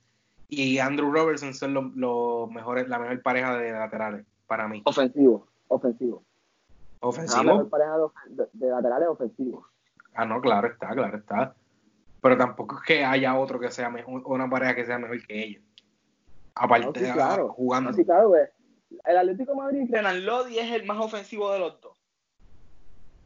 [0.48, 4.82] Y Andrew Robertson son los, los mejores, la mejor pareja de laterales, para mí.
[4.84, 6.22] Ofensivo, ofensivo.
[7.02, 7.44] La Ofensivo.
[7.44, 7.96] mejor pareja
[8.28, 9.66] de- de laterales ofensivos.
[10.14, 11.54] Ah, no, claro está, claro está.
[12.20, 15.43] Pero tampoco es que haya otro que sea mejor, una pareja que sea mejor que
[15.44, 15.62] ellos.
[16.55, 17.48] Aparte, No, sí, claro.
[17.51, 17.90] jugando.
[17.90, 18.51] No, sí, claro, pues,
[19.05, 21.98] el Atlético de Madrid, Renan Lodi es el más ofensivo de los dos.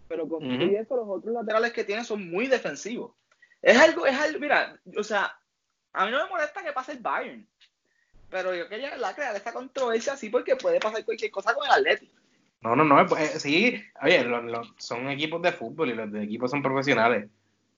[0.09, 0.77] Pero con y Ujú.
[0.77, 3.15] eso, los otros laterales que tiene son muy defensivos.
[3.63, 5.33] Es algo, es algo, mira, o sea,
[5.93, 7.47] a mí no me molesta que pase el Bayern.
[8.29, 9.15] Pero yo quería ¿verdad?
[9.15, 12.13] crear esta controversia así porque puede pasar cualquier cosa con el Atlético.
[12.63, 16.23] No, no, no, eh, sí, oye, lo- lo- son equipos de fútbol y los de
[16.25, 17.31] equipos son profesionales,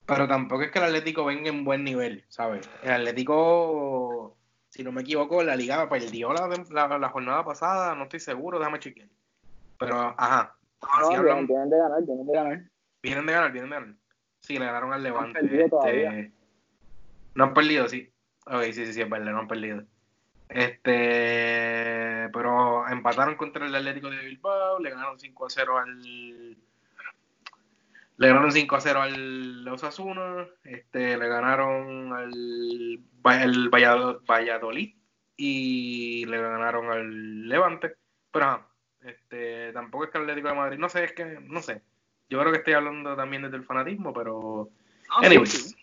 [0.06, 2.68] pero tampoco es que el Atlético venga en buen nivel, ¿sabes?
[2.82, 4.36] El Atlético,
[4.68, 8.58] si no me equivoco, la liga perdió la, la, la jornada pasada, no estoy seguro,
[8.58, 9.08] déjame chequear.
[9.78, 11.46] Pero, ajá, así hablamos.
[11.46, 12.62] tienen de ganar, tienen de ganar.
[13.02, 13.94] Vienen de ganar, vienen de ganar.
[14.40, 15.40] Sí, le ganaron al Levante.
[15.40, 16.32] perdido este.
[17.34, 18.12] No han perdido, sí.
[18.46, 19.84] Ok, sí, sí, sí, es verdad, no han perdido.
[20.48, 26.56] Este, pero empataron contra el Atlético de Bilbao, le ganaron 5 a 0 al.
[28.22, 34.94] Le ganaron 5 a 0 al Osasuna, este, le ganaron al el Vallado- Valladolid
[35.36, 37.96] y le ganaron al Levante.
[38.30, 38.68] Pero ajá,
[39.04, 41.82] este, tampoco es que el Atlético de Madrid, no sé, es que, no sé.
[42.30, 44.70] Yo creo que estoy hablando también desde el fanatismo, pero
[45.18, 45.76] Anyways,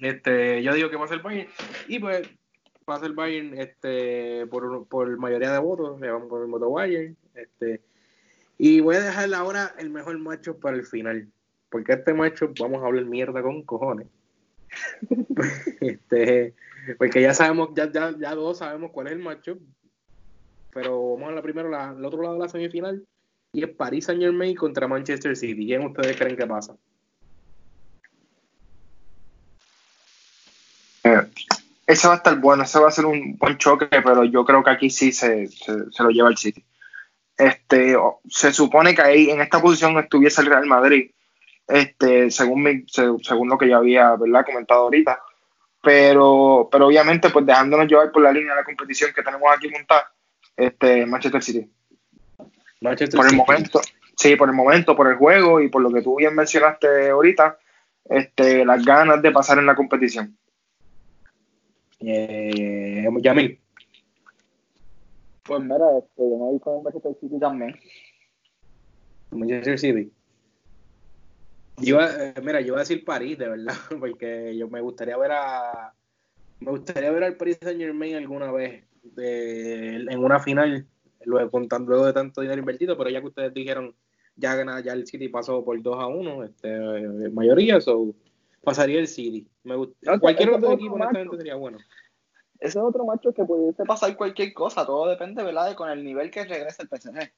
[0.00, 1.50] este, yo digo que va a ser Bayern
[1.88, 2.26] y pues
[2.88, 6.70] va a ser Bayern este, por, por mayoría de votos, le vamos con el voto
[6.70, 7.14] Bayern.
[7.34, 7.82] Este,
[8.56, 11.28] y voy a dejar ahora el mejor macho para el final,
[11.74, 14.06] porque este macho vamos a hablar mierda con cojones.
[15.80, 16.54] este,
[16.96, 19.58] porque ya sabemos, ya, ya, ya todos sabemos cuál es el macho,
[20.72, 23.04] pero vamos a hablar primero la, el otro lado de la semifinal
[23.52, 25.66] y es Paris Saint Germain contra Manchester City.
[25.66, 26.76] ¿Quién ustedes creen que pasa?
[31.02, 31.22] Eh,
[31.88, 34.62] ese va a estar bueno, ese va a ser un buen choque, pero yo creo
[34.62, 36.64] que aquí sí se, se, se lo lleva el City.
[37.36, 37.96] Este,
[38.28, 41.10] se supone que ahí en esta posición estuviese el Real Madrid,
[41.68, 44.44] este, según mi- se- según lo que ya había ¿verdad?
[44.44, 45.20] comentado ahorita,
[45.82, 49.68] pero, pero obviamente pues dejándonos llevar por la línea de la competición que tenemos aquí
[49.68, 50.12] montada,
[50.56, 51.70] este, Manchester City.
[52.80, 53.42] Manchester Por el City.
[53.46, 53.80] momento,
[54.16, 57.58] sí, por el momento, por el juego y por lo que tú bien mencionaste ahorita,
[58.06, 60.36] este, las ganas de pasar en la competición.
[62.00, 63.58] Eh, Yamil.
[65.44, 67.74] Pues mira, este, yo me voy con Manchester City también.
[69.30, 70.12] Manchester City.
[71.78, 75.32] Yo, eh, mira, yo voy a decir París, de verdad, porque yo me gustaría ver
[75.32, 75.92] a
[76.60, 80.86] me gustaría ver al Paris Saint Germain alguna vez de- en una final,
[81.24, 83.94] luego, con tan- luego de tanto dinero invertido, pero ya que ustedes dijeron,
[84.36, 88.14] ya gana, ya el City pasó por 2 a 1, este, eh, mayoría, so,
[88.62, 89.46] pasaría el City.
[89.64, 91.78] Me gust- No, cualquier otro es equipo, otro honestamente, sería bueno.
[92.60, 95.68] Ese es otro macho que pudiese pasar cualquier cosa, todo depende, ¿verdad?
[95.68, 97.30] De con el nivel que regrese el PSG.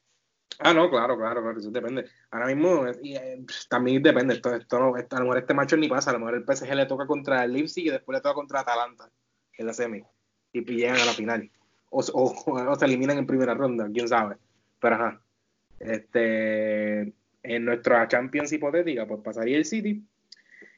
[0.59, 2.07] Ah, no, claro, claro, claro, eso depende.
[2.31, 6.13] Ahora mismo, eh, también depende, esto, esto a lo mejor este macho ni pasa, a
[6.15, 9.11] lo mejor el PSG le toca contra el Leipzig y después le toca contra Atalanta
[9.59, 10.03] en la semi,
[10.53, 11.51] y llegan a la final.
[11.91, 14.37] O, o, se eliminan en primera ronda, quién sabe.
[14.81, 15.23] Pero ajá,
[15.79, 17.13] este,
[17.43, 20.03] en nuestra Champions hipotética, pues pasaría el City,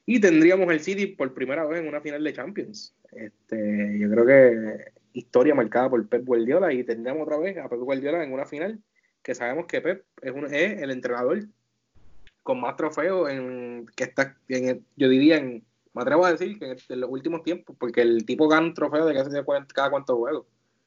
[0.07, 2.97] y tendríamos el City por primera vez en una final de Champions.
[3.13, 7.81] Este, yo creo que historia marcada por Pep Guardiola y tendríamos otra vez a Pep
[7.81, 8.81] Guardiola en una final
[9.29, 11.45] que sabemos que Pep es, un, es el entrenador
[12.43, 16.79] con más trofeos en que está en, yo diría en me atrevo a decir que
[16.89, 19.31] en los últimos tiempos porque el tipo gana un trofeo de casi
[19.75, 20.47] cada cuántos juegos.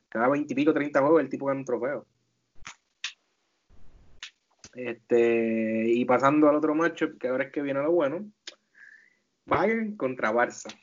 [0.09, 2.07] Cada veintipico, treinta juegos el tipo gana un trofeo
[4.73, 8.25] este y pasando al otro matchup que ahora es que viene lo bueno
[9.45, 10.75] Bayern contra Barça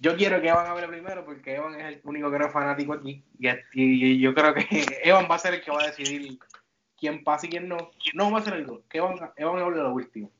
[0.00, 2.92] yo quiero que Evan hable primero porque Evan es el único que no es fanático
[2.92, 3.24] aquí.
[3.72, 4.66] Y, yo creo que
[5.02, 6.38] Evan va a ser el que va a decidir
[6.96, 7.90] quién pasa y quién no.
[8.14, 8.80] No va a ser el dos.
[8.88, 10.30] Que Evan, Evan hable lo último.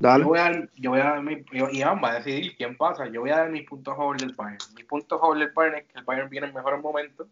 [0.00, 0.22] Dale.
[0.22, 3.06] Yo voy a, yo voy a dar mi, y Evan va a decidir quién pasa.
[3.08, 4.64] Yo voy a dar mis puntos a favor del Bayern.
[4.74, 7.26] Mis puntos a favor del Bayern es que el Bayern viene en mejores momentos.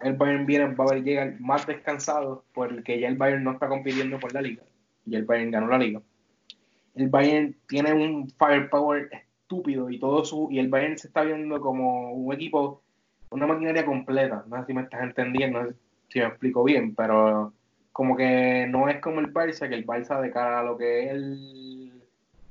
[0.00, 4.20] El Bayern viene, va a llegar más descansado porque ya el Bayern no está compitiendo
[4.20, 4.62] por la liga.
[5.04, 6.00] Y el Bayern ganó la liga.
[6.94, 9.10] El Bayern tiene un firepower
[9.52, 12.82] estúpido y todo su y el Bayern se está viendo como un equipo,
[13.30, 14.44] una maquinaria completa.
[14.48, 15.74] No sé si me estás entendiendo, no sé
[16.08, 17.52] si me explico bien, pero
[17.92, 21.04] como que no es como el Barça, que el Barça de cara a lo que
[21.04, 21.92] es el,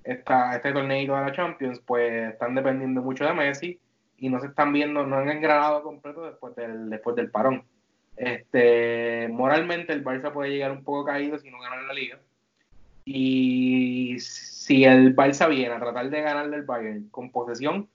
[0.03, 3.79] este torneo de la Champions, pues están dependiendo mucho de Messi
[4.17, 7.63] y no se están viendo, no han engranado completo después del, después del parón.
[8.15, 12.19] Este, moralmente el Barça puede llegar un poco caído si no gana la liga.
[13.03, 14.17] Y
[14.61, 17.89] si el Barça viene a tratar de ganarle al Bayern con posesión,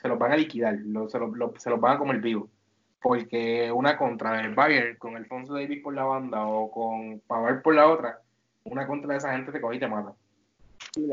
[0.00, 0.78] se los van a liquidar,
[1.08, 2.48] se, los van a comer vivo.
[3.02, 7.74] Porque una contra del Bayern con Alfonso Davis por la banda o con Pavard por
[7.74, 8.20] la otra,
[8.62, 10.14] una contra de esa gente te coge y te mata.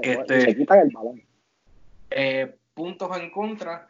[0.04, 1.24] este, el balón.
[2.12, 3.88] Eh, puntos en contra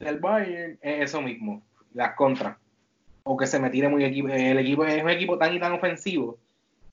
[0.00, 1.62] del Bayern es eso mismo,
[1.92, 2.56] las contras.
[3.24, 4.28] O que se me tire muy equipo.
[4.28, 6.38] El equipo es un equipo tan y tan ofensivo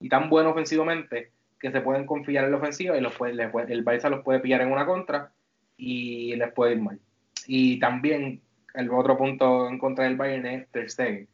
[0.02, 1.32] y tan bueno ofensivamente
[1.64, 4.60] que se pueden confiar en la ofensiva y los puede, el Barça los puede pillar
[4.60, 5.32] en una contra
[5.78, 7.00] y les puede ir mal.
[7.48, 8.42] Y también
[8.74, 11.30] el otro punto en contra del Bayern es Ter Stegen.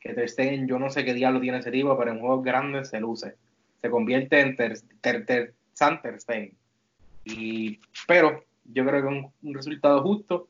[0.00, 2.88] Que Ter Stegen yo no sé qué diablo tiene ese tipo, pero en juegos grandes
[2.88, 3.36] se luce.
[3.80, 6.52] Se convierte en Ter, ter, ter, San Ter Stegen.
[7.24, 7.78] Y,
[8.08, 10.48] pero yo creo que es un, resultado justo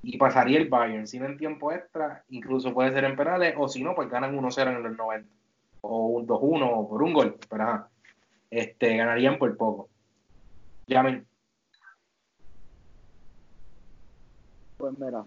[0.00, 1.08] y pasaría el Bayern.
[1.08, 4.38] Si no en tiempo extra, incluso puede ser en penales, o si no, pues ganan
[4.38, 5.28] 1-0 en el 90.
[5.80, 7.36] O un 2-1 o por un gol.
[7.50, 7.90] Pero ajá
[8.54, 9.88] este, ganarían por poco.
[10.86, 11.26] Llamen.
[14.76, 15.24] Pues mira,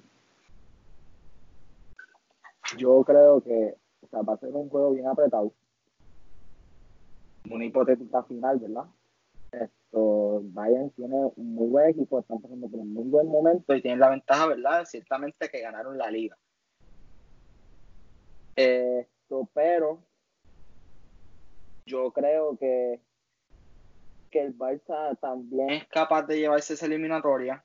[2.78, 5.54] yo creo que o sea, va a ser un juego bien apretado.
[7.49, 8.86] Una hipotética final, ¿verdad?
[9.52, 13.82] Esto, Bayern tiene un muy buen equipo, están pasando por un muy buen momento y
[13.82, 14.86] tienen la ventaja, ¿verdad?
[14.86, 16.38] Ciertamente que ganaron la liga.
[18.56, 20.02] Esto, pero
[21.86, 23.02] yo creo que
[24.30, 27.64] que el Barça también es capaz de llevarse esa eliminatoria.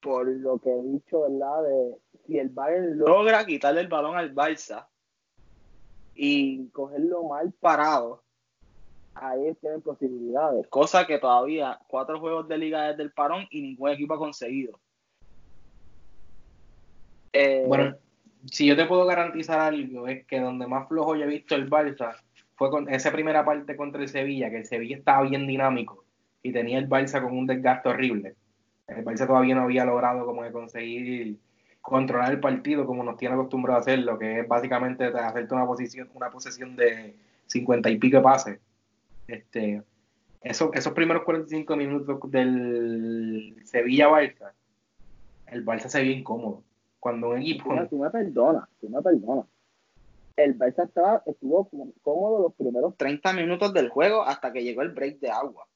[0.00, 1.62] Por lo que he dicho, ¿verdad?
[1.62, 1.96] De
[2.26, 4.86] si el Bayern logra quitarle el balón al Barça
[6.14, 8.22] y cogerlo mal parado,
[9.14, 10.66] ahí tienen posibilidades.
[10.68, 14.78] Cosa que todavía cuatro juegos de liga desde el parón y ningún equipo ha conseguido.
[17.32, 17.96] Eh, bueno,
[18.46, 21.68] si yo te puedo garantizar algo, es que donde más flojo yo he visto el
[21.68, 22.16] Barça
[22.56, 26.04] fue con esa primera parte contra el Sevilla, que el Sevilla estaba bien dinámico
[26.42, 28.34] y tenía el Barça con un desgaste horrible.
[28.86, 31.38] El Barça todavía no había logrado como de conseguir
[31.80, 36.08] controlar el partido como nos tiene acostumbrado a hacerlo, que es básicamente hacerte una posición,
[36.14, 37.16] una posesión de
[37.46, 38.60] 50 y pico pases.
[39.26, 39.82] Este,
[40.42, 44.52] esos, esos primeros 45 minutos del Sevilla-Barça,
[45.46, 46.62] el Barça se vio incómodo.
[47.00, 47.74] Cuando un equipo...
[47.88, 49.46] tú me perdonas, tú me perdonas
[50.36, 51.68] el Barça estaba, estuvo
[52.02, 55.66] cómodo los primeros 30 minutos del juego hasta que llegó el break de agua.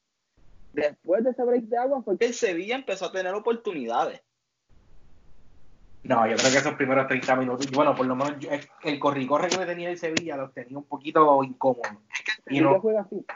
[0.73, 4.21] Después de ese break de agua fue que el Sevilla empezó a tener oportunidades.
[6.05, 8.35] No, yo creo que esos primeros 30 minutos, bueno, por lo menos
[8.85, 11.83] el corri-corre que tenía el Sevilla los tenía un poquito incómodo.
[12.47, 13.27] el Sevilla juega así.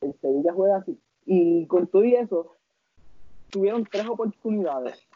[0.00, 1.00] El Sevilla juega así.
[1.26, 2.56] Y con todo y eso,
[3.50, 5.06] tuvieron tres oportunidades.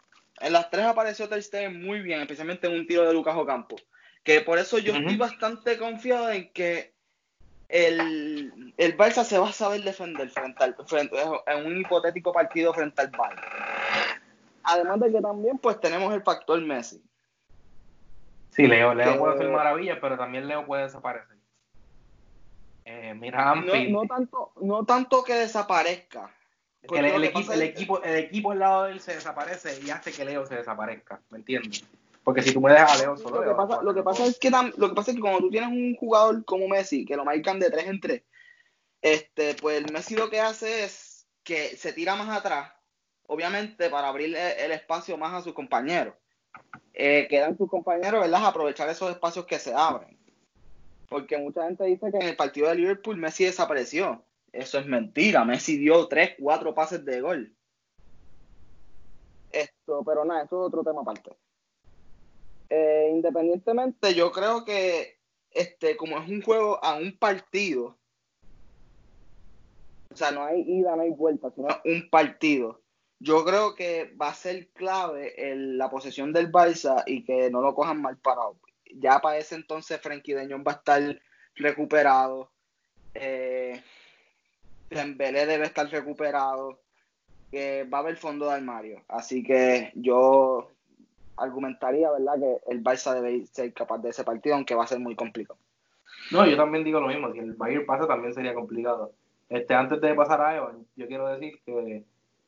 [0.41, 3.75] En las tres apareció Ter Stegen muy bien, especialmente en un tiro de Lucas Ocampo.
[4.23, 6.93] Que por eso yo estoy bastante confiado en que
[7.71, 11.15] el, el Barça se va a saber defender frente al, frente,
[11.47, 13.41] en un hipotético partido frente al Bayern.
[14.63, 17.01] Además de que también pues tenemos el factor Messi.
[18.51, 21.37] Sí, Leo, Leo puede hacer maravillas, pero también Leo puede desaparecer.
[22.83, 26.29] Eh, mira, no, no, tanto, no tanto que desaparezca.
[26.81, 30.11] El, el, equipo, el, equipo, el equipo al lado de él se desaparece y hace
[30.11, 31.85] que Leo se desaparezca, ¿me entiendes?
[32.23, 33.43] Porque si tú me dejas a Leo solo.
[33.43, 35.49] Lo que, pasa, lo que pasa es que lo que pasa es que cuando tú
[35.49, 38.23] tienes un jugador como Messi, que lo marcan de 3 en 3,
[39.01, 42.71] este, pues el Messi lo que hace es que se tira más atrás,
[43.25, 46.13] obviamente para abrir el espacio más a sus compañeros.
[46.93, 48.45] Eh, quedan sus compañeros, ¿verdad?
[48.45, 50.17] Aprovechar esos espacios que se abren.
[51.09, 54.23] Porque mucha gente dice que en el partido de Liverpool Messi desapareció.
[54.51, 55.43] Eso es mentira.
[55.43, 57.55] Messi dio 3, 4 pases de gol.
[59.51, 61.31] Esto, pero nada, eso es otro tema aparte.
[62.73, 65.17] Eh, independientemente, yo creo que
[65.51, 67.97] este, como es un juego a un partido,
[70.09, 72.79] o sea, no hay ida, no hay vuelta, sino un partido.
[73.19, 77.75] Yo creo que va a ser clave la posesión del Barça y que no lo
[77.75, 78.55] cojan mal parado.
[78.95, 81.21] Ya para ese entonces Frenkie de Jong va a estar
[81.55, 82.51] recuperado.
[83.13, 83.83] Eh,
[84.89, 86.79] Dembélé debe estar recuperado.
[87.51, 89.03] Que va a haber fondo de armario.
[89.09, 90.71] Así que yo
[91.37, 94.99] argumentaría, ¿verdad?, que el Barça debe ser capaz de ese partido, aunque va a ser
[94.99, 95.59] muy complicado.
[96.31, 99.11] No, yo también digo lo mismo, si el Bayern pasa también sería complicado.
[99.49, 102.03] Este, antes de pasar a Evan, yo quiero decir que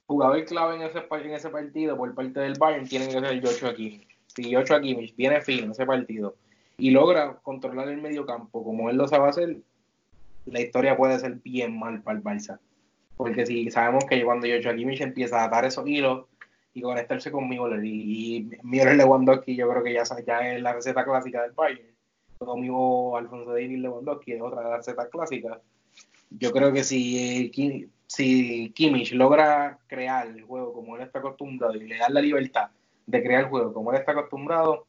[0.06, 3.74] jugador clave en ese, en ese partido por parte del Bayern tiene que ser Joshua
[3.74, 4.08] Kimmich.
[4.28, 6.36] Si Joshua Kimmich viene fino ese partido
[6.78, 9.58] y logra controlar el medio campo como él lo sabe hacer,
[10.46, 12.60] la historia puede ser bien mal para el Barça.
[13.18, 16.26] Porque si sabemos que cuando Joshua Kimmich empieza a atar esos hilos
[16.74, 20.74] y conectarse con Müller y, y Müller Lewandowski yo creo que ya, ya es la
[20.74, 21.94] receta clásica del Bayern
[22.40, 25.60] lo mismo Alfonso David Lewandowski es otra de las recetas clásicas
[26.32, 27.52] yo creo que si,
[28.08, 32.70] si Kimmich logra crear el juego como él está acostumbrado y le da la libertad
[33.06, 34.88] de crear el juego como él está acostumbrado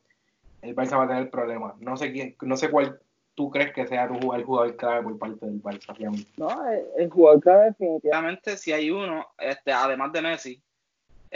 [0.64, 1.78] el Barça va a tener problemas.
[1.80, 2.98] No sé quién no sé cuál
[3.34, 7.40] tú crees que sea tu, el jugador clave por parte del Barça no el, jugador
[7.40, 10.62] clave definitivamente si hay uno este además de Messi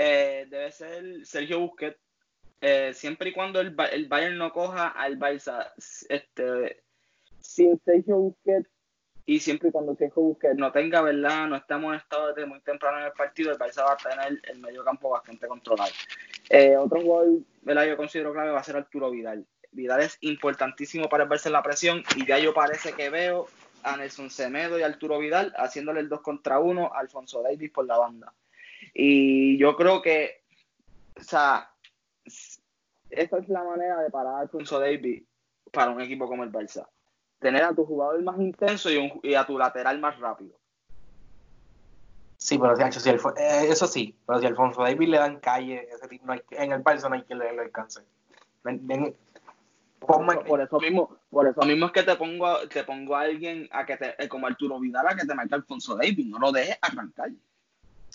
[0.01, 1.99] eh, debe ser Sergio Busquets.
[2.61, 5.73] Eh, siempre y cuando el, el, Bayern no coja al Barça
[6.09, 6.83] este,
[7.41, 8.69] sin Sergio Busquets
[9.27, 11.49] y siempre y cuando Sergio Busquets no tenga, ¿verdad?
[11.49, 14.41] No estamos en estado de muy temprano en el partido, el Barça va a tener
[14.45, 15.91] el medio campo bastante controlado.
[16.49, 17.87] Eh, otro jugador, ¿verdad?
[17.87, 19.47] Yo considero clave va a ser Arturo Vidal.
[19.73, 23.49] Vidal es importantísimo para el Barça en la presión y ya yo parece que veo
[23.83, 27.85] a Nelson Semedo y Arturo Vidal haciéndole el 2 contra 1 a Alfonso Davis por
[27.85, 28.33] la banda.
[28.94, 30.43] Y yo creo que,
[31.19, 31.70] o sea,
[33.10, 35.23] esa es la manera de parar a Alfonso Davis
[35.73, 36.86] para un equipo como el Barça.
[37.39, 40.59] Tener a tu jugador más intenso y, a tu lateral más rápido.
[42.36, 46.27] Sí, pero si, eh, eso sí, pero si Alfonso Davis le dan calle, ese tipo,
[46.27, 48.01] no hay, en el Barça no hay que le, alcance.
[49.98, 53.85] por, eso mismo, por eso mismo es que te pongo, te pongo a alguien a
[53.85, 56.78] que te, eh, como Arturo Vidal a que te marque Alfonso Davis, no lo dejes
[56.81, 57.31] arrancar.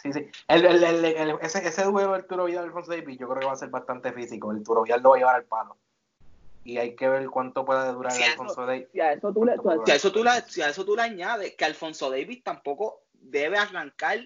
[0.03, 0.27] Sí, sí.
[0.49, 3.53] El, el, el, ese, ese duelo del Turo Vidal Alfonso Davis yo creo que va
[3.53, 4.51] a ser bastante físico.
[4.51, 5.77] El Turo Vidal lo va a llevar al palo.
[6.65, 8.88] Y hay que ver cuánto puede durar el Alfonso Davis.
[8.91, 9.55] Si a, eso tú le,
[9.85, 13.03] si, a eso tú le, si a eso tú le añades que Alfonso Davis tampoco
[13.13, 14.19] debe arrancar,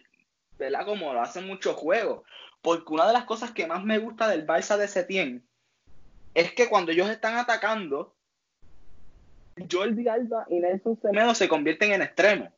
[0.57, 0.83] ¿verdad?
[0.83, 2.23] Como lo hacen muchos juegos.
[2.63, 5.47] Porque una de las cosas que más me gusta del Barça de Setién
[6.33, 8.15] es que cuando ellos están atacando,
[9.71, 12.49] Jordi Alba y Nelson Semedo se convierten en extremos.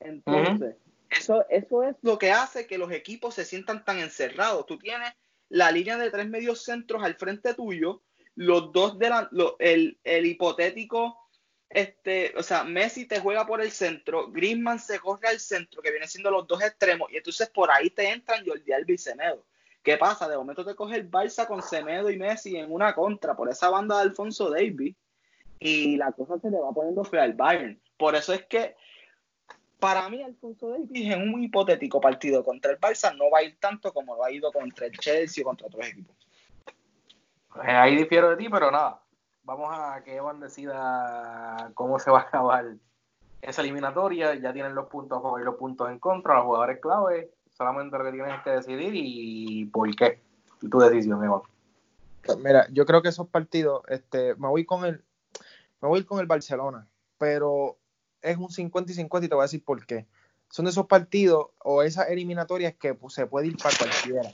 [0.00, 0.76] Entonces,
[1.10, 4.66] eso, eso es lo que hace que los equipos se sientan tan encerrados.
[4.66, 5.12] Tú tienes
[5.48, 8.02] la línea de tres medios centros al frente tuyo,
[8.34, 9.10] los dos de
[9.58, 11.18] el, el, hipotético,
[11.68, 15.90] este, o sea, Messi te juega por el centro, Griezmann se corre al centro, que
[15.90, 19.44] viene siendo los dos extremos, y entonces por ahí te entran Jordi Alba y Semedo.
[19.82, 20.28] ¿Qué pasa?
[20.28, 23.70] De momento te coge el Barça con Semedo y Messi en una contra por esa
[23.70, 24.94] banda de Alfonso Davis
[25.60, 27.80] y la cosa se le va poniendo fea al Bayern.
[27.96, 28.76] Por eso es que
[29.78, 33.58] para mí, Alfonso Davis en un hipotético partido contra el Barça no va a ir
[33.60, 36.16] tanto como lo ha ido contra el Chelsea o contra otros equipos.
[37.64, 39.02] Eh, ahí difiero de ti, pero nada.
[39.42, 42.74] Vamos a que Evan decida cómo se va a acabar
[43.40, 44.34] esa eliminatoria.
[44.34, 47.32] Ya tienen los puntos a favor y los puntos en contra, los jugadores clave.
[47.50, 50.20] Solamente lo que tienes que decidir y por qué.
[50.60, 51.40] Tu decisión, Evan.
[52.24, 55.02] Pues mira, yo creo que esos partidos, este, me voy con el,
[55.80, 56.86] me voy con el Barcelona,
[57.16, 57.78] pero
[58.22, 60.06] es un 50 y 50 y te voy a decir por qué.
[60.50, 64.30] Son esos partidos o esas eliminatorias que pues, se puede ir para cualquiera.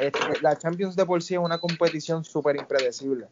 [0.00, 3.28] Este, la Champions de por sí es una competición súper impredecible.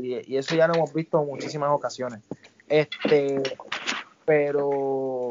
[0.00, 2.22] y, eso ya lo hemos visto en muchísimas ocasiones.
[2.68, 3.42] Este,
[4.24, 5.28] pero,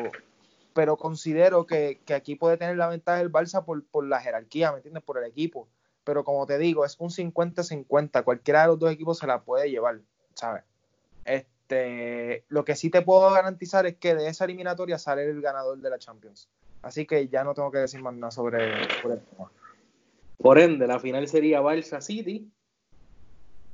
[0.74, 5.04] pero considero que, aquí puede tener la ventaja el Barça por, la jerarquía, ¿me entiendes?
[5.04, 5.68] Por el equipo.
[6.04, 8.24] pero como te digo, es un 50-50.
[8.24, 10.02] Cualquiera de los dos equipos se la puede llevar,
[10.34, 10.64] ¿sabes?
[11.26, 15.80] Este, lo que sí te puedo garantizar es que de esa eliminatoria sale el ganador
[15.80, 16.50] de la Champions.
[16.82, 19.52] Así que ya no tengo que decir más nada sobre, el tema.
[20.38, 22.52] Por ende, la final sería Barça City.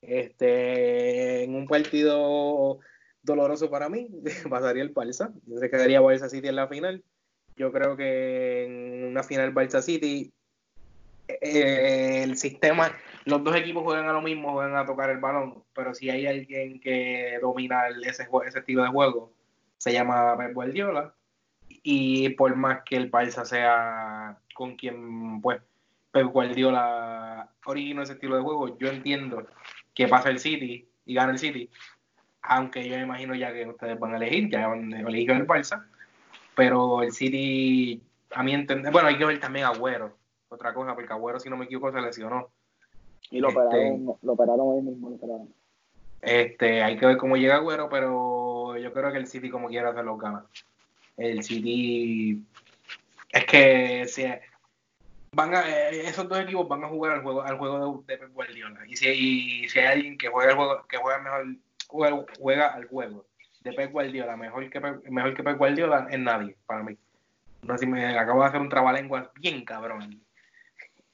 [0.01, 2.80] Este, en un partido
[3.22, 4.09] doloroso para mí,
[4.49, 5.34] pasaría el Barça.
[5.59, 7.03] Se quedaría Barça City en la final.
[7.57, 10.34] Yo creo que en una final Barça City
[11.41, 12.91] eh, el sistema,
[13.26, 16.28] los dos equipos juegan a lo mismo, juegan a tocar el balón, pero si hay
[16.28, 19.34] alguien que domina ese, ese estilo de juego,
[19.78, 21.14] se llama Pep Guardiola.
[21.84, 25.62] Y por más que el Barça sea con quien pues
[26.12, 29.48] Pep Guardiola originó ese estilo de juego, yo entiendo
[29.94, 31.70] que pasa el City y gana el City,
[32.41, 35.86] aunque yo me imagino ya que ustedes van a elegir, ya han elegido el Barça,
[36.56, 38.02] pero el City,
[38.32, 40.18] a mi entender, bueno, hay que ver también a Agüero,
[40.52, 42.49] otra cosa, porque Agüero, si no me equivoco, se lesionó.
[43.30, 45.53] Y lo este, operaron, lo operaron hoy mismo, lo operaron.
[46.22, 49.90] Este, hay que ver cómo llega Agüero, pero yo creo que el City como quiera
[49.90, 50.45] hacer los gana.
[51.18, 52.44] El City
[53.32, 54.26] es que si,
[55.34, 58.34] van a, eh, esos dos equipos van a jugar al juego al juego de, Pep
[58.34, 61.45] Guardiola y si, y si hay alguien que juega el juego que juega mejor
[61.88, 63.26] juega, juega al juego
[63.61, 66.98] de Pep Guardiola mejor que Pep, mejor que Pep Guardiola es nadie para mí
[67.61, 70.22] no sé si me acabo de hacer un trabalenguas bien cabrón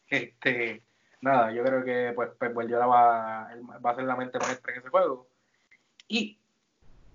[0.10, 0.84] este
[1.22, 3.50] nada yo creo que pues Pep Guardiola va,
[3.86, 5.28] va a ser la mente maestra en ese juego
[6.08, 6.38] y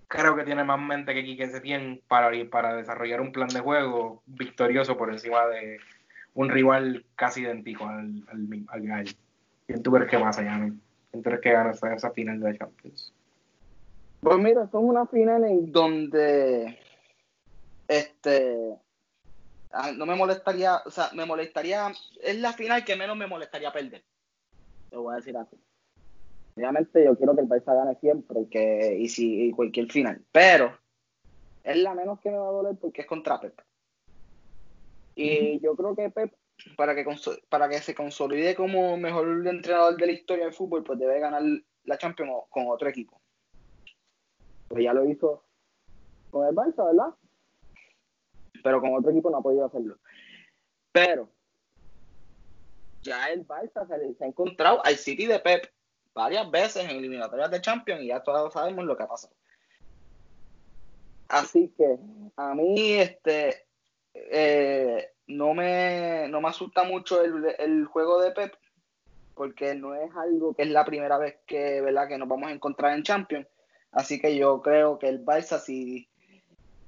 [0.07, 4.21] creo que tiene más mente que Quique Setién para, para desarrollar un plan de juego
[4.27, 5.79] victorioso por encima de
[6.35, 9.15] un rival casi idéntico al, al, al Gall.
[9.65, 10.77] ¿Quién tú crees que pasa, Yami?
[11.11, 13.13] ¿Quién tú crees que gana esa, esa final de la Champions?
[14.21, 16.77] Pues mira, son una final en donde
[17.87, 18.75] este
[19.95, 21.91] no me molestaría, o sea, me molestaría,
[22.21, 24.03] es la final que menos me molestaría perder.
[24.89, 25.57] Te voy a decir así.
[26.55, 30.77] Obviamente yo quiero que el Barça gane siempre que, y, si, y cualquier final, pero
[31.63, 33.59] es la menos que me va a doler porque es contra Pep.
[35.15, 36.33] Y yo creo que Pep,
[36.75, 37.05] para que,
[37.49, 41.41] para que se consolide como mejor entrenador de la historia del fútbol, pues debe ganar
[41.85, 43.19] la Champions con otro equipo.
[44.67, 45.43] Pues ya lo hizo
[46.29, 47.15] con el Barça, ¿verdad?
[48.63, 49.97] Pero con otro equipo no ha podido hacerlo.
[50.91, 51.29] Pero
[53.03, 55.65] ya el Barça se, ha encontrado al City de Pep
[56.13, 59.33] varias veces en eliminatorias de Champions y ya todos sabemos lo que ha pasado.
[61.27, 61.97] Así que
[62.37, 63.65] a mí, este,
[64.13, 68.53] eh, no, me, no me asusta mucho el, juego de Pep,
[69.33, 72.07] porque no es algo que es la primera vez que, ¿verdad?
[72.07, 73.47] que nos vamos a encontrar en Champions.
[73.91, 76.07] Así que yo creo que el Barça, si,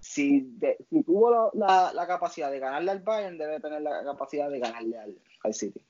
[0.06, 0.48] si,
[0.90, 4.98] si tuvo la, la, capacidad de ganarle al Bayern, debe tener la capacidad de ganarle
[4.99, 5.82] al, al City.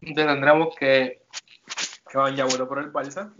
[0.00, 1.22] Entonces tendremos que,
[2.10, 3.32] que van ya bueno por el Barça.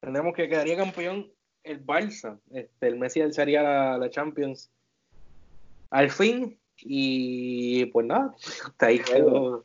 [0.00, 1.30] Tendremos que quedaría campeón
[1.62, 2.40] el Barça.
[2.50, 4.68] Este, el Messi alzaría la, la Champions
[5.90, 6.58] al fin.
[6.78, 8.34] Y pues nada,
[8.66, 9.64] hasta ahí quedó.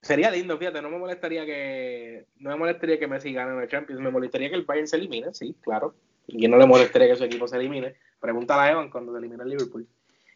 [0.00, 4.00] Sería lindo, fíjate, no me molestaría que no me molestaría que Messi gane la Champions,
[4.00, 5.94] me molestaría que el Bayern se elimine, sí, claro.
[6.26, 7.96] Y no le molestaría que su equipo se elimine.
[8.20, 9.86] Pregúntale a Evan cuando se elimina el Liverpool.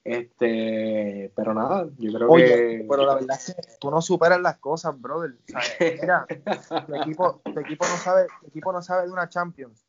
[0.05, 2.87] Este, pero nada, yo creo que.
[2.89, 5.35] Pero la verdad es que tú no superas las cosas, brother.
[6.01, 6.27] Mira,
[6.87, 9.89] tu equipo, tu equipo no sabe, tu equipo no sabe de una Champions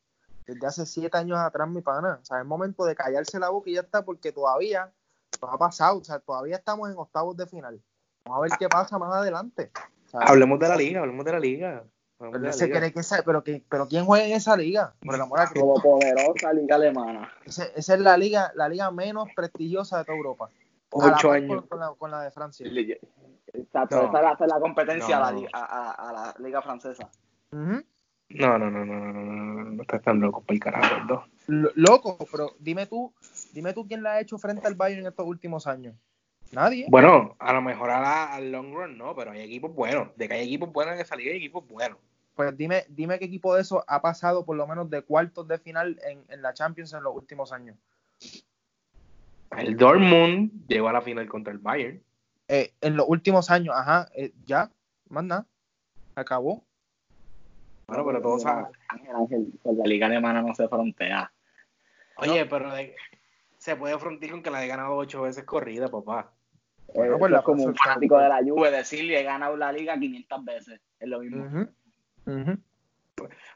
[0.54, 2.20] desde hace siete años atrás, mi pana.
[2.22, 4.92] O sea, es momento de callarse la boca y ya está, porque todavía
[5.42, 6.00] no ha pasado.
[6.00, 7.82] O sea, todavía estamos en octavos de final.
[8.26, 9.72] Vamos a ver qué pasa más adelante.
[10.14, 11.84] hablemos de la liga, hablemos de la liga.
[12.20, 14.94] Pero, se cree que pero, que, pero ¿quién juega en esa liga?
[15.00, 17.32] Por el amor a Como poderosa liga alemana.
[17.46, 20.50] esa es la liga, la liga menos prestigiosa de toda Europa.
[20.92, 21.64] Ocho años.
[21.70, 22.68] Con, la, con, la, de Francia.
[23.54, 27.10] Exacto, esa es la, competencia a, la, a, a, la liga francesa.
[27.52, 27.84] No,
[28.30, 31.74] no, no, no, no, no, no, estás tan loco para el carajo, dos.
[31.76, 33.14] Loco, pero dime tú,
[33.54, 35.96] dime tú quién la ha hecho frente al Bayern en estos últimos años.
[36.52, 36.86] Nadie.
[36.90, 40.16] Bueno, a lo mejor al long run no, pero hay equipos buenos.
[40.16, 41.98] De que hay equipos buenos en esa liga, hay equipos buenos.
[42.40, 45.58] Pues dime, dime qué equipo de eso ha pasado por lo menos de cuartos de
[45.58, 47.76] final en, en la Champions en los últimos años.
[49.58, 52.02] El Dortmund llegó a la final contra el Bayern.
[52.48, 54.72] Eh, en los últimos años, ajá, eh, ya,
[55.10, 55.48] más nada,
[56.16, 56.64] acabó.
[57.88, 58.68] Bueno, pero todos saben.
[59.66, 61.30] La liga alemana no se frontea.
[62.16, 62.72] Oye, pero
[63.58, 66.32] se puede frontear con que la he ganado ocho veces corrida, papá.
[66.96, 70.46] Bueno, pues la como un fanático de la Juve decirle he ganado la liga 500
[70.46, 70.80] veces.
[71.02, 71.68] Es lo mismo.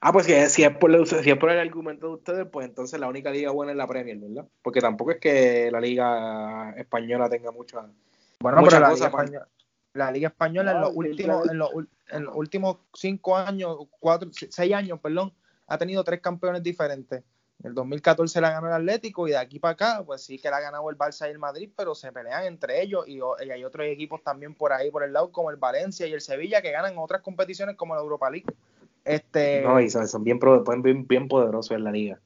[0.02, 2.48] Ah, pues si es, si, es por el, si es por el argumento de ustedes,
[2.52, 4.46] pues entonces la única liga buena es la Premier, ¿verdad?
[4.62, 7.86] Porque tampoco es que la liga española tenga mucha,
[8.40, 9.48] bueno, pero la liga, española,
[9.94, 11.70] La Liga Española en, los últimos, en, los,
[12.10, 15.32] en los últimos cinco años, cuatro, seis años, perdón,
[15.68, 17.24] ha tenido tres campeones diferentes.
[17.60, 20.50] En el 2014 la ganó el Atlético y de aquí para acá, pues sí que
[20.50, 23.20] la ha ganado el Barça y el Madrid, pero se pelean entre ellos y,
[23.50, 26.62] hay otros equipos también por ahí, por el lado, como el Valencia y el Sevilla,
[26.62, 28.46] que ganan otras competiciones como la Europa League.
[29.06, 29.62] Este...
[29.62, 30.40] No, y son bien,
[30.82, 32.20] bien, bien poderosos en la liga.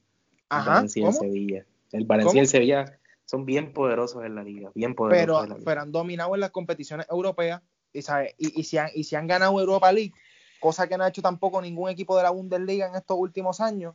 [0.50, 1.66] El Valencia y el Sevilla.
[1.92, 5.48] El Valencia y el Sevilla son bien poderosos en la liga, bien poderosos.
[5.48, 8.34] Pero, pero han dominado en las competiciones europeas y, ¿sabes?
[8.38, 10.14] Y, y, si han, y si han ganado Europa League,
[10.60, 13.94] cosa que no ha hecho tampoco ningún equipo de la Bundesliga en estos últimos años,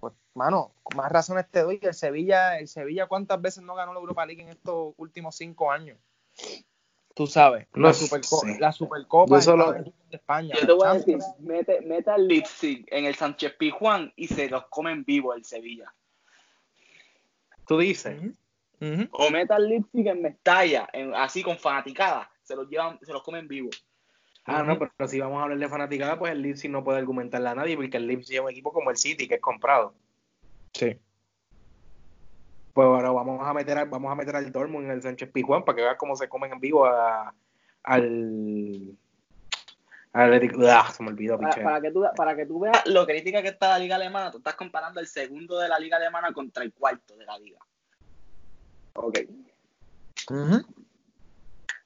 [0.00, 1.78] pues, mano, más razones te doy.
[1.82, 5.70] El Sevilla, el Sevilla, ¿cuántas veces no ganó la Europa League en estos últimos cinco
[5.70, 5.98] años?
[7.14, 10.54] Tú sabes, la, Supercopa de España.
[10.58, 14.48] Yo te voy a decir, mete, mete al Leipzig en el Sánchez Pijuán y se
[14.48, 15.92] los comen vivo el Sevilla.
[17.66, 18.18] Tú dices.
[19.10, 23.46] O meta al Leipzig en Mestalla, así con fanaticada, se los llevan, se los comen
[23.46, 23.68] vivo.
[24.44, 27.48] Ah, no, pero si vamos a hablar de fanaticada, pues el Leipzig no puede argumentarle
[27.48, 29.94] a nadie, porque el Leipzig es un equipo como el City, que es comprado.
[30.72, 30.98] Sí.
[32.72, 35.76] Pues ahora vamos a meter, vamos a meter al Dortmund en el Sánchez Pijuán para
[35.76, 37.34] que veas cómo se comen en vivo a,
[37.82, 38.96] al...
[40.12, 43.48] Ah, se me olvidó, para, para, que tú, para que tú veas lo crítica que
[43.48, 46.72] está la liga alemana, tú estás comparando el segundo de la liga alemana contra el
[46.72, 47.60] cuarto de la liga.
[48.94, 49.18] Ok.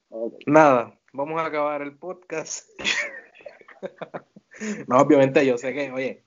[0.09, 0.45] okay.
[0.47, 2.69] Nada, vamos a acabar el podcast.
[4.89, 6.25] no, obviamente yo sé que, oye,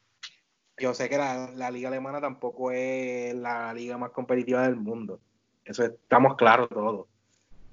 [0.78, 5.20] yo sé que la, liga alemana tampoco es la liga más competitiva del mundo.
[5.66, 7.08] Eso estamos claros todos.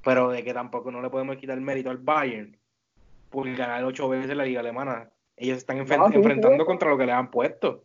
[0.03, 2.59] Pero de que tampoco no le podemos quitar el mérito al Bayern
[3.31, 5.09] por ganar ocho veces la liga alemana.
[5.37, 7.85] Ellos están enfrentando contra lo que le han puesto.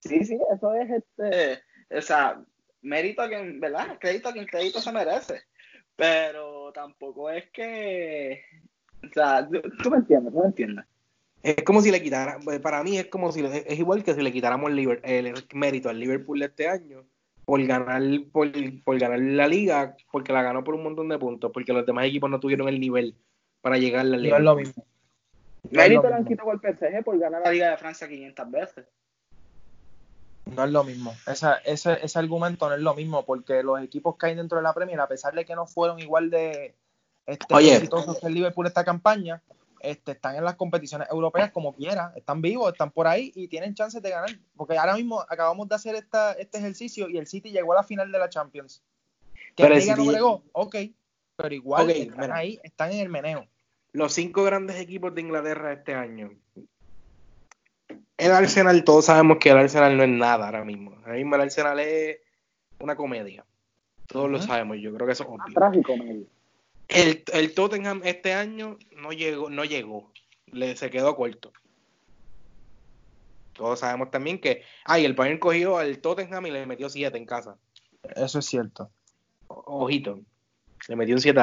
[0.00, 1.60] Sí, sí, eso es este,
[1.90, 2.40] o sea,
[2.82, 3.98] mérito a quien, ¿verdad?
[3.98, 5.42] Crédito a quien crédito se merece.
[5.98, 8.40] Pero tampoco es que.
[9.04, 9.48] O sea,
[9.82, 10.84] tú me entiendes, tú me entiendes.
[11.42, 14.32] Es como si le quitara, para mí es como si es igual que si le
[14.32, 17.04] quitáramos el, el mérito al Liverpool de este año
[17.44, 18.00] por ganar
[18.30, 18.48] por,
[18.84, 22.06] por, ganar la liga, porque la ganó por un montón de puntos, porque los demás
[22.06, 23.16] equipos no tuvieron el nivel
[23.60, 24.38] para llegar a la liga.
[24.38, 24.86] No es lo mismo.
[25.70, 28.86] mérito le han quitado al PSG por ganar la Liga de Francia 500 veces.
[30.54, 31.14] No es lo mismo.
[31.26, 34.64] Esa, ese, ese argumento no es lo mismo, porque los equipos que hay dentro de
[34.64, 36.74] la Premier, a pesar de que no fueron igual de
[37.26, 39.42] este, exitosos que el Liverpool esta campaña,
[39.80, 43.74] este, están en las competiciones europeas como quiera, están vivos, están por ahí y tienen
[43.74, 44.30] chances de ganar.
[44.56, 47.82] Porque ahora mismo acabamos de hacer esta, este ejercicio y el City llegó a la
[47.82, 48.82] final de la Champions.
[49.54, 50.76] Que pero Liga no llegó, ok,
[51.36, 53.46] pero igual están ahí, están en el meneo.
[53.92, 56.30] Los cinco grandes equipos de Inglaterra este año,
[58.18, 60.94] el Arsenal, todos sabemos que el Arsenal no es nada ahora mismo.
[61.04, 62.18] Ahora mismo el Arsenal es
[62.80, 63.44] una comedia.
[64.06, 66.26] Todos lo sabemos, yo creo que eso es obvio.
[66.88, 70.10] El, el Tottenham este año no llegó, no llegó.
[70.46, 71.52] Le, se quedó corto.
[73.52, 74.62] Todos sabemos también que.
[74.84, 77.56] Ay, el Bayern cogió al Tottenham y le metió 7 en casa.
[78.16, 78.90] Eso es cierto.
[79.48, 80.20] ojito.
[80.88, 81.40] Le metió un 7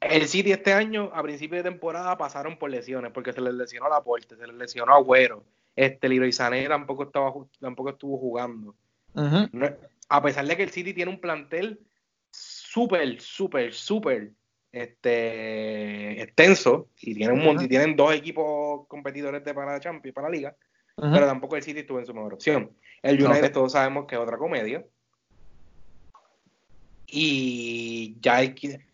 [0.00, 3.86] el City este año, a principio de temporada, pasaron por lesiones, porque se les lesionó
[3.86, 5.44] a Laporte, se les lesionó a Agüero.
[5.76, 8.74] Este Leroy Sané tampoco, estaba, tampoco estuvo jugando.
[10.08, 11.80] a pesar de que el City tiene un plantel
[12.30, 14.32] súper, súper, súper
[14.72, 20.34] este, extenso y tienen, un, tienen dos equipos competidores de para la Champions, para la
[20.34, 20.56] Liga,
[20.96, 22.70] pero tampoco el City estuvo en su mejor opción.
[23.02, 24.84] El United todos sabemos que es otra comedia.
[27.06, 28.89] Y ya hay que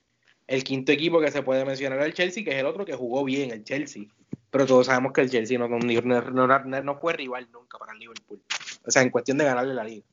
[0.46, 2.94] el quinto equipo que se puede mencionar es el Chelsea, que es el otro que
[2.94, 4.04] jugó bien, el Chelsea.
[4.50, 8.40] Pero todos sabemos que el Chelsea no, no, fue rival nunca para el Liverpool.
[8.86, 10.04] O sea, en cuestión de ganarle la liga.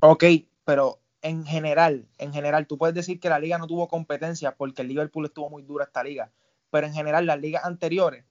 [0.00, 0.24] Ok,
[0.64, 4.82] pero en general, en general, tú puedes decir que la liga no tuvo competencia porque
[4.82, 6.30] el Liverpool estuvo muy dura esta liga.
[6.70, 8.24] Pero en general, las ligas anteriores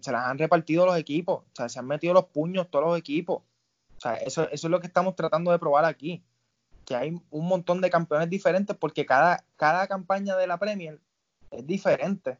[0.00, 1.40] se las han repartido los equipos.
[1.40, 3.42] O sea, se han metido los puños todos los equipos.
[3.96, 6.22] O sea, eso, eso es lo que estamos tratando de probar aquí
[6.84, 11.00] que hay un montón de campeones diferentes porque cada, cada campaña de la Premier
[11.50, 12.38] es diferente.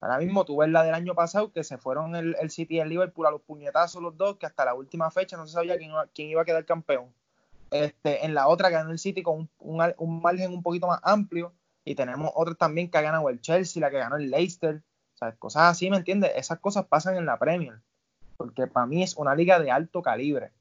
[0.00, 2.88] Ahora mismo tú ves la del año pasado que se fueron el, City y el
[2.88, 5.90] Liverpool a los puñetazos los dos, que hasta la última fecha no se sabía quién,
[6.14, 7.12] quién iba a quedar campeón.
[7.70, 11.52] Este, en la otra ganó el City con un, margen un poquito más amplio
[11.84, 14.82] y tenemos otros también que ha ganado el Chelsea, la que ganó el Leicester,
[15.14, 16.32] o sea, cosas así, ¿me entiendes?
[16.36, 17.80] Esas cosas pasan en la Premier,
[18.36, 20.52] porque para mí es una liga de alto calibre.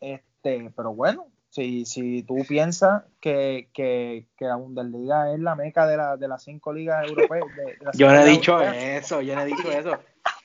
[0.00, 5.86] Este, pero bueno, si, si tú piensas que, que, que, la Bundesliga es la meca
[5.86, 7.44] de, la, de las cinco ligas europeas.
[7.94, 9.96] yo no he dicho eso, yo no he dicho eso.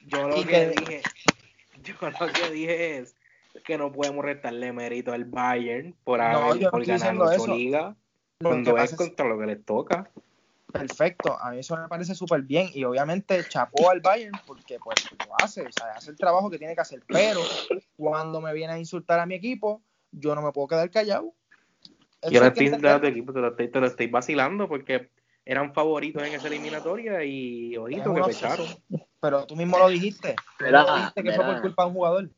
[0.05, 1.01] Yo lo que, dije,
[1.83, 3.15] yo lo que dije es
[3.63, 7.95] que no podemos restarle mérito al Bayern por, haber, por ganar ocho ligas
[8.39, 10.11] cuando es contra lo que les toca.
[10.71, 14.97] perfecto, a mí eso me parece súper bien y obviamente chapó al Bayern porque pues
[15.27, 17.41] lo hace, o sea, hace el trabajo que tiene que hacer, pero
[17.97, 19.81] cuando me viene a insultar a mi equipo,
[20.11, 21.33] yo no me puedo quedar callado.
[22.29, 25.11] Yo no estoy tu equipo, te lo, estoy, te lo estoy vacilando porque
[25.45, 28.67] eran favoritos en esa eliminatoria y ojito que pecharon.
[29.21, 31.43] Pero tú mismo lo dijiste, tú Mira, lo dijiste que mira.
[31.43, 32.29] fue por culpa de un jugador.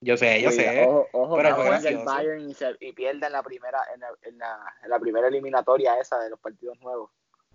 [0.00, 0.86] Yo sé, yo Oiga, sé.
[0.86, 1.98] Ojo, ojo, pero que fue juegue el.
[2.04, 2.94] Bayern y, se- y
[3.30, 7.10] la primera, en la, en la, en la primera eliminatoria esa de los partidos nuevos.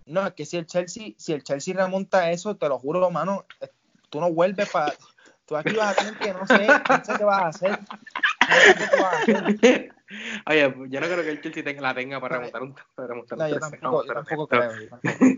[0.06, 3.46] No, es que si el Chelsea, si el Chelsea remonta eso, te lo juro, mano,
[3.62, 3.70] eh,
[4.10, 4.94] tú no vuelves para.
[5.46, 7.80] Tú aquí vas a tener que no sé, no sé qué vas a hacer.
[10.48, 13.38] Oye, yo no creo que el Chelsea tenga- la tenga para remontar un, para remontar
[13.38, 13.60] No, un yo 3-0.
[13.72, 14.82] tampoco, yo tampoco Pero- creo.
[14.82, 14.90] yo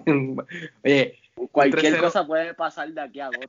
[0.03, 0.47] tampoco.
[0.83, 1.19] Oye,
[1.51, 1.99] Cualquier 3-0.
[2.01, 3.47] cosa puede pasar de aquí a agosto.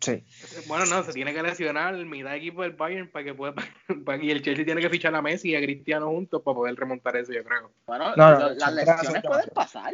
[0.00, 0.24] Sí.
[0.66, 3.54] bueno, no, se tiene que lesionar mitad de equipo del Bayern para que pueda.
[4.06, 6.74] para- y el Chelsea tiene que fichar a Messi y a Cristiano juntos para poder
[6.76, 7.70] remontar eso, yo creo.
[7.86, 9.92] Bueno, No, no, lo- son las lesiones pueden pasar.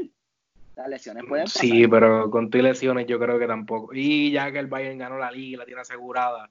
[0.77, 1.61] Las lesiones pueden pasar.
[1.62, 3.93] Sí, pero con tus lesiones yo creo que tampoco.
[3.94, 6.51] Y ya que el Bayern ganó la liga y la tiene asegurada,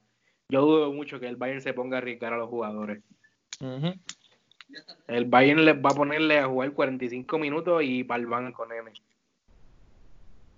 [0.49, 3.01] yo dudo mucho que el Bayern se ponga a arriesgar a los jugadores.
[5.07, 8.91] El Bayern les va a ponerle a jugar 45 minutos y para el banco, nene.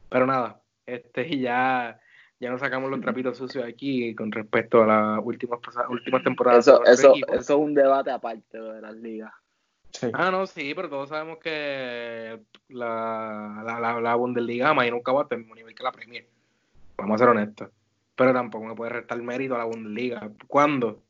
[0.10, 2.00] Pero nada, este ya,
[2.40, 5.60] ya nos sacamos los trapitos sucios aquí con respecto a las últimas,
[5.90, 6.66] últimas temporadas.
[6.66, 9.32] de Eso, eso, eso es un debate aparte de las ligas.
[9.92, 10.08] Sí.
[10.14, 12.40] Ah, no, sí, pero todos sabemos que
[12.70, 15.84] la, la, la, la Bundesliga más y nunca va a tener el mismo nivel que
[15.84, 16.28] la Premier.
[16.98, 17.70] Vamos a ser honestos.
[18.18, 20.32] Pero tampoco me puede restar mérito a la Bundesliga.
[20.48, 21.04] ¿Cuándo?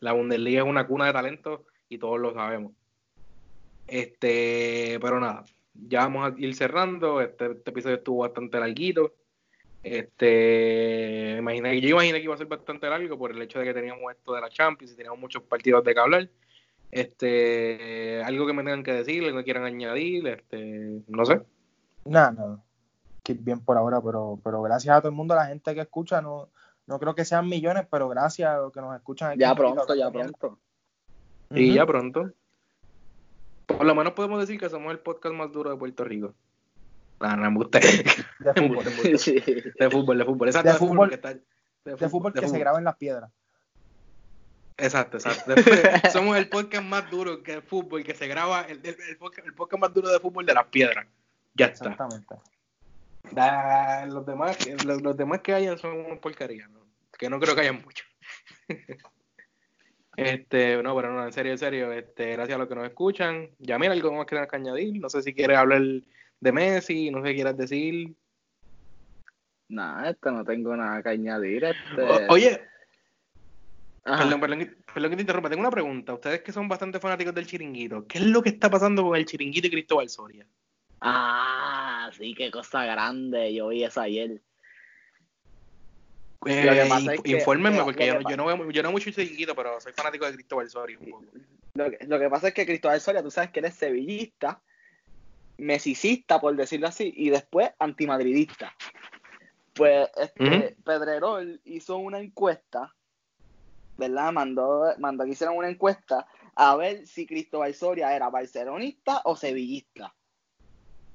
[0.00, 2.72] La Bundesliga es una cuna de talento y todos lo sabemos.
[3.86, 7.20] Este, pero nada, ya vamos a ir cerrando.
[7.20, 9.14] Este, este episodio estuvo bastante larguito.
[9.84, 13.74] Este, imaginé, yo imaginé que iba a ser bastante largo por el hecho de que
[13.74, 16.28] teníamos esto de la Champions y teníamos muchos partidos de que hablar.
[16.90, 21.40] Este, algo que me tengan que decir, algo que quieran añadir, este, no sé.
[22.04, 22.64] Nada, nada.
[23.28, 25.82] Que bien por ahora, pero, pero gracias a todo el mundo, a la gente que
[25.82, 26.48] escucha, no,
[26.86, 29.32] no creo que sean millones, pero gracias a los que nos escuchan.
[29.32, 30.58] aquí Ya pronto, ya pronto.
[31.50, 32.30] Y ya pronto.
[33.66, 36.32] Por lo menos podemos decir que somos el podcast más duro de Puerto Rico.
[37.20, 37.64] Nah, no.
[37.68, 38.84] De fútbol.
[39.18, 39.34] Sí.
[39.78, 40.48] De fútbol, de fútbol.
[40.48, 40.96] Exacto, De de fútbol.
[40.96, 43.30] fútbol- que está- de De fútbol que se graba en las piedras.
[44.78, 45.54] Exacto, exacto.
[45.54, 45.82] Después,
[46.14, 49.46] somos el podcast más duro que el fútbol, que se graba, el, el, el podcast,
[49.46, 51.06] el podcast más duro de fútbol de las piedras.
[51.54, 51.90] Ya está.
[51.90, 52.34] Exactamente.
[53.32, 56.78] Da- los, demás, los, los demás que hayan son una porquería, ¿no?
[57.18, 58.04] que no creo que hayan mucho.
[60.16, 63.50] este, no, pero no, en serio, en serio, este, gracias a los que nos escuchan.
[63.58, 65.00] Ya mira, algo más que tengas que añadir.
[65.00, 68.14] No sé si quieres hablar de Messi, no sé qué quieras decir.
[69.68, 71.64] Nada, esto no tengo nada que añadir.
[71.64, 72.02] Este...
[72.02, 72.60] O- oye,
[74.04, 76.14] perdón, perdón, perdón que te interrumpa, tengo una pregunta.
[76.14, 79.26] Ustedes que son bastante fanáticos del chiringuito, ¿qué es lo que está pasando con el
[79.26, 80.46] chiringuito y Cristóbal Soria?
[81.00, 83.54] Ah, sí, qué cosa grande.
[83.54, 84.40] Yo vi eso ayer.
[86.46, 89.54] Eh, inf- es que- infórmenme, porque yo, no- yo, no veo, yo no mucho chiringuito,
[89.54, 91.24] pero soy fanático de Cristóbal Soria un poco.
[91.74, 94.60] Lo que, lo que pasa es que Cristóbal Soria, tú sabes que eres sevillista,
[95.56, 98.74] mesicista, por decirlo así, y después antimadridista.
[99.74, 100.76] Pues este.
[100.84, 102.94] Pedrerol hizo una encuesta,
[103.96, 104.32] ¿verdad?
[104.32, 110.14] Mandó, mandó que hicieran una encuesta a ver si Cristóbal Soria era barcelonista o sevillista.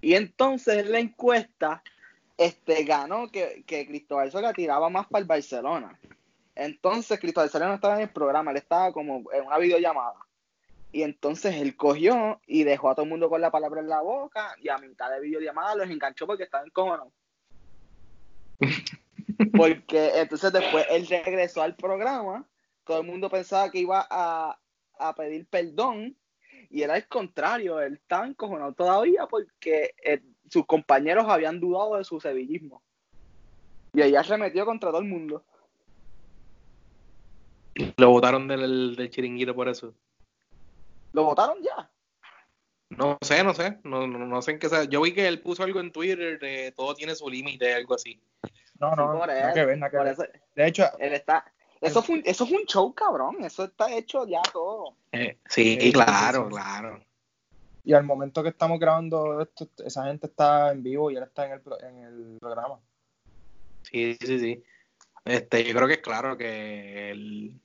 [0.03, 1.81] Y entonces en la encuesta
[2.37, 5.97] este, ganó que, que Cristóbal Soria tiraba más para el Barcelona.
[6.55, 10.19] Entonces Cristóbal Soria no estaba en el programa, él estaba como en una videollamada.
[10.91, 14.01] Y entonces él cogió y dejó a todo el mundo con la palabra en la
[14.01, 17.13] boca y a mitad de videollamada los enganchó porque estaban encojonados.
[19.57, 22.45] Porque entonces después él regresó al programa,
[22.83, 24.59] todo el mundo pensaba que iba a,
[24.99, 26.15] a pedir perdón
[26.73, 32.03] y era al contrario, él estaba encojonado todavía porque eh, sus compañeros habían dudado de
[32.03, 32.81] su sevillismo.
[33.93, 35.45] Y ella arremetió contra todo el mundo.
[37.97, 39.93] Lo votaron del, del chiringuito por eso.
[41.11, 41.91] ¿Lo votaron ya?
[42.89, 44.85] No sé, no sé, no, no, no sé en qué sea.
[44.85, 48.19] Yo vi que él puso algo en Twitter de todo tiene su límite, algo así.
[48.79, 49.21] No, Sí, no,
[49.53, 50.07] que ver, que ver.
[50.07, 50.23] eso
[50.55, 51.52] De hecho, él está.
[51.83, 53.37] Eso fue, un, eso fue un show, cabrón.
[53.43, 54.95] Eso está hecho ya todo.
[55.11, 57.03] Eh, sí, claro, claro.
[57.83, 61.45] y al momento que estamos grabando esto, esa gente está en vivo y él está
[61.45, 62.79] en el, en el programa.
[63.83, 64.63] Sí, sí, sí.
[65.25, 67.59] Este, yo creo que es claro que el,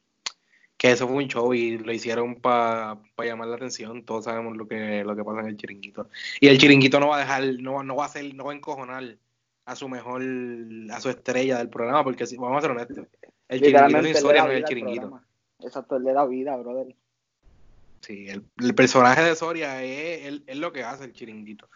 [0.77, 4.05] que eso fue un show y lo hicieron para llamar la atención.
[4.05, 6.09] Todos sabemos lo que, lo que pasa en el chiringuito.
[6.41, 8.53] Y el chiringuito no va a dejar, no, va- no va a hacer, no va
[8.53, 9.17] a encojonar
[9.65, 10.23] a su mejor,
[10.93, 13.07] a su estrella del programa, porque si, vamos a ser honestos,
[13.49, 15.21] el chiringuito Soria no es el chiringuito.
[15.61, 16.95] Exacto, él le da vida, brother.
[18.01, 21.69] Sí, el, el personaje de Soria es, es- es lo que hace el chiringuito.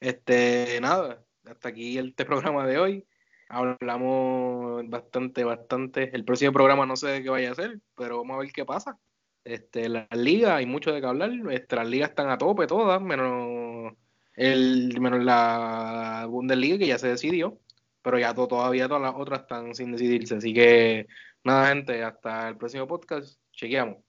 [0.00, 3.06] Este, nada, hasta aquí este programa de hoy.
[3.48, 6.14] Hablamos bastante, bastante.
[6.14, 8.98] El próximo programa no sé qué vaya a ser, pero vamos a ver qué pasa.
[9.44, 11.30] Este, las ligas, hay mucho de qué hablar.
[11.50, 13.94] Este, las ligas están a tope todas, menos
[14.34, 17.58] el menos la Bundesliga que ya se decidió,
[18.02, 20.36] pero ya todavía todas las otras están sin decidirse.
[20.36, 21.06] Así que
[21.44, 23.40] nada, gente, hasta el próximo podcast.
[23.52, 24.07] Chequeamos.